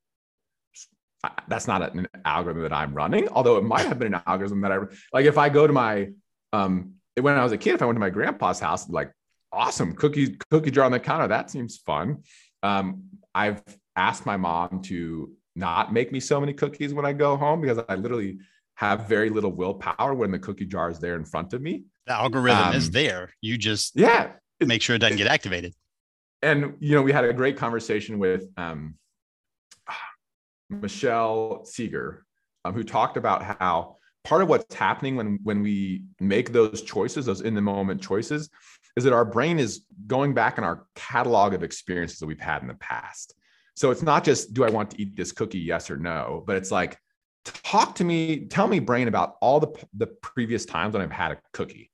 That's 1.48 1.68
not 1.68 1.96
an 1.96 2.08
algorithm 2.24 2.64
that 2.64 2.74
I'm 2.74 2.94
running, 2.94 3.28
although 3.30 3.58
it 3.58 3.64
might 3.64 3.86
have 3.86 4.00
been 4.00 4.14
an 4.14 4.22
algorithm 4.26 4.62
that 4.62 4.72
I 4.72 4.78
like. 5.12 5.26
If 5.26 5.38
I 5.38 5.50
go 5.50 5.68
to 5.68 5.74
my, 5.74 6.10
um, 6.54 6.96
when 7.20 7.36
I 7.36 7.44
was 7.44 7.52
a 7.52 7.58
kid, 7.58 7.76
if 7.76 7.82
I 7.82 7.86
went 7.86 7.96
to 7.96 8.02
my 8.02 8.10
grandpa's 8.10 8.60
house, 8.60 8.90
like, 8.90 9.12
awesome 9.52 9.94
cookie 9.94 10.38
cookie 10.52 10.72
jar 10.72 10.86
on 10.86 10.92
the 10.92 11.00
counter, 11.00 11.28
that 11.28 11.50
seems 11.50 11.78
fun. 11.78 12.24
Um, 12.62 13.04
I've 13.34 13.62
asked 13.96 14.26
my 14.26 14.38
mom 14.38 14.82
to 14.84 15.32
not 15.56 15.94
make 15.94 16.12
me 16.12 16.20
so 16.20 16.40
many 16.40 16.54
cookies 16.54 16.94
when 16.94 17.06
I 17.06 17.14
go 17.14 17.38
home 17.38 17.62
because 17.62 17.80
I 17.88 17.96
literally 17.96 18.40
have 18.76 19.08
very 19.08 19.30
little 19.30 19.52
willpower 19.52 20.14
when 20.14 20.32
the 20.32 20.40
cookie 20.40 20.66
jar 20.66 20.90
is 20.90 21.00
there 21.00 21.16
in 21.16 21.26
front 21.26 21.54
of 21.54 21.62
me. 21.62 21.84
The 22.08 22.14
algorithm 22.14 22.74
is 22.74 22.88
Um, 22.88 22.92
there. 22.92 23.34
You 23.42 23.58
just 23.58 23.94
Yeah, 23.96 24.34
make 24.60 24.82
sure 24.82 24.96
it 24.96 25.00
doesn't 25.00 25.18
get 25.18 25.28
activated. 25.28 25.74
and 26.42 26.76
you 26.80 26.94
know 26.96 27.02
we 27.02 27.12
had 27.12 27.26
a 27.26 27.34
great 27.34 27.58
conversation 27.58 28.20
with 28.20 28.44
um, 28.58 28.96
Michelle 30.70 31.64
Seeger, 31.66 32.26
um, 32.64 32.74
who 32.74 32.84
talked 32.84 33.18
about 33.18 33.44
how 33.44 33.98
part 34.24 34.42
of 34.42 34.50
what's 34.50 34.74
happening 34.76 35.16
when 35.16 35.40
when 35.44 35.62
we 35.62 36.04
make 36.20 36.52
those 36.52 36.82
choices, 36.82 37.26
those 37.28 37.42
in 37.42 37.54
the 37.54 37.62
moment 37.62 38.02
choices, 38.02 38.50
is 38.98 39.04
that 39.04 39.14
our 39.14 39.26
brain 39.26 39.60
is 39.60 39.86
going 40.08 40.34
back 40.34 40.58
in 40.58 40.64
our 40.64 40.86
catalog 40.96 41.54
of 41.54 41.64
experiences 41.64 42.20
that 42.20 42.26
we've 42.26 42.40
had 42.40 42.62
in 42.62 42.68
the 42.68 42.76
past. 42.76 43.34
So 43.76 43.92
it's 43.92 44.02
not 44.02 44.24
just 44.24 44.54
do 44.54 44.64
I 44.64 44.70
want 44.70 44.92
to 44.92 45.02
eat 45.02 45.16
this 45.16 45.32
cookie, 45.32 45.60
yes 45.60 45.90
or 45.90 45.98
no, 45.98 46.44
but 46.48 46.56
it's 46.58 46.72
like 46.72 46.98
talk 47.46 47.96
to 47.96 48.04
me, 48.04 48.46
tell 48.48 48.68
me, 48.68 48.80
brain, 48.80 49.08
about 49.08 49.36
all 49.42 49.60
the 49.60 49.72
the 49.94 50.08
previous 50.08 50.66
times 50.66 50.94
when 50.94 51.02
I've 51.02 51.12
had 51.12 51.32
a 51.32 51.38
cookie. 51.54 51.92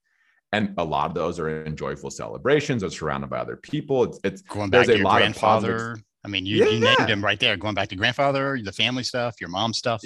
And 0.54 0.74
a 0.76 0.84
lot 0.84 1.06
of 1.06 1.14
those 1.14 1.38
are 1.38 1.64
in 1.64 1.76
joyful 1.76 2.10
celebrations, 2.10 2.84
or 2.84 2.90
surrounded 2.90 3.30
by 3.30 3.38
other 3.38 3.56
people. 3.56 4.04
It's, 4.04 4.20
it's 4.22 4.42
Going 4.42 4.68
back 4.68 4.86
there's 4.86 4.88
to 4.88 4.94
a 4.94 4.98
your 4.98 5.08
grandfather. 5.08 5.98
I 6.24 6.28
mean, 6.28 6.44
you, 6.44 6.56
you 6.56 6.78
Yeah. 6.80 6.94
named 6.96 7.08
him 7.08 7.24
right 7.24 7.40
there. 7.40 7.56
Going 7.56 7.74
back 7.74 7.88
to 7.88 7.96
grandfather, 7.96 8.58
the 8.62 8.72
family 8.72 9.02
stuff, 9.02 9.40
your 9.40 9.48
mom 9.50 9.72
stuff. 9.72 10.02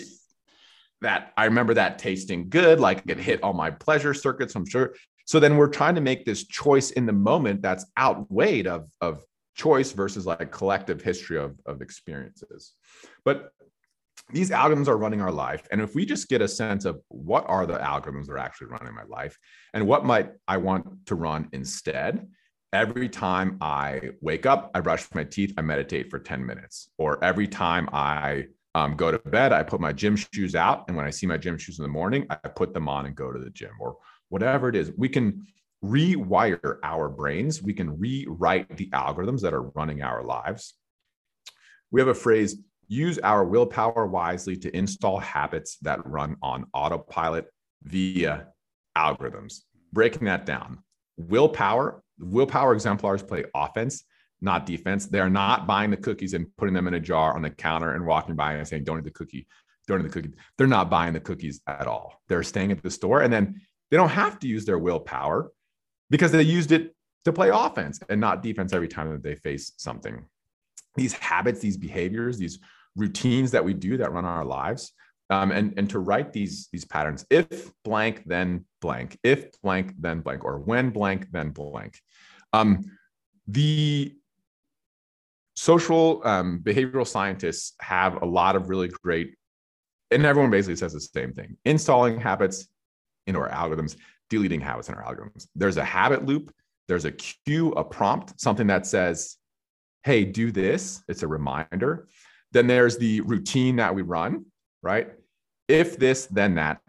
that 1.03 1.33
I 1.37 1.45
remember 1.45 1.75
that 1.75 1.99
tasting 1.99 2.49
good, 2.49 2.81
like 2.81 3.03
it 3.07 3.19
hit 3.19 3.43
all 3.43 3.53
my 3.53 3.71
pleasure 3.71 4.15
circuits, 4.15 4.55
I'm 4.55 4.67
sure. 4.67 4.95
So 5.27 5.41
then 5.41 5.57
we're 5.57 5.69
trying 5.69 5.97
to 5.97 6.01
make 6.01 6.25
this 6.25 6.47
choice 6.47 6.93
in 6.93 7.05
the 7.07 7.13
moment 7.13 7.61
that's 7.61 7.85
outweighed 7.99 8.67
of, 8.67 8.89
of 9.01 9.23
choice 9.57 9.93
versus 9.93 10.27
like 10.27 10.53
collective 10.53 11.03
history 11.03 11.39
of, 11.39 11.59
of 11.67 11.83
experiences. 11.83 12.75
But 13.25 13.51
these 14.33 14.51
algorithms 14.51 14.89
are 14.89 14.97
running 14.97 15.21
our 15.21 15.31
life. 15.31 15.67
And 15.71 15.81
if 15.81 15.95
we 15.95 16.05
just 16.05 16.29
get 16.29 16.43
a 16.43 16.49
sense 16.49 16.85
of 16.85 17.01
what 17.09 17.45
are 17.49 17.67
the 17.67 17.79
algorithms 17.79 18.27
that 18.27 18.33
are 18.33 18.39
actually 18.39 18.69
running 18.69 18.95
my 18.95 19.05
life 19.05 19.39
and 19.73 19.87
what 19.87 20.05
might 20.05 20.31
I 20.49 20.57
want 20.57 21.07
to 21.07 21.15
run 21.15 21.49
instead, 21.53 22.27
every 22.73 23.09
time 23.09 23.57
I 23.61 24.11
wake 24.21 24.45
up, 24.45 24.71
I 24.75 24.81
brush 24.81 25.07
my 25.15 25.25
teeth, 25.25 25.55
I 25.57 25.63
meditate 25.63 26.11
for 26.11 26.19
10 26.19 26.45
minutes. 26.45 26.91
Or 26.99 27.23
every 27.23 27.47
time 27.47 27.89
I 27.93 28.47
um, 28.75 28.97
go 28.97 29.11
to 29.11 29.19
bed, 29.19 29.53
I 29.53 29.63
put 29.63 29.81
my 29.81 29.93
gym 29.93 30.17
shoes 30.17 30.55
out. 30.55 30.85
And 30.89 30.97
when 30.97 31.07
I 31.07 31.11
see 31.11 31.27
my 31.27 31.39
gym 31.39 31.57
shoes 31.57 31.79
in 31.79 31.85
the 31.85 31.89
morning, 31.89 32.27
I 32.29 32.37
put 32.49 32.75
them 32.75 32.89
on 32.89 33.07
and 33.07 33.15
go 33.15 33.33
to 33.33 33.39
the 33.39 33.51
gym 33.51 33.73
or 33.81 33.97
whatever 34.29 34.69
it 34.69 34.75
is. 34.75 34.93
We 34.97 35.09
can 35.09 35.47
rewire 35.85 36.79
our 36.83 37.09
brains, 37.09 37.63
we 37.63 37.75
can 37.75 37.99
rewrite 37.99 38.77
the 38.77 38.91
algorithms 38.91 39.41
that 39.43 39.55
are 39.55 39.63
running 39.63 40.03
our 40.03 40.25
lives. 40.25 40.75
We 41.91 42.01
have 42.01 42.09
a 42.09 42.15
phrase 42.15 42.57
use 42.89 43.19
our 43.19 43.45
willpower 43.45 44.07
wisely 44.07 44.57
to 44.57 44.77
install 44.77 45.19
habits 45.19 45.79
that 45.83 46.07
run 46.07 46.37
on 46.43 46.67
autopilot 46.73 47.47
via 47.83 48.49
algorithms. 48.97 49.61
Breaking 49.93 50.25
that 50.27 50.47
down, 50.47 50.79
willpower, 51.17 52.03
willpower 52.19 52.75
exemplars 52.75 53.23
play 53.23 53.45
offense, 53.55 54.05
not 54.41 54.67
defense. 54.67 55.07
They're 55.07 55.31
not 55.31 55.67
buying 55.67 55.91
the 55.91 55.97
cookies 55.97 56.35
and 56.35 56.47
putting 56.57 56.75
them 56.75 56.87
in 56.87 56.95
a 56.95 57.01
jar 57.01 57.35
on 57.35 57.43
the 57.43 57.51
counter 57.51 57.95
and 57.95 58.07
walking 58.07 58.37
by 58.37 58.55
and 58.55 58.67
saying, 58.67 58.85
Don't 58.85 58.99
eat 58.99 59.05
the 59.05 59.11
cookie, 59.11 59.47
don't 59.87 60.01
eat 60.01 60.05
the 60.05 60.23
cookie. 60.23 60.35
They're 60.59 60.67
not 60.67 60.91
buying 60.91 61.13
the 61.13 61.21
cookies 61.21 61.61
at 61.67 61.87
all. 61.87 62.21
They're 62.29 62.43
staying 62.43 62.73
at 62.73 62.83
the 62.83 62.91
store 62.91 63.23
and 63.23 63.33
then 63.33 63.61
they 63.91 63.97
don't 63.97 64.09
have 64.09 64.39
to 64.41 64.49
use 64.49 64.65
their 64.65 64.79
willpower 64.79 65.51
because 66.11 66.33
they 66.33 66.43
used 66.43 66.73
it 66.73 66.95
to 67.25 67.33
play 67.33 67.51
offense 67.53 68.01
and 68.09 68.21
not 68.21 68.43
defense 68.43 68.73
every 68.73 68.89
time 68.89 69.11
that 69.11 69.23
they 69.23 69.37
face 69.37 69.73
something. 69.77 70.25
These 70.95 71.13
habits, 71.15 71.61
these 71.61 71.77
behaviors, 71.77 72.39
these 72.39 72.59
routines 72.97 73.51
that 73.53 73.65
we 73.65 73.75
do 73.75 73.97
that 73.99 74.13
run 74.13 74.25
our 74.25 74.45
lives, 74.45 74.93
um, 75.31 75.53
and 75.53 75.75
and 75.77 75.89
to 75.91 75.99
write 75.99 76.33
these 76.33 76.69
these 76.73 76.85
patterns. 76.85 77.25
If 77.31 77.71
blank, 77.85 78.23
then 78.27 78.65
blank. 78.81 79.19
If 79.23 79.61
blank, 79.63 79.95
then 79.99 80.21
blank. 80.21 80.45
Or 80.45 80.59
when 80.59 80.91
blank, 80.91 81.29
then 81.31 81.51
blank. 81.51 82.01
Um, 82.53 82.85
the 83.47 84.15
social 85.55 86.23
um, 86.25 86.61
behavioral 86.63 87.07
scientists 87.07 87.75
have 87.81 88.23
a 88.23 88.27
lot 88.27 88.57
of 88.57 88.69
really 88.69 88.89
great, 88.89 89.37
and 90.11 90.25
everyone 90.25 90.51
basically 90.51 90.77
says 90.77 90.93
the 90.93 91.01
same 91.01 91.33
thing: 91.33 91.57
installing 91.65 92.21
habits 92.21 92.69
into 93.27 93.41
our 93.41 93.51
algorithms 93.51 93.97
deleting 94.29 94.61
habits 94.61 94.89
in 94.89 94.95
our 94.95 95.05
algorithms. 95.05 95.47
There's 95.55 95.77
a 95.77 95.85
habit 95.85 96.25
loop, 96.25 96.53
there's 96.89 97.05
a 97.05 97.13
cue, 97.13 97.73
a 97.73 97.85
prompt, 97.85 98.41
something 98.41 98.67
that 98.69 98.87
says, 98.87 99.37
hey, 100.05 100.25
do 100.25 100.53
this. 100.53 101.03
It's 101.09 101.23
a 101.23 101.29
reminder. 101.29 102.09
Then 102.57 102.69
there's 102.69 102.97
the 102.97 103.21
routine 103.21 103.77
that 103.77 103.95
we 103.95 104.01
run, 104.01 104.47
right? 104.83 105.11
If 105.69 105.99
this, 105.99 106.25
then 106.25 106.55
that. 106.55 106.81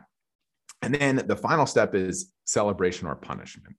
And 0.81 0.95
then 0.95 1.17
the 1.27 1.35
final 1.35 1.65
step 1.65 1.93
is 1.93 2.31
celebration 2.45 3.05
or 3.05 3.15
punishment. 3.15 3.75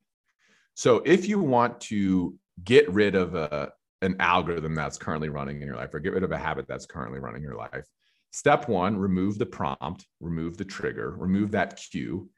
So 0.74 0.98
if 1.06 1.26
you 1.26 1.40
want 1.40 1.80
to 1.92 2.34
get 2.62 2.92
rid 2.92 3.14
of 3.14 3.34
a, 3.34 3.72
an 4.02 4.16
algorithm 4.20 4.74
that's 4.74 4.98
currently 4.98 5.30
running 5.30 5.62
in 5.62 5.66
your 5.66 5.76
life 5.76 5.94
or 5.94 6.00
get 6.00 6.12
rid 6.12 6.24
of 6.24 6.30
a 6.30 6.36
habit 6.36 6.66
that's 6.68 6.84
currently 6.84 7.20
running 7.20 7.42
in 7.42 7.48
your 7.48 7.56
life, 7.56 7.86
step 8.32 8.68
one, 8.68 8.94
remove 8.94 9.38
the 9.38 9.46
prompt, 9.46 10.06
remove 10.20 10.58
the 10.58 10.66
trigger, 10.66 11.14
remove 11.16 11.52
that 11.52 11.80
cue, 11.90 12.28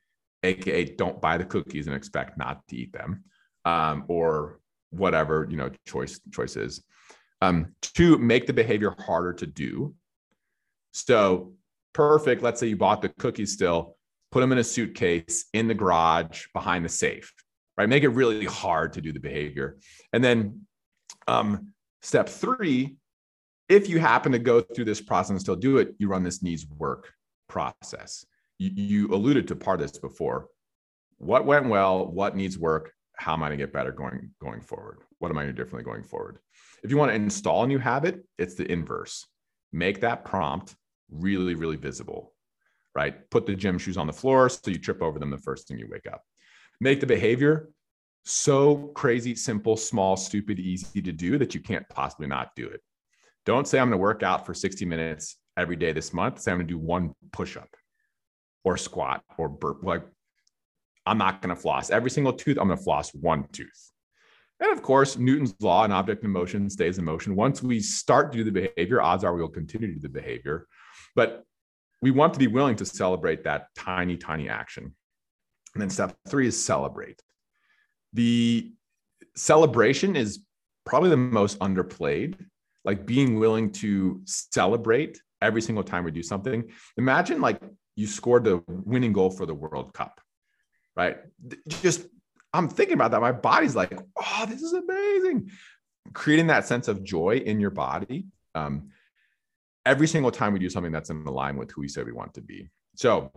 aka 0.44 0.84
don't 0.84 1.20
buy 1.20 1.36
the 1.36 1.44
cookies 1.44 1.88
and 1.88 1.96
expect 1.96 2.38
not 2.38 2.60
to 2.68 2.76
eat 2.76 2.92
them 2.92 3.24
um, 3.64 4.04
or 4.06 4.60
whatever 4.90 5.48
you 5.50 5.56
know 5.56 5.70
choice 5.88 6.20
choices 6.32 6.84
um, 7.40 7.74
to 7.82 8.18
make 8.18 8.46
the 8.46 8.52
behavior 8.52 8.94
harder 8.98 9.32
to 9.32 9.46
do 9.46 9.94
so 10.92 11.52
perfect 11.92 12.42
let's 12.42 12.60
say 12.60 12.66
you 12.66 12.76
bought 12.76 13.02
the 13.02 13.08
cookies 13.08 13.52
still 13.52 13.96
put 14.30 14.40
them 14.40 14.52
in 14.52 14.58
a 14.58 14.64
suitcase 14.64 15.46
in 15.52 15.66
the 15.68 15.74
garage 15.74 16.46
behind 16.54 16.84
the 16.84 16.88
safe 16.88 17.32
right 17.76 17.88
make 17.88 18.02
it 18.02 18.08
really 18.08 18.44
hard 18.46 18.92
to 18.92 19.00
do 19.00 19.12
the 19.12 19.20
behavior 19.20 19.78
and 20.12 20.22
then 20.22 20.60
um, 21.28 21.72
step 22.02 22.28
three 22.28 22.96
if 23.68 23.88
you 23.88 24.00
happen 24.00 24.32
to 24.32 24.38
go 24.38 24.60
through 24.60 24.84
this 24.84 25.00
process 25.00 25.30
and 25.30 25.40
still 25.40 25.56
do 25.56 25.78
it 25.78 25.94
you 25.98 26.08
run 26.08 26.22
this 26.22 26.42
needs 26.42 26.66
work 26.66 27.12
process 27.48 28.24
you, 28.60 28.70
you 28.74 29.08
alluded 29.08 29.48
to 29.48 29.56
part 29.56 29.80
of 29.80 29.90
this 29.90 29.98
before. 29.98 30.46
What 31.18 31.46
went 31.46 31.66
well? 31.66 32.06
What 32.06 32.36
needs 32.36 32.58
work? 32.58 32.92
How 33.20 33.34
am 33.34 33.42
I 33.42 33.48
going 33.48 33.58
to 33.58 33.64
get 33.66 33.72
better 33.72 33.92
going 33.92 34.30
going 34.40 34.62
forward? 34.62 35.00
What 35.18 35.30
am 35.30 35.36
I 35.36 35.42
going 35.42 35.48
to 35.48 35.52
do 35.52 35.62
differently 35.62 35.84
going 35.84 36.04
forward? 36.04 36.38
If 36.82 36.90
you 36.90 36.96
want 36.96 37.10
to 37.10 37.16
install 37.16 37.64
a 37.64 37.66
new 37.66 37.78
habit, 37.78 38.24
it's 38.38 38.54
the 38.54 38.70
inverse. 38.72 39.26
Make 39.72 40.00
that 40.00 40.24
prompt 40.24 40.74
really, 41.10 41.54
really 41.54 41.76
visible, 41.76 42.32
right? 42.94 43.28
Put 43.28 43.44
the 43.44 43.54
gym 43.54 43.76
shoes 43.76 43.98
on 43.98 44.06
the 44.06 44.12
floor 44.14 44.48
so 44.48 44.70
you 44.70 44.78
trip 44.78 45.02
over 45.02 45.18
them 45.18 45.28
the 45.28 45.36
first 45.36 45.68
thing 45.68 45.78
you 45.78 45.86
wake 45.90 46.06
up. 46.10 46.22
Make 46.80 47.00
the 47.00 47.06
behavior 47.06 47.68
so 48.24 48.90
crazy, 48.94 49.34
simple, 49.34 49.76
small, 49.76 50.16
stupid, 50.16 50.58
easy 50.58 51.02
to 51.02 51.12
do 51.12 51.36
that 51.36 51.54
you 51.54 51.60
can't 51.60 51.86
possibly 51.90 52.26
not 52.26 52.56
do 52.56 52.68
it. 52.68 52.80
Don't 53.44 53.68
say 53.68 53.78
I'm 53.78 53.88
going 53.88 53.98
to 53.98 54.02
work 54.02 54.22
out 54.22 54.46
for 54.46 54.54
60 54.54 54.86
minutes 54.86 55.36
every 55.58 55.76
day 55.76 55.92
this 55.92 56.14
month. 56.14 56.40
Say 56.40 56.52
I'm 56.52 56.56
going 56.56 56.68
to 56.68 56.72
do 56.72 56.78
one 56.78 57.14
push 57.32 57.58
up 57.58 57.68
or 58.64 58.78
squat 58.78 59.22
or 59.36 59.50
burp. 59.50 59.82
Like, 59.82 60.04
I'm 61.10 61.18
not 61.18 61.42
going 61.42 61.52
to 61.52 61.60
floss 61.60 61.90
every 61.90 62.08
single 62.08 62.32
tooth. 62.32 62.56
I'm 62.56 62.68
going 62.68 62.78
to 62.78 62.84
floss 62.84 63.12
one 63.12 63.44
tooth. 63.50 63.90
And 64.60 64.70
of 64.70 64.80
course, 64.80 65.18
Newton's 65.18 65.56
law 65.60 65.82
and 65.82 65.92
object 65.92 66.22
in 66.22 66.30
motion 66.30 66.70
stays 66.70 66.98
in 66.98 67.04
motion. 67.04 67.34
Once 67.34 67.64
we 67.64 67.80
start 67.80 68.30
to 68.30 68.38
do 68.38 68.44
the 68.44 68.52
behavior, 68.52 69.02
odds 69.02 69.24
are 69.24 69.34
we 69.34 69.40
will 69.40 69.48
continue 69.48 69.88
to 69.88 69.94
do 69.94 70.00
the 70.00 70.08
behavior. 70.08 70.68
But 71.16 71.44
we 72.00 72.12
want 72.12 72.32
to 72.34 72.38
be 72.38 72.46
willing 72.46 72.76
to 72.76 72.86
celebrate 72.86 73.42
that 73.42 73.66
tiny, 73.74 74.16
tiny 74.16 74.48
action. 74.48 74.94
And 75.74 75.82
then 75.82 75.90
step 75.90 76.16
three 76.28 76.46
is 76.46 76.64
celebrate. 76.64 77.20
The 78.12 78.72
celebration 79.34 80.14
is 80.14 80.44
probably 80.86 81.10
the 81.10 81.16
most 81.16 81.58
underplayed, 81.58 82.36
like 82.84 83.04
being 83.04 83.40
willing 83.40 83.72
to 83.72 84.20
celebrate 84.26 85.20
every 85.42 85.60
single 85.60 85.82
time 85.82 86.04
we 86.04 86.12
do 86.12 86.22
something. 86.22 86.70
Imagine 86.96 87.40
like 87.40 87.60
you 87.96 88.06
scored 88.06 88.44
the 88.44 88.62
winning 88.68 89.12
goal 89.12 89.30
for 89.30 89.44
the 89.44 89.54
World 89.54 89.92
Cup, 89.92 90.20
right? 90.96 91.18
Just 91.68 92.06
I'm 92.52 92.68
thinking 92.68 92.94
about 92.94 93.12
that. 93.12 93.20
My 93.20 93.32
body's 93.32 93.76
like, 93.76 93.98
oh, 94.16 94.46
this 94.48 94.62
is 94.62 94.72
amazing. 94.72 95.50
Creating 96.12 96.48
that 96.48 96.66
sense 96.66 96.88
of 96.88 97.04
joy 97.04 97.36
in 97.36 97.60
your 97.60 97.70
body 97.70 98.26
um, 98.54 98.90
every 99.86 100.08
single 100.08 100.30
time 100.30 100.52
we 100.52 100.58
do 100.58 100.70
something 100.70 100.92
that's 100.92 101.10
in 101.10 101.24
alignment 101.26 101.66
with 101.66 101.70
who 101.70 101.82
we 101.82 101.88
say 101.88 102.02
we 102.02 102.12
want 102.12 102.34
to 102.34 102.40
be. 102.40 102.68
So 102.96 103.30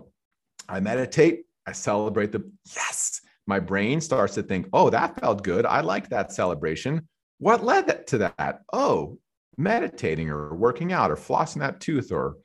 I 0.68 0.80
meditate, 0.80 1.46
I 1.68 1.72
celebrate 1.72 2.32
the 2.32 2.50
yes. 2.76 3.22
My 3.46 3.60
brain 3.60 4.00
starts 4.00 4.36
to 4.36 4.44
think, 4.44 4.68
oh, 4.72 4.90
that 4.90 5.20
felt 5.20 5.44
good. 5.44 5.66
I 5.66 5.82
like 5.82 6.10
that 6.10 6.32
celebration. 6.32 7.08
What 7.40 7.64
led 7.64 8.08
to 8.08 8.18
that? 8.20 8.62
Oh, 8.72 9.20
meditating 9.58 10.30
or 10.30 10.56
working 10.56 10.94
out 10.94 11.12
or 11.12 11.16
flossing 11.16 11.60
that 11.60 11.82
tooth 11.82 12.12
or 12.12 12.38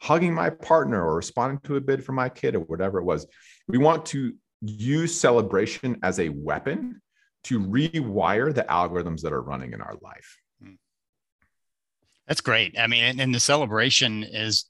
hugging 0.00 0.34
my 0.34 0.50
partner 0.50 1.02
or 1.04 1.14
responding 1.14 1.60
to 1.60 1.76
a 1.76 1.80
bid 1.80 2.04
for 2.04 2.12
my 2.12 2.28
kid 2.28 2.56
or 2.56 2.60
whatever 2.60 2.98
it 2.98 3.04
was. 3.04 3.26
We 3.68 3.78
want 3.78 4.04
to 4.06 4.34
use 4.62 5.18
celebration 5.18 5.98
as 6.02 6.20
a 6.20 6.28
weapon 6.28 7.00
to 7.44 7.60
rewire 7.60 8.54
the 8.54 8.62
algorithms 8.64 9.20
that 9.22 9.32
are 9.32 9.42
running 9.42 9.72
in 9.72 9.80
our 9.80 9.94
life. 10.00 10.38
Hmm. 10.62 10.74
That's 12.26 12.40
great. 12.40 12.78
I 12.78 12.86
mean, 12.86 13.04
and, 13.04 13.20
and 13.20 13.34
the 13.34 13.40
celebration 13.40 14.22
is 14.22 14.66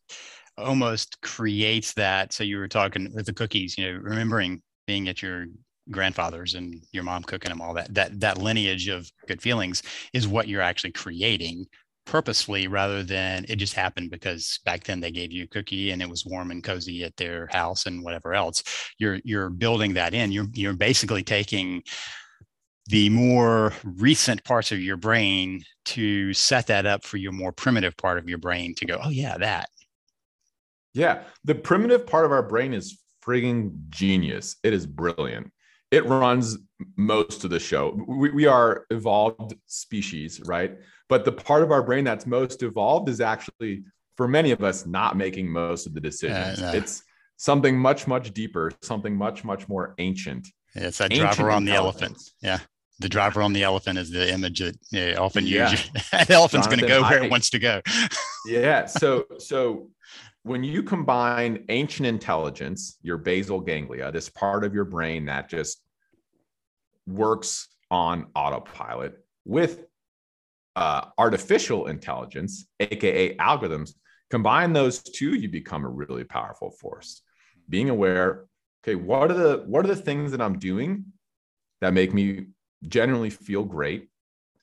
almost 0.56 1.20
creates 1.20 1.92
that. 1.94 2.32
So 2.32 2.44
you 2.44 2.58
were 2.58 2.68
talking 2.68 3.12
with 3.14 3.26
the 3.26 3.34
cookies, 3.34 3.76
you 3.76 3.92
know, 3.92 4.00
remembering 4.00 4.62
being 4.86 5.08
at 5.08 5.22
your 5.22 5.46
grandfather's 5.90 6.54
and 6.54 6.80
your 6.92 7.02
mom 7.02 7.22
cooking 7.24 7.48
them 7.48 7.60
all 7.60 7.74
that 7.74 7.92
that 7.92 8.20
that 8.20 8.38
lineage 8.38 8.88
of 8.88 9.10
good 9.26 9.42
feelings 9.42 9.82
is 10.12 10.28
what 10.28 10.46
you're 10.46 10.62
actually 10.62 10.92
creating 10.92 11.66
purposefully 12.04 12.66
rather 12.66 13.02
than 13.02 13.46
it 13.48 13.56
just 13.56 13.74
happened 13.74 14.10
because 14.10 14.60
back 14.64 14.84
then 14.84 15.00
they 15.00 15.10
gave 15.10 15.32
you 15.32 15.44
a 15.44 15.48
cookie 15.48 15.90
and 15.90 16.02
it 16.02 16.08
was 16.08 16.26
warm 16.26 16.50
and 16.50 16.64
cozy 16.64 17.04
at 17.04 17.16
their 17.16 17.48
house 17.48 17.86
and 17.86 18.02
whatever 18.02 18.34
else. 18.34 18.62
You're 18.98 19.20
you're 19.24 19.50
building 19.50 19.94
that 19.94 20.14
in. 20.14 20.32
You're 20.32 20.48
you're 20.52 20.74
basically 20.74 21.22
taking 21.22 21.82
the 22.86 23.08
more 23.10 23.72
recent 23.84 24.42
parts 24.44 24.72
of 24.72 24.80
your 24.80 24.96
brain 24.96 25.62
to 25.84 26.34
set 26.34 26.66
that 26.66 26.84
up 26.86 27.04
for 27.04 27.16
your 27.16 27.32
more 27.32 27.52
primitive 27.52 27.96
part 27.96 28.18
of 28.18 28.28
your 28.28 28.38
brain 28.38 28.74
to 28.76 28.84
go 28.84 28.98
oh 29.02 29.10
yeah 29.10 29.38
that. 29.38 29.68
Yeah. 30.94 31.22
The 31.44 31.54
primitive 31.54 32.06
part 32.06 32.26
of 32.26 32.32
our 32.32 32.42
brain 32.42 32.74
is 32.74 32.98
frigging 33.24 33.88
genius. 33.88 34.56
It 34.62 34.72
is 34.72 34.86
brilliant. 34.86 35.50
It 35.90 36.04
runs 36.06 36.58
most 36.96 37.44
of 37.44 37.50
the 37.50 37.60
show. 37.60 38.02
We, 38.06 38.30
we 38.30 38.46
are 38.46 38.86
evolved 38.90 39.54
species 39.66 40.40
right 40.44 40.76
but 41.12 41.26
the 41.26 41.32
part 41.32 41.62
of 41.62 41.70
our 41.70 41.82
brain 41.82 42.04
that's 42.04 42.24
most 42.26 42.62
evolved 42.62 43.06
is 43.10 43.20
actually, 43.20 43.84
for 44.16 44.26
many 44.26 44.50
of 44.50 44.64
us, 44.64 44.86
not 44.86 45.14
making 45.14 45.46
most 45.46 45.86
of 45.86 45.92
the 45.92 46.00
decisions. 46.00 46.58
Yeah, 46.58 46.72
It's 46.72 47.02
something 47.36 47.78
much, 47.78 48.06
much 48.06 48.32
deeper, 48.32 48.72
something 48.80 49.14
much, 49.14 49.44
much 49.44 49.68
more 49.68 49.94
ancient. 49.98 50.48
Yeah, 50.74 50.84
it's 50.84 50.96
that 50.96 51.10
driver 51.10 51.50
on 51.50 51.66
the 51.66 51.72
elephant. 51.72 52.16
Yeah. 52.40 52.60
the 52.98 53.10
driver 53.10 53.42
on 53.42 53.52
the 53.52 53.62
elephant 53.62 53.98
is 53.98 54.08
the 54.10 54.32
image 54.32 54.60
that 54.60 55.18
often 55.18 55.46
Yeah. 55.46 55.70
used. 55.72 55.92
the 55.92 56.32
elephant's 56.32 56.66
going 56.66 56.78
to 56.80 56.86
go 56.86 57.02
where 57.02 57.20
Haidt. 57.20 57.24
it 57.26 57.30
wants 57.30 57.50
to 57.50 57.58
go. 57.58 57.82
yeah 58.46 58.86
so 59.00 59.26
so 59.38 59.90
when 60.44 60.64
you 60.64 60.82
combine 60.82 61.64
ancient 61.68 62.06
intelligence 62.06 62.96
your 63.02 63.18
basal 63.18 63.60
ganglia 63.60 64.10
this 64.12 64.30
part 64.30 64.64
of 64.64 64.72
your 64.72 64.86
brain 64.86 65.26
that 65.26 65.50
just 65.50 65.82
works 67.06 67.68
on 67.90 68.26
autopilot 68.34 69.18
with 69.44 69.84
uh, 70.76 71.06
artificial 71.18 71.86
intelligence 71.86 72.66
aka 72.80 73.36
algorithms 73.36 73.94
combine 74.30 74.72
those 74.72 75.02
two 75.02 75.34
you 75.34 75.48
become 75.48 75.84
a 75.84 75.88
really 75.88 76.24
powerful 76.24 76.70
force 76.70 77.22
being 77.68 77.90
aware 77.90 78.46
okay 78.82 78.94
what 78.94 79.30
are 79.30 79.34
the 79.34 79.62
what 79.66 79.84
are 79.84 79.88
the 79.88 79.96
things 79.96 80.30
that 80.30 80.40
i'm 80.40 80.58
doing 80.58 81.04
that 81.80 81.92
make 81.92 82.14
me 82.14 82.46
generally 82.88 83.30
feel 83.30 83.64
great 83.64 84.08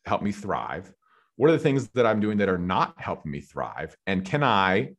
help 0.06 0.22
me 0.22 0.32
thrive 0.32 0.92
what 1.40 1.50
are 1.50 1.54
the 1.54 1.64
things 1.64 1.88
that 1.94 2.06
I'm 2.06 2.20
doing 2.20 2.40
that 2.40 2.50
are 2.50 2.58
not 2.58 2.96
helping 2.98 3.32
me 3.32 3.40
thrive? 3.40 3.96
And 4.06 4.26
can 4.26 4.44
I 4.44 4.90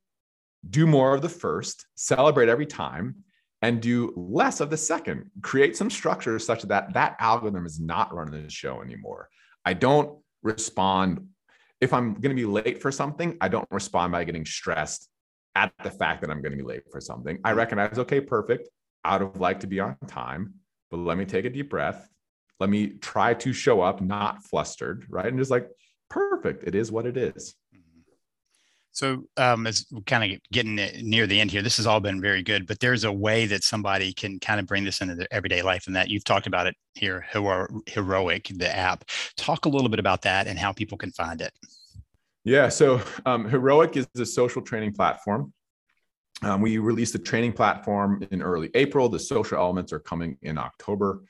do 0.70 0.86
more 0.86 1.14
of 1.14 1.20
the 1.20 1.28
first, 1.28 1.86
celebrate 1.96 2.48
every 2.48 2.64
time, 2.64 3.16
and 3.60 3.82
do 3.82 4.14
less 4.16 4.60
of 4.60 4.70
the 4.70 4.76
second? 4.78 5.30
Create 5.42 5.76
some 5.76 5.90
structure 5.90 6.38
such 6.38 6.62
that 6.62 6.94
that 6.94 7.16
algorithm 7.20 7.66
is 7.66 7.78
not 7.78 8.14
running 8.14 8.42
the 8.42 8.50
show 8.50 8.80
anymore. 8.80 9.28
I 9.66 9.74
don't 9.74 10.18
respond. 10.42 11.26
If 11.80 11.92
I'm 11.92 12.14
going 12.14 12.34
to 12.34 12.40
be 12.40 12.44
late 12.44 12.80
for 12.80 12.92
something, 12.92 13.36
I 13.40 13.48
don't 13.48 13.68
respond 13.70 14.12
by 14.12 14.24
getting 14.24 14.44
stressed 14.44 15.08
at 15.54 15.72
the 15.82 15.90
fact 15.90 16.20
that 16.20 16.30
I'm 16.30 16.42
going 16.42 16.52
to 16.52 16.58
be 16.58 16.64
late 16.64 16.82
for 16.90 17.00
something. 17.00 17.38
I 17.44 17.50
mm-hmm. 17.50 17.58
recognize, 17.58 17.98
okay, 17.98 18.20
perfect. 18.20 18.68
I 19.04 19.16
would 19.16 19.26
have 19.26 19.40
liked 19.40 19.62
to 19.62 19.66
be 19.66 19.80
on 19.80 19.96
time, 20.06 20.54
but 20.90 20.98
let 20.98 21.16
me 21.16 21.24
take 21.24 21.44
a 21.44 21.50
deep 21.50 21.70
breath. 21.70 22.08
Let 22.58 22.68
me 22.68 22.88
try 22.88 23.34
to 23.34 23.52
show 23.52 23.80
up 23.80 24.02
not 24.02 24.44
flustered, 24.44 25.06
right? 25.08 25.26
And 25.26 25.38
just 25.38 25.50
like, 25.50 25.68
perfect. 26.10 26.64
It 26.64 26.74
is 26.74 26.92
what 26.92 27.06
it 27.06 27.16
is. 27.16 27.54
So, 28.92 29.24
um, 29.36 29.66
as 29.66 29.86
we're 29.90 30.00
kind 30.02 30.32
of 30.32 30.40
getting 30.52 30.74
near 30.74 31.26
the 31.26 31.40
end 31.40 31.50
here, 31.50 31.62
this 31.62 31.76
has 31.76 31.86
all 31.86 32.00
been 32.00 32.20
very 32.20 32.42
good, 32.42 32.66
but 32.66 32.80
there's 32.80 33.04
a 33.04 33.12
way 33.12 33.46
that 33.46 33.62
somebody 33.62 34.12
can 34.12 34.40
kind 34.40 34.58
of 34.58 34.66
bring 34.66 34.84
this 34.84 35.00
into 35.00 35.14
their 35.14 35.28
everyday 35.30 35.62
life, 35.62 35.86
and 35.86 35.94
that 35.94 36.08
you've 36.08 36.24
talked 36.24 36.46
about 36.46 36.66
it 36.66 36.74
here, 36.94 37.24
Hero- 37.32 37.68
Heroic, 37.86 38.50
the 38.56 38.74
app. 38.74 39.04
Talk 39.36 39.64
a 39.64 39.68
little 39.68 39.88
bit 39.88 40.00
about 40.00 40.22
that 40.22 40.46
and 40.46 40.58
how 40.58 40.72
people 40.72 40.98
can 40.98 41.12
find 41.12 41.40
it. 41.40 41.52
Yeah. 42.44 42.68
So 42.68 43.00
um, 43.26 43.48
Heroic 43.48 43.96
is 43.96 44.08
a 44.16 44.26
social 44.26 44.62
training 44.62 44.94
platform. 44.94 45.52
Um, 46.42 46.62
we 46.62 46.78
released 46.78 47.12
the 47.12 47.18
training 47.18 47.52
platform 47.52 48.26
in 48.30 48.42
early 48.42 48.70
April. 48.74 49.08
The 49.08 49.18
social 49.18 49.58
elements 49.58 49.92
are 49.92 50.00
coming 50.00 50.38
in 50.42 50.56
October. 50.56 51.22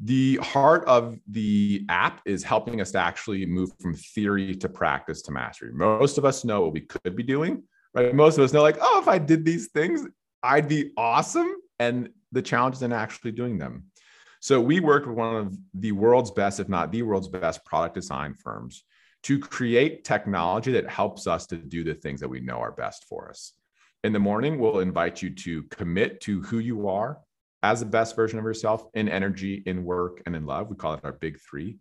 The 0.00 0.36
heart 0.36 0.84
of 0.86 1.18
the 1.28 1.84
app 1.88 2.22
is 2.24 2.42
helping 2.42 2.80
us 2.80 2.92
to 2.92 2.98
actually 2.98 3.44
move 3.46 3.70
from 3.80 3.94
theory 3.94 4.54
to 4.56 4.68
practice 4.68 5.22
to 5.22 5.32
mastery. 5.32 5.72
Most 5.72 6.18
of 6.18 6.24
us 6.24 6.44
know 6.44 6.62
what 6.62 6.72
we 6.72 6.80
could 6.80 7.14
be 7.14 7.22
doing, 7.22 7.62
right? 7.94 8.14
Most 8.14 8.38
of 8.38 8.44
us 8.44 8.52
know, 8.52 8.62
like, 8.62 8.78
oh, 8.80 9.00
if 9.00 9.08
I 9.08 9.18
did 9.18 9.44
these 9.44 9.68
things, 9.68 10.06
I'd 10.42 10.68
be 10.68 10.92
awesome. 10.96 11.54
And 11.78 12.08
the 12.32 12.42
challenge 12.42 12.76
is 12.76 12.82
in 12.82 12.92
actually 12.92 13.32
doing 13.32 13.58
them. 13.58 13.84
So 14.40 14.60
we 14.60 14.80
worked 14.80 15.06
with 15.06 15.16
one 15.16 15.36
of 15.36 15.56
the 15.74 15.92
world's 15.92 16.32
best, 16.32 16.58
if 16.58 16.68
not 16.68 16.90
the 16.90 17.02
world's 17.02 17.28
best, 17.28 17.64
product 17.64 17.94
design 17.94 18.34
firms 18.34 18.84
to 19.22 19.38
create 19.38 20.04
technology 20.04 20.72
that 20.72 20.90
helps 20.90 21.28
us 21.28 21.46
to 21.46 21.56
do 21.56 21.84
the 21.84 21.94
things 21.94 22.18
that 22.20 22.28
we 22.28 22.40
know 22.40 22.56
are 22.56 22.72
best 22.72 23.04
for 23.08 23.28
us. 23.28 23.52
In 24.02 24.12
the 24.12 24.18
morning, 24.18 24.58
we'll 24.58 24.80
invite 24.80 25.22
you 25.22 25.30
to 25.30 25.62
commit 25.64 26.20
to 26.22 26.42
who 26.42 26.58
you 26.58 26.88
are 26.88 27.18
as 27.62 27.80
the 27.80 27.86
best 27.86 28.16
version 28.16 28.38
of 28.38 28.44
yourself 28.44 28.84
in 28.94 29.08
energy, 29.08 29.62
in 29.66 29.84
work, 29.84 30.22
and 30.26 30.34
in 30.34 30.46
love. 30.46 30.68
We 30.68 30.76
call 30.76 30.94
it 30.94 31.00
our 31.04 31.12
big 31.12 31.38
three. 31.40 31.78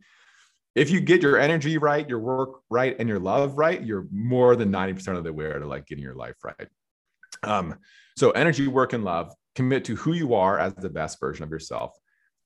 If 0.76 0.90
you 0.90 1.02
get 1.02 1.22
your 1.22 1.38
energy 1.38 1.78
right, 1.78 2.08
your 2.08 2.20
work 2.20 2.62
right, 2.70 2.96
and 2.98 3.10
your 3.10 3.20
love 3.20 3.58
right, 3.58 3.84
you're 3.84 4.08
more 4.12 4.56
than 4.56 4.72
90% 4.72 5.18
of 5.18 5.24
the 5.24 5.34
way 5.34 5.52
to 5.52 5.66
like 5.66 5.86
getting 5.86 6.04
your 6.04 6.16
life 6.16 6.36
right. 6.44 6.68
Um, 7.44 7.76
so 8.18 8.32
energy, 8.32 8.68
work, 8.68 8.94
and 8.94 9.04
love, 9.04 9.34
commit 9.56 9.84
to 9.86 9.96
who 9.96 10.14
you 10.14 10.34
are 10.36 10.60
as 10.60 10.74
the 10.76 10.90
best 10.90 11.20
version 11.20 11.44
of 11.44 11.50
yourself 11.50 11.98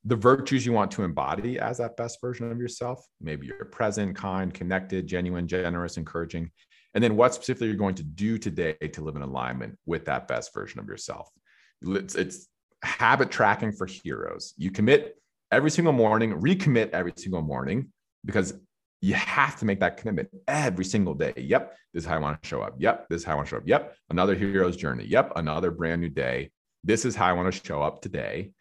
the 0.05 0.15
virtues 0.15 0.65
you 0.65 0.71
want 0.71 0.91
to 0.91 1.03
embody 1.03 1.59
as 1.59 1.79
that 1.79 1.97
best 1.97 2.21
version 2.21 2.51
of 2.51 2.59
yourself. 2.59 3.03
Maybe 3.19 3.47
you're 3.47 3.65
present, 3.65 4.15
kind, 4.15 4.53
connected, 4.53 5.07
genuine, 5.07 5.47
generous, 5.47 5.97
encouraging. 5.97 6.51
And 6.93 7.03
then 7.03 7.15
what 7.17 7.33
specifically 7.33 7.67
you're 7.67 7.75
going 7.75 7.95
to 7.95 8.03
do 8.03 8.38
today 8.38 8.73
to 8.73 9.03
live 9.03 9.15
in 9.15 9.23
alignment 9.23 9.77
with 9.86 10.05
that 10.05 10.27
best 10.27 10.53
version 10.53 10.79
of 10.79 10.88
yourself. 10.88 11.29
It's, 11.81 12.13
it's 12.13 12.47
habit 12.86 13.31
tracking 13.31 13.71
for 13.71 13.86
heroes. 13.86 14.53
You 14.57 14.71
commit 14.71 15.17
every 15.51 15.71
single 15.71 15.93
morning, 15.93 16.33
recommit 16.33 16.91
every 16.91 17.13
single 17.15 17.41
morning 17.41 17.91
because 18.23 18.53
you 19.01 19.13
have 19.13 19.57
to 19.59 19.65
make 19.65 19.79
that 19.81 19.97
commitment 19.97 20.29
every 20.47 20.86
single 20.86 21.13
day. 21.13 21.33
Yep, 21.38 21.75
this 21.93 22.03
is 22.03 22.09
how 22.09 22.15
I 22.15 22.19
want 22.19 22.41
to 22.41 22.47
show 22.47 22.61
up. 22.61 22.75
Yep, 22.77 23.07
this 23.09 23.21
is 23.21 23.25
how 23.25 23.33
I 23.33 23.36
want 23.36 23.47
to 23.47 23.49
show 23.51 23.57
up. 23.57 23.67
Yep, 23.67 23.95
another 24.09 24.36
hero's 24.36 24.77
journey. 24.77 25.05
Yep, 25.05 25.33
another 25.36 25.71
brand 25.71 26.01
new 26.01 26.09
day. 26.09 26.51
This 26.83 27.05
is 27.05 27.15
how 27.15 27.27
I 27.27 27.33
want 27.33 27.53
to 27.53 27.65
show 27.65 27.81
up 27.81 28.01
today. 28.01 28.51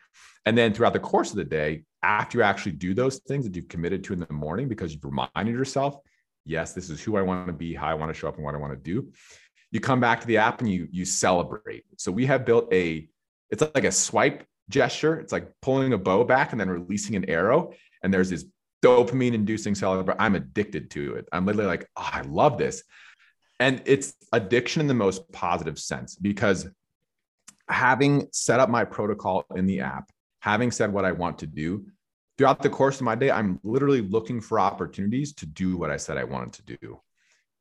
And 0.47 0.57
then 0.57 0.75
throughout 0.75 0.93
the 0.93 1.01
course 1.01 1.31
of 1.31 1.37
the 1.37 1.45
day, 1.45 1.85
after 2.03 2.39
you 2.39 2.45
actually 2.45 2.72
do 2.72 2.93
those 2.93 3.18
things 3.20 3.45
that 3.45 3.57
you've 3.57 3.68
committed 3.68 4.05
to 4.05 4.12
in 4.12 4.20
the 4.20 4.33
morning 4.33 4.68
because 4.68 4.93
you've 4.93 5.05
reminded 5.05 5.55
yourself, 5.55 5.97
yes, 6.45 6.75
this 6.75 6.91
is 6.91 7.01
who 7.01 7.16
I 7.16 7.22
want 7.22 7.47
to 7.47 7.53
be, 7.53 7.75
how 7.75 7.87
I 7.87 7.95
want 7.95 8.12
to 8.12 8.18
show 8.18 8.29
up, 8.29 8.37
and 8.37 8.45
what 8.45 8.55
I 8.55 8.59
want 8.59 8.72
to 8.72 8.79
do. 8.79 9.11
You 9.70 9.81
come 9.81 10.01
back 10.01 10.20
to 10.20 10.27
the 10.27 10.37
app 10.37 10.61
and 10.61 10.70
you 10.70 10.87
you 10.91 11.05
celebrate. 11.05 11.85
So 11.97 12.12
we 12.12 12.27
have 12.27 12.45
built 12.45 12.72
a, 12.72 13.09
it's 13.51 13.62
like 13.74 13.84
a 13.84 13.92
swipe 13.92 14.47
gesture. 14.68 15.18
It's 15.18 15.32
like 15.32 15.53
pulling 15.62 15.92
a 15.92 15.99
bow 15.99 16.24
back 16.24 16.53
and 16.53 16.61
then 16.61 16.70
releasing 16.70 17.16
an 17.16 17.28
arrow. 17.28 17.72
And 18.03 18.12
there's 18.12 18.30
this 18.30 18.45
dopamine 18.82 19.34
inducing 19.34 19.74
celebration. 19.74 20.20
I'm 20.20 20.34
addicted 20.34 20.90
to 20.92 21.14
it. 21.14 21.28
I'm 21.32 21.47
literally 21.47 21.68
like, 21.68 21.88
oh, 21.97 22.11
I 22.12 22.22
love 22.22 22.59
this. 22.59 22.82
And 23.61 23.82
it's 23.86 24.14
addiction 24.32 24.80
in 24.80 24.88
the 24.88 24.95
most 24.95 25.30
positive 25.32 25.78
sense 25.78 26.16
because 26.16 26.66
having 27.68 28.26
set 28.32 28.61
up 28.61 28.68
my 28.68 28.84
protocol 28.84 29.45
in 29.55 29.66
the 29.66 29.80
app, 29.80 30.11
having 30.40 30.70
said 30.70 30.92
what 30.92 31.05
I 31.05 31.12
want 31.12 31.38
to 31.38 31.47
do, 31.47 31.86
throughout 32.36 32.62
the 32.62 32.68
course 32.68 32.97
of 32.97 33.03
my 33.03 33.14
day, 33.14 33.30
I'm 33.30 33.61
literally 33.62 34.03
looking 34.03 34.40
for 34.40 34.59
opportunities 34.59 35.32
to 35.34 35.47
do 35.47 35.76
what 35.76 35.90
I 35.90 35.97
said 35.97 36.18
I 36.18 36.24
wanted 36.24 36.53
to 36.55 36.76
do. 36.76 37.01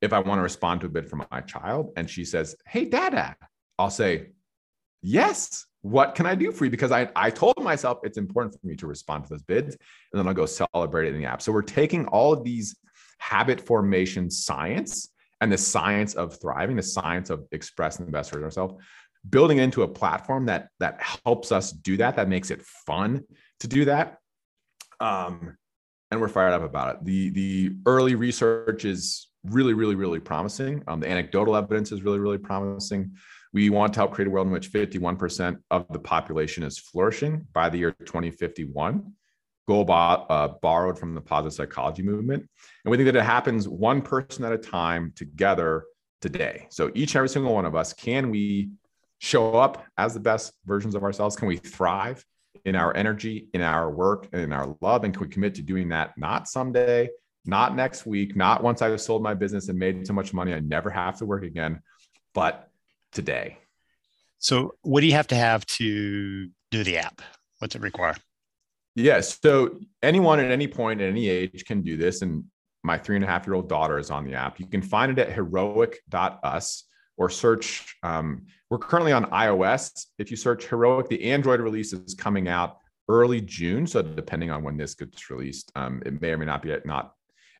If 0.00 0.12
I 0.12 0.18
want 0.18 0.38
to 0.38 0.42
respond 0.42 0.80
to 0.80 0.88
a 0.88 0.90
bid 0.90 1.08
from 1.08 1.24
my 1.30 1.40
child 1.40 1.92
and 1.96 2.10
she 2.10 2.24
says, 2.24 2.56
Hey, 2.66 2.84
dada, 2.84 3.36
I'll 3.78 3.90
say, 3.90 4.30
Yes, 5.06 5.66
what 5.82 6.14
can 6.14 6.24
I 6.24 6.34
do 6.34 6.50
for 6.50 6.64
you? 6.64 6.70
Because 6.70 6.90
I, 6.90 7.10
I 7.14 7.28
told 7.28 7.62
myself 7.62 7.98
it's 8.04 8.16
important 8.16 8.58
for 8.58 8.66
me 8.66 8.74
to 8.76 8.86
respond 8.86 9.24
to 9.24 9.30
those 9.30 9.42
bids. 9.42 9.76
And 10.12 10.18
then 10.18 10.26
I'll 10.26 10.32
go 10.32 10.46
celebrate 10.46 11.08
it 11.08 11.14
in 11.14 11.20
the 11.20 11.26
app. 11.26 11.42
So 11.42 11.52
we're 11.52 11.60
taking 11.60 12.06
all 12.06 12.32
of 12.32 12.42
these 12.42 12.74
habit 13.18 13.60
formation 13.60 14.30
science 14.30 15.10
and 15.42 15.52
the 15.52 15.58
science 15.58 16.14
of 16.14 16.40
thriving, 16.40 16.76
the 16.76 16.82
science 16.82 17.28
of 17.28 17.46
expressing 17.52 18.06
the 18.06 18.12
best 18.12 18.30
version 18.30 18.44
of 18.44 18.46
ourselves, 18.46 18.82
building 19.28 19.58
into 19.58 19.82
a 19.82 19.88
platform 19.88 20.46
that 20.46 20.68
that 20.80 20.98
helps 21.02 21.52
us 21.52 21.70
do 21.70 21.98
that, 21.98 22.16
that 22.16 22.28
makes 22.28 22.50
it 22.50 22.62
fun 22.86 23.22
to 23.60 23.68
do 23.68 23.84
that. 23.84 24.16
Um, 25.00 25.58
and 26.10 26.18
we're 26.18 26.28
fired 26.28 26.54
up 26.54 26.62
about 26.62 26.96
it. 26.96 27.04
The 27.04 27.28
the 27.28 27.76
early 27.84 28.14
research 28.14 28.86
is 28.86 29.28
really, 29.44 29.74
really, 29.74 29.96
really 29.96 30.20
promising. 30.20 30.82
Um, 30.88 31.00
the 31.00 31.10
anecdotal 31.10 31.56
evidence 31.56 31.92
is 31.92 32.02
really, 32.02 32.20
really 32.20 32.38
promising. 32.38 33.12
We 33.54 33.70
want 33.70 33.92
to 33.94 34.00
help 34.00 34.10
create 34.10 34.26
a 34.26 34.30
world 34.30 34.48
in 34.48 34.52
which 34.52 34.72
51% 34.72 35.58
of 35.70 35.86
the 35.88 36.00
population 36.00 36.64
is 36.64 36.76
flourishing 36.76 37.46
by 37.52 37.68
the 37.68 37.78
year 37.78 37.92
2051. 37.92 39.12
Goal 39.68 39.84
bo- 39.84 39.94
uh, 39.94 40.48
borrowed 40.60 40.98
from 40.98 41.14
the 41.14 41.20
positive 41.20 41.54
psychology 41.54 42.02
movement. 42.02 42.42
And 42.84 42.90
we 42.90 42.96
think 42.96 43.06
that 43.06 43.16
it 43.16 43.22
happens 43.22 43.68
one 43.68 44.02
person 44.02 44.44
at 44.44 44.52
a 44.52 44.58
time 44.58 45.12
together 45.14 45.84
today. 46.20 46.66
So 46.70 46.90
each 46.96 47.12
and 47.12 47.18
every 47.18 47.28
single 47.28 47.54
one 47.54 47.64
of 47.64 47.76
us, 47.76 47.92
can 47.92 48.28
we 48.28 48.70
show 49.20 49.56
up 49.56 49.84
as 49.96 50.14
the 50.14 50.20
best 50.20 50.52
versions 50.66 50.96
of 50.96 51.04
ourselves? 51.04 51.36
Can 51.36 51.46
we 51.46 51.56
thrive 51.56 52.24
in 52.64 52.74
our 52.74 52.94
energy, 52.96 53.50
in 53.54 53.62
our 53.62 53.88
work, 53.88 54.28
and 54.32 54.42
in 54.42 54.52
our 54.52 54.76
love? 54.80 55.04
And 55.04 55.14
can 55.14 55.22
we 55.22 55.28
commit 55.28 55.54
to 55.54 55.62
doing 55.62 55.90
that 55.90 56.18
not 56.18 56.48
someday, 56.48 57.08
not 57.46 57.76
next 57.76 58.04
week, 58.04 58.34
not 58.34 58.64
once 58.64 58.82
I've 58.82 59.00
sold 59.00 59.22
my 59.22 59.34
business 59.34 59.68
and 59.68 59.78
made 59.78 60.04
so 60.08 60.12
much 60.12 60.34
money 60.34 60.52
I 60.52 60.58
never 60.58 60.90
have 60.90 61.18
to 61.18 61.24
work 61.24 61.44
again, 61.44 61.80
but 62.34 62.68
today? 63.14 63.58
So, 64.38 64.74
what 64.82 65.00
do 65.00 65.06
you 65.06 65.14
have 65.14 65.28
to 65.28 65.36
have 65.36 65.64
to 65.66 66.48
do 66.70 66.84
the 66.84 66.98
app? 66.98 67.22
What's 67.58 67.74
it 67.74 67.80
require? 67.80 68.14
Yes. 68.94 69.38
So 69.42 69.80
anyone 70.02 70.38
at 70.38 70.50
any 70.50 70.68
point 70.68 71.00
at 71.00 71.08
any 71.08 71.28
age 71.28 71.64
can 71.64 71.82
do 71.82 71.96
this. 71.96 72.22
And 72.22 72.44
my 72.82 72.98
three 72.98 73.16
and 73.16 73.24
a 73.24 73.28
half 73.28 73.46
year 73.46 73.54
old 73.54 73.68
daughter 73.68 73.98
is 73.98 74.10
on 74.10 74.24
the 74.24 74.34
app. 74.34 74.60
You 74.60 74.66
can 74.66 74.82
find 74.82 75.10
it 75.10 75.18
at 75.18 75.32
heroic.us 75.32 76.84
or 77.16 77.30
search. 77.30 77.96
Um, 78.02 78.46
we're 78.70 78.78
currently 78.78 79.12
on 79.12 79.26
iOS. 79.26 80.06
If 80.18 80.30
you 80.30 80.36
search 80.36 80.66
heroic, 80.66 81.08
the 81.08 81.30
Android 81.30 81.60
release 81.60 81.92
is 81.92 82.14
coming 82.14 82.48
out 82.48 82.78
early 83.08 83.40
June. 83.40 83.86
So 83.86 84.02
depending 84.02 84.50
on 84.50 84.62
when 84.62 84.76
this 84.76 84.94
gets 84.94 85.30
released, 85.30 85.72
um, 85.74 86.02
it 86.06 86.20
may 86.20 86.30
or 86.30 86.38
may 86.38 86.46
not 86.46 86.62
be 86.62 86.72
at, 86.72 86.86
not 86.86 87.14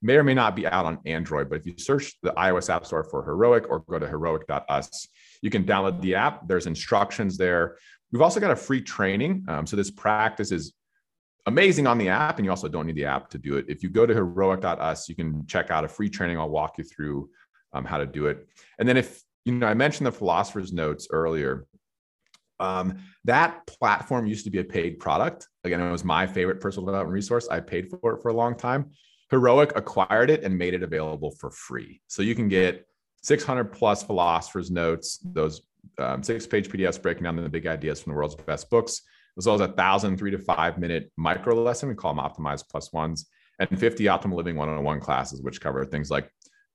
may 0.04 0.16
or 0.16 0.22
may 0.22 0.34
not 0.34 0.54
be 0.54 0.66
out 0.66 0.84
on 0.84 0.98
Android. 1.06 1.48
But 1.48 1.60
if 1.60 1.66
you 1.66 1.74
search 1.78 2.12
the 2.22 2.32
iOS 2.32 2.68
App 2.68 2.84
Store 2.84 3.02
for 3.04 3.24
heroic 3.24 3.64
or 3.70 3.80
go 3.80 3.98
to 3.98 4.06
heroic.us, 4.06 5.08
you 5.40 5.50
can 5.50 5.64
download 5.64 6.00
the 6.02 6.14
app. 6.14 6.46
There's 6.46 6.66
instructions 6.66 7.38
there. 7.38 7.78
We've 8.12 8.22
also 8.22 8.38
got 8.38 8.50
a 8.50 8.56
free 8.56 8.82
training. 8.82 9.46
Um, 9.48 9.66
so 9.66 9.76
this 9.76 9.90
practice 9.90 10.52
is 10.52 10.74
amazing 11.46 11.86
on 11.86 11.96
the 11.96 12.10
app, 12.10 12.36
and 12.38 12.44
you 12.44 12.50
also 12.50 12.68
don't 12.68 12.86
need 12.86 12.96
the 12.96 13.06
app 13.06 13.30
to 13.30 13.38
do 13.38 13.56
it. 13.56 13.64
If 13.66 13.82
you 13.82 13.88
go 13.88 14.04
to 14.04 14.14
heroic.us, 14.14 15.08
you 15.08 15.14
can 15.14 15.46
check 15.46 15.70
out 15.70 15.84
a 15.84 15.88
free 15.88 16.10
training. 16.10 16.38
I'll 16.38 16.50
walk 16.50 16.76
you 16.76 16.84
through 16.84 17.30
um, 17.72 17.86
how 17.86 17.96
to 17.96 18.06
do 18.06 18.26
it. 18.26 18.46
And 18.78 18.86
then 18.86 18.98
if 18.98 19.22
you 19.46 19.52
know, 19.54 19.66
I 19.66 19.74
mentioned 19.74 20.06
the 20.06 20.12
philosopher's 20.12 20.72
notes 20.72 21.08
earlier. 21.10 21.66
Um, 22.60 22.98
that 23.24 23.66
platform 23.66 24.26
used 24.26 24.44
to 24.44 24.50
be 24.50 24.58
a 24.58 24.64
paid 24.64 24.98
product. 24.98 25.48
Again, 25.64 25.80
it 25.80 25.90
was 25.90 26.04
my 26.04 26.26
favorite 26.26 26.60
personal 26.60 26.86
development 26.86 27.12
resource. 27.12 27.48
I 27.48 27.60
paid 27.60 27.90
for 27.90 28.14
it 28.14 28.22
for 28.22 28.28
a 28.28 28.34
long 28.34 28.54
time. 28.54 28.90
Heroic 29.30 29.72
acquired 29.76 30.30
it 30.30 30.42
and 30.44 30.56
made 30.56 30.74
it 30.74 30.82
available 30.82 31.30
for 31.32 31.50
free. 31.50 32.00
So 32.06 32.22
you 32.22 32.34
can 32.34 32.48
get 32.48 32.86
600 33.22 33.64
plus 33.72 34.02
philosophers 34.02 34.70
notes, 34.70 35.18
those 35.24 35.62
um, 35.98 36.22
six 36.22 36.46
page 36.46 36.68
PDFs 36.68 37.00
breaking 37.00 37.24
down 37.24 37.36
the 37.36 37.48
big 37.48 37.66
ideas 37.66 38.02
from 38.02 38.12
the 38.12 38.16
world's 38.16 38.34
best 38.34 38.70
books, 38.70 39.02
as 39.38 39.46
well 39.46 39.54
as 39.54 39.60
a 39.60 39.68
thousand 39.68 40.18
three 40.18 40.30
to 40.30 40.38
five 40.38 40.78
minute 40.78 41.10
micro 41.16 41.54
lesson. 41.54 41.88
We 41.88 41.94
call 41.94 42.14
them 42.14 42.24
optimized 42.24 42.68
plus 42.70 42.92
ones 42.92 43.26
and 43.58 43.78
50 43.78 44.04
optimal 44.04 44.34
living 44.34 44.56
one-on-one 44.56 45.00
classes, 45.00 45.40
which 45.42 45.60
cover 45.60 45.84
things 45.84 46.10
like 46.10 46.30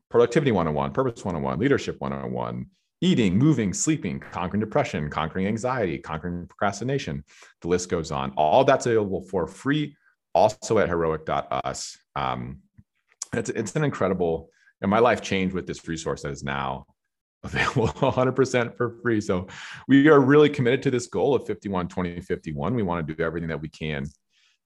productivity 0.09 0.51
101, 0.51 0.91
purpose 0.91 1.23
101, 1.23 1.59
leadership 1.59 1.99
101, 1.99 2.65
eating, 3.01 3.37
moving, 3.37 3.73
sleeping, 3.73 4.19
conquering 4.19 4.59
depression, 4.59 5.09
conquering 5.09 5.47
anxiety, 5.47 5.97
conquering 5.97 6.47
procrastination. 6.47 7.23
The 7.61 7.67
list 7.67 7.89
goes 7.89 8.11
on. 8.11 8.31
All 8.31 8.63
that's 8.63 8.85
available 8.85 9.21
for 9.21 9.47
free 9.47 9.95
also 10.33 10.79
at 10.79 10.87
heroic.us. 10.87 11.97
Um, 12.15 12.59
it's, 13.33 13.49
it's 13.49 13.75
an 13.75 13.83
incredible, 13.83 14.49
and 14.81 14.89
my 14.89 14.99
life 14.99 15.21
changed 15.21 15.53
with 15.53 15.67
this 15.67 15.87
resource 15.87 16.23
that 16.23 16.31
is 16.31 16.43
now 16.43 16.85
available 17.43 17.87
100% 17.87 18.75
for 18.75 18.97
free. 19.01 19.21
So 19.21 19.47
we 19.87 20.07
are 20.09 20.19
really 20.19 20.49
committed 20.49 20.83
to 20.83 20.91
this 20.91 21.07
goal 21.07 21.35
of 21.35 21.45
51, 21.47 21.87
20, 21.87 22.21
51. 22.21 22.75
We 22.75 22.83
want 22.83 23.05
to 23.05 23.13
do 23.13 23.23
everything 23.23 23.49
that 23.49 23.61
we 23.61 23.69
can 23.69 24.07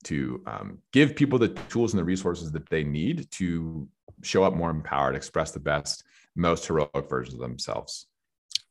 to 0.06 0.44
um, 0.48 0.80
give 0.92 1.16
people 1.16 1.40
the 1.40 1.50
tools 1.70 1.94
and 1.94 2.00
the 2.00 2.04
resources 2.04 2.52
that 2.52 2.70
they 2.70 2.84
need 2.84 3.30
to 3.32 3.88
show 4.22 4.44
up 4.44 4.54
more 4.54 4.70
empowered, 4.70 5.16
express 5.16 5.52
the 5.52 5.60
best, 5.60 6.04
most 6.36 6.66
heroic 6.66 7.10
versions 7.10 7.36
of 7.36 7.42
themselves. 7.42 8.08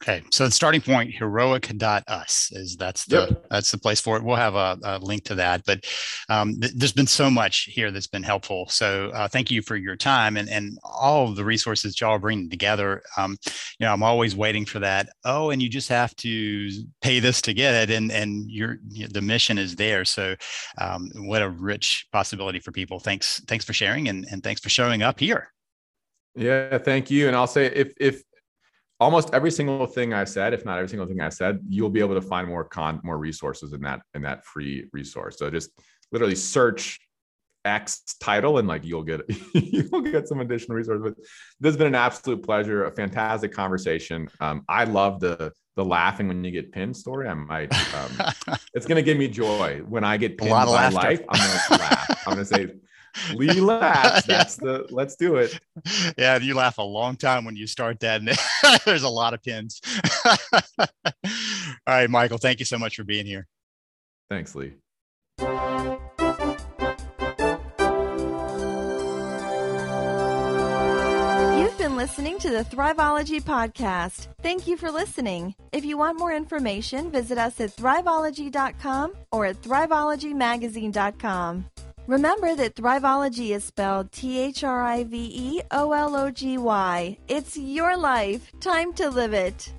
Okay, 0.03 0.20
so 0.32 0.46
the 0.46 0.50
starting 0.50 0.80
point 0.80 1.14
heroic.us 1.14 2.50
is 2.55 2.76
that's 2.76 3.05
the 3.05 3.28
yep. 3.30 3.46
that's 3.50 3.70
the 3.70 3.78
place 3.78 4.00
for 4.00 4.16
it. 4.16 4.24
We'll 4.24 4.34
have 4.34 4.57
a, 4.57 4.76
a 4.82 4.98
link 4.98 5.22
to 5.26 5.36
that, 5.36 5.62
but 5.64 5.84
um, 6.28 6.59
th- 6.61 6.72
there's 6.74 6.92
been 6.92 7.07
so 7.07 7.30
much 7.30 7.68
here 7.70 7.92
that's 7.92 8.09
been 8.09 8.24
helpful. 8.24 8.66
So 8.68 9.12
uh, 9.14 9.28
thank 9.28 9.48
you 9.48 9.62
for 9.62 9.76
your 9.76 9.94
time 9.94 10.36
and 10.36 10.48
and 10.48 10.76
all 10.82 11.28
of 11.28 11.36
the 11.36 11.44
resources 11.44 12.00
y'all 12.00 12.16
are 12.16 12.18
bringing 12.18 12.50
together. 12.50 13.00
Um, 13.16 13.36
you 13.78 13.86
know, 13.86 13.92
I'm 13.92 14.03
always 14.03 14.34
waiting 14.34 14.64
for 14.64 14.80
that. 14.80 15.09
Oh, 15.24 15.50
and 15.50 15.62
you 15.62 15.68
just 15.68 15.88
have 15.90 16.16
to 16.16 16.68
pay 17.00 17.20
this 17.20 17.40
to 17.42 17.55
get 17.55 17.88
it, 17.88 17.94
and 17.94 18.11
and 18.11 18.50
your 18.50 18.78
the 18.90 19.22
mission 19.22 19.57
is 19.57 19.76
there. 19.76 20.05
So 20.05 20.34
um, 20.78 21.12
what 21.14 21.42
a 21.42 21.48
rich 21.48 22.09
possibility 22.11 22.59
for 22.59 22.72
people. 22.72 22.98
Thanks 22.98 23.40
thanks 23.46 23.64
for 23.64 23.72
sharing 23.72 24.09
and 24.09 24.26
and 24.32 24.42
thanks 24.42 24.61
for 24.61 24.68
showing 24.68 25.03
up 25.03 25.20
here. 25.20 25.53
Yeah, 26.34 26.78
thank 26.78 27.09
you. 27.09 27.28
And 27.28 27.36
I'll 27.36 27.46
say 27.46 27.66
if 27.66 27.92
if 28.00 28.24
almost 29.03 29.34
every 29.34 29.50
single 29.50 29.86
thing 29.86 30.14
I 30.14 30.24
said, 30.24 30.55
if 30.55 30.64
not 30.64 30.78
every 30.78 30.88
single 30.88 31.07
thing 31.07 31.20
I 31.20 31.28
said, 31.28 31.59
you'll 31.68 31.90
be 31.90 32.00
able 32.00 32.14
to 32.14 32.22
find 32.22 32.48
more 32.48 32.64
con 32.64 33.00
more 33.03 33.18
resources 33.18 33.72
in 33.72 33.80
that 33.82 34.00
in 34.14 34.22
that 34.22 34.46
free 34.46 34.86
resource. 34.92 35.38
So 35.38 35.50
just 35.50 35.70
literally 36.12 36.36
search 36.36 37.00
X 37.64 38.03
title 38.20 38.59
and 38.59 38.66
like 38.66 38.84
you'll 38.84 39.03
get 39.03 39.20
you'll 39.55 40.03
get 40.03 40.28
some 40.28 40.40
additional 40.40 40.76
resources. 40.76 41.03
But 41.03 41.16
this 41.61 41.70
has 41.70 41.76
been 41.76 41.88
an 41.88 41.96
absolute 41.96 42.44
pleasure, 42.44 42.84
a 42.84 42.92
fantastic 42.92 43.53
conversation. 43.53 44.28
Um, 44.40 44.64
I 44.68 44.84
love 44.84 45.20
the 45.20 45.53
the 45.74 45.84
laughing 45.84 46.28
when 46.28 46.44
you 46.44 46.50
get 46.53 46.70
pinned 46.70 46.96
story. 46.96 47.28
I 47.28 47.34
might 47.34 47.72
um, 47.94 48.57
it's 48.74 48.86
gonna 48.86 49.03
give 49.03 49.18
me 49.18 49.26
joy 49.26 49.82
when 49.88 50.05
I 50.05 50.16
get 50.16 50.38
pinned 50.38 50.50
a 50.50 50.55
lot 50.55 50.68
of 50.68 50.74
laughter. 50.74 50.96
life. 50.96 51.20
I'm 51.28 51.40
gonna 51.40 51.82
laugh. 51.82 52.22
I'm 52.26 52.34
gonna 52.34 52.44
say 52.44 52.68
Lee 53.34 53.60
laughs. 53.60 54.26
That's 54.26 54.56
the 54.56 54.86
let's 54.90 55.16
do 55.16 55.36
it. 55.36 55.58
Yeah, 56.16 56.38
you 56.38 56.54
laugh 56.54 56.78
a 56.78 56.82
long 56.82 57.16
time 57.16 57.44
when 57.44 57.56
you 57.56 57.66
start 57.66 58.00
that. 58.00 58.20
And 58.20 58.36
there's 58.84 59.02
a 59.02 59.08
lot 59.08 59.34
of 59.34 59.42
pins. 59.42 59.80
All 60.78 60.86
right, 61.86 62.10
Michael, 62.10 62.38
thank 62.38 62.58
you 62.58 62.64
so 62.64 62.78
much 62.78 62.96
for 62.96 63.04
being 63.04 63.26
here. 63.26 63.46
Thanks, 64.30 64.54
Lee. 64.54 64.72
You've 71.58 71.76
been 71.78 71.96
listening 71.96 72.38
to 72.38 72.50
the 72.50 72.64
Thriveology 72.64 73.42
podcast. 73.42 74.28
Thank 74.42 74.66
you 74.66 74.76
for 74.76 74.90
listening. 74.90 75.54
If 75.72 75.84
you 75.84 75.96
want 75.98 76.18
more 76.18 76.32
information, 76.32 77.10
visit 77.10 77.38
us 77.38 77.60
at 77.60 77.76
thriveology.com 77.76 79.12
or 79.32 79.46
at 79.46 79.60
thriveologymagazine.com. 79.62 81.64
Remember 82.09 82.57
that 82.57 82.74
Thriveology 82.74 83.53
is 83.53 83.64
spelled 83.64 84.11
T 84.11 84.40
H 84.40 84.64
R 84.64 84.82
I 84.82 85.05
V 85.05 85.16
E 85.16 85.62
O 85.70 85.92
L 85.92 86.16
O 86.16 86.30
G 86.30 86.59
Y. 86.59 87.16
It's 87.28 87.57
your 87.57 87.96
life. 87.96 88.50
Time 88.61 88.92
to 88.94 89.09
live 89.09 89.32
it. 89.32 89.72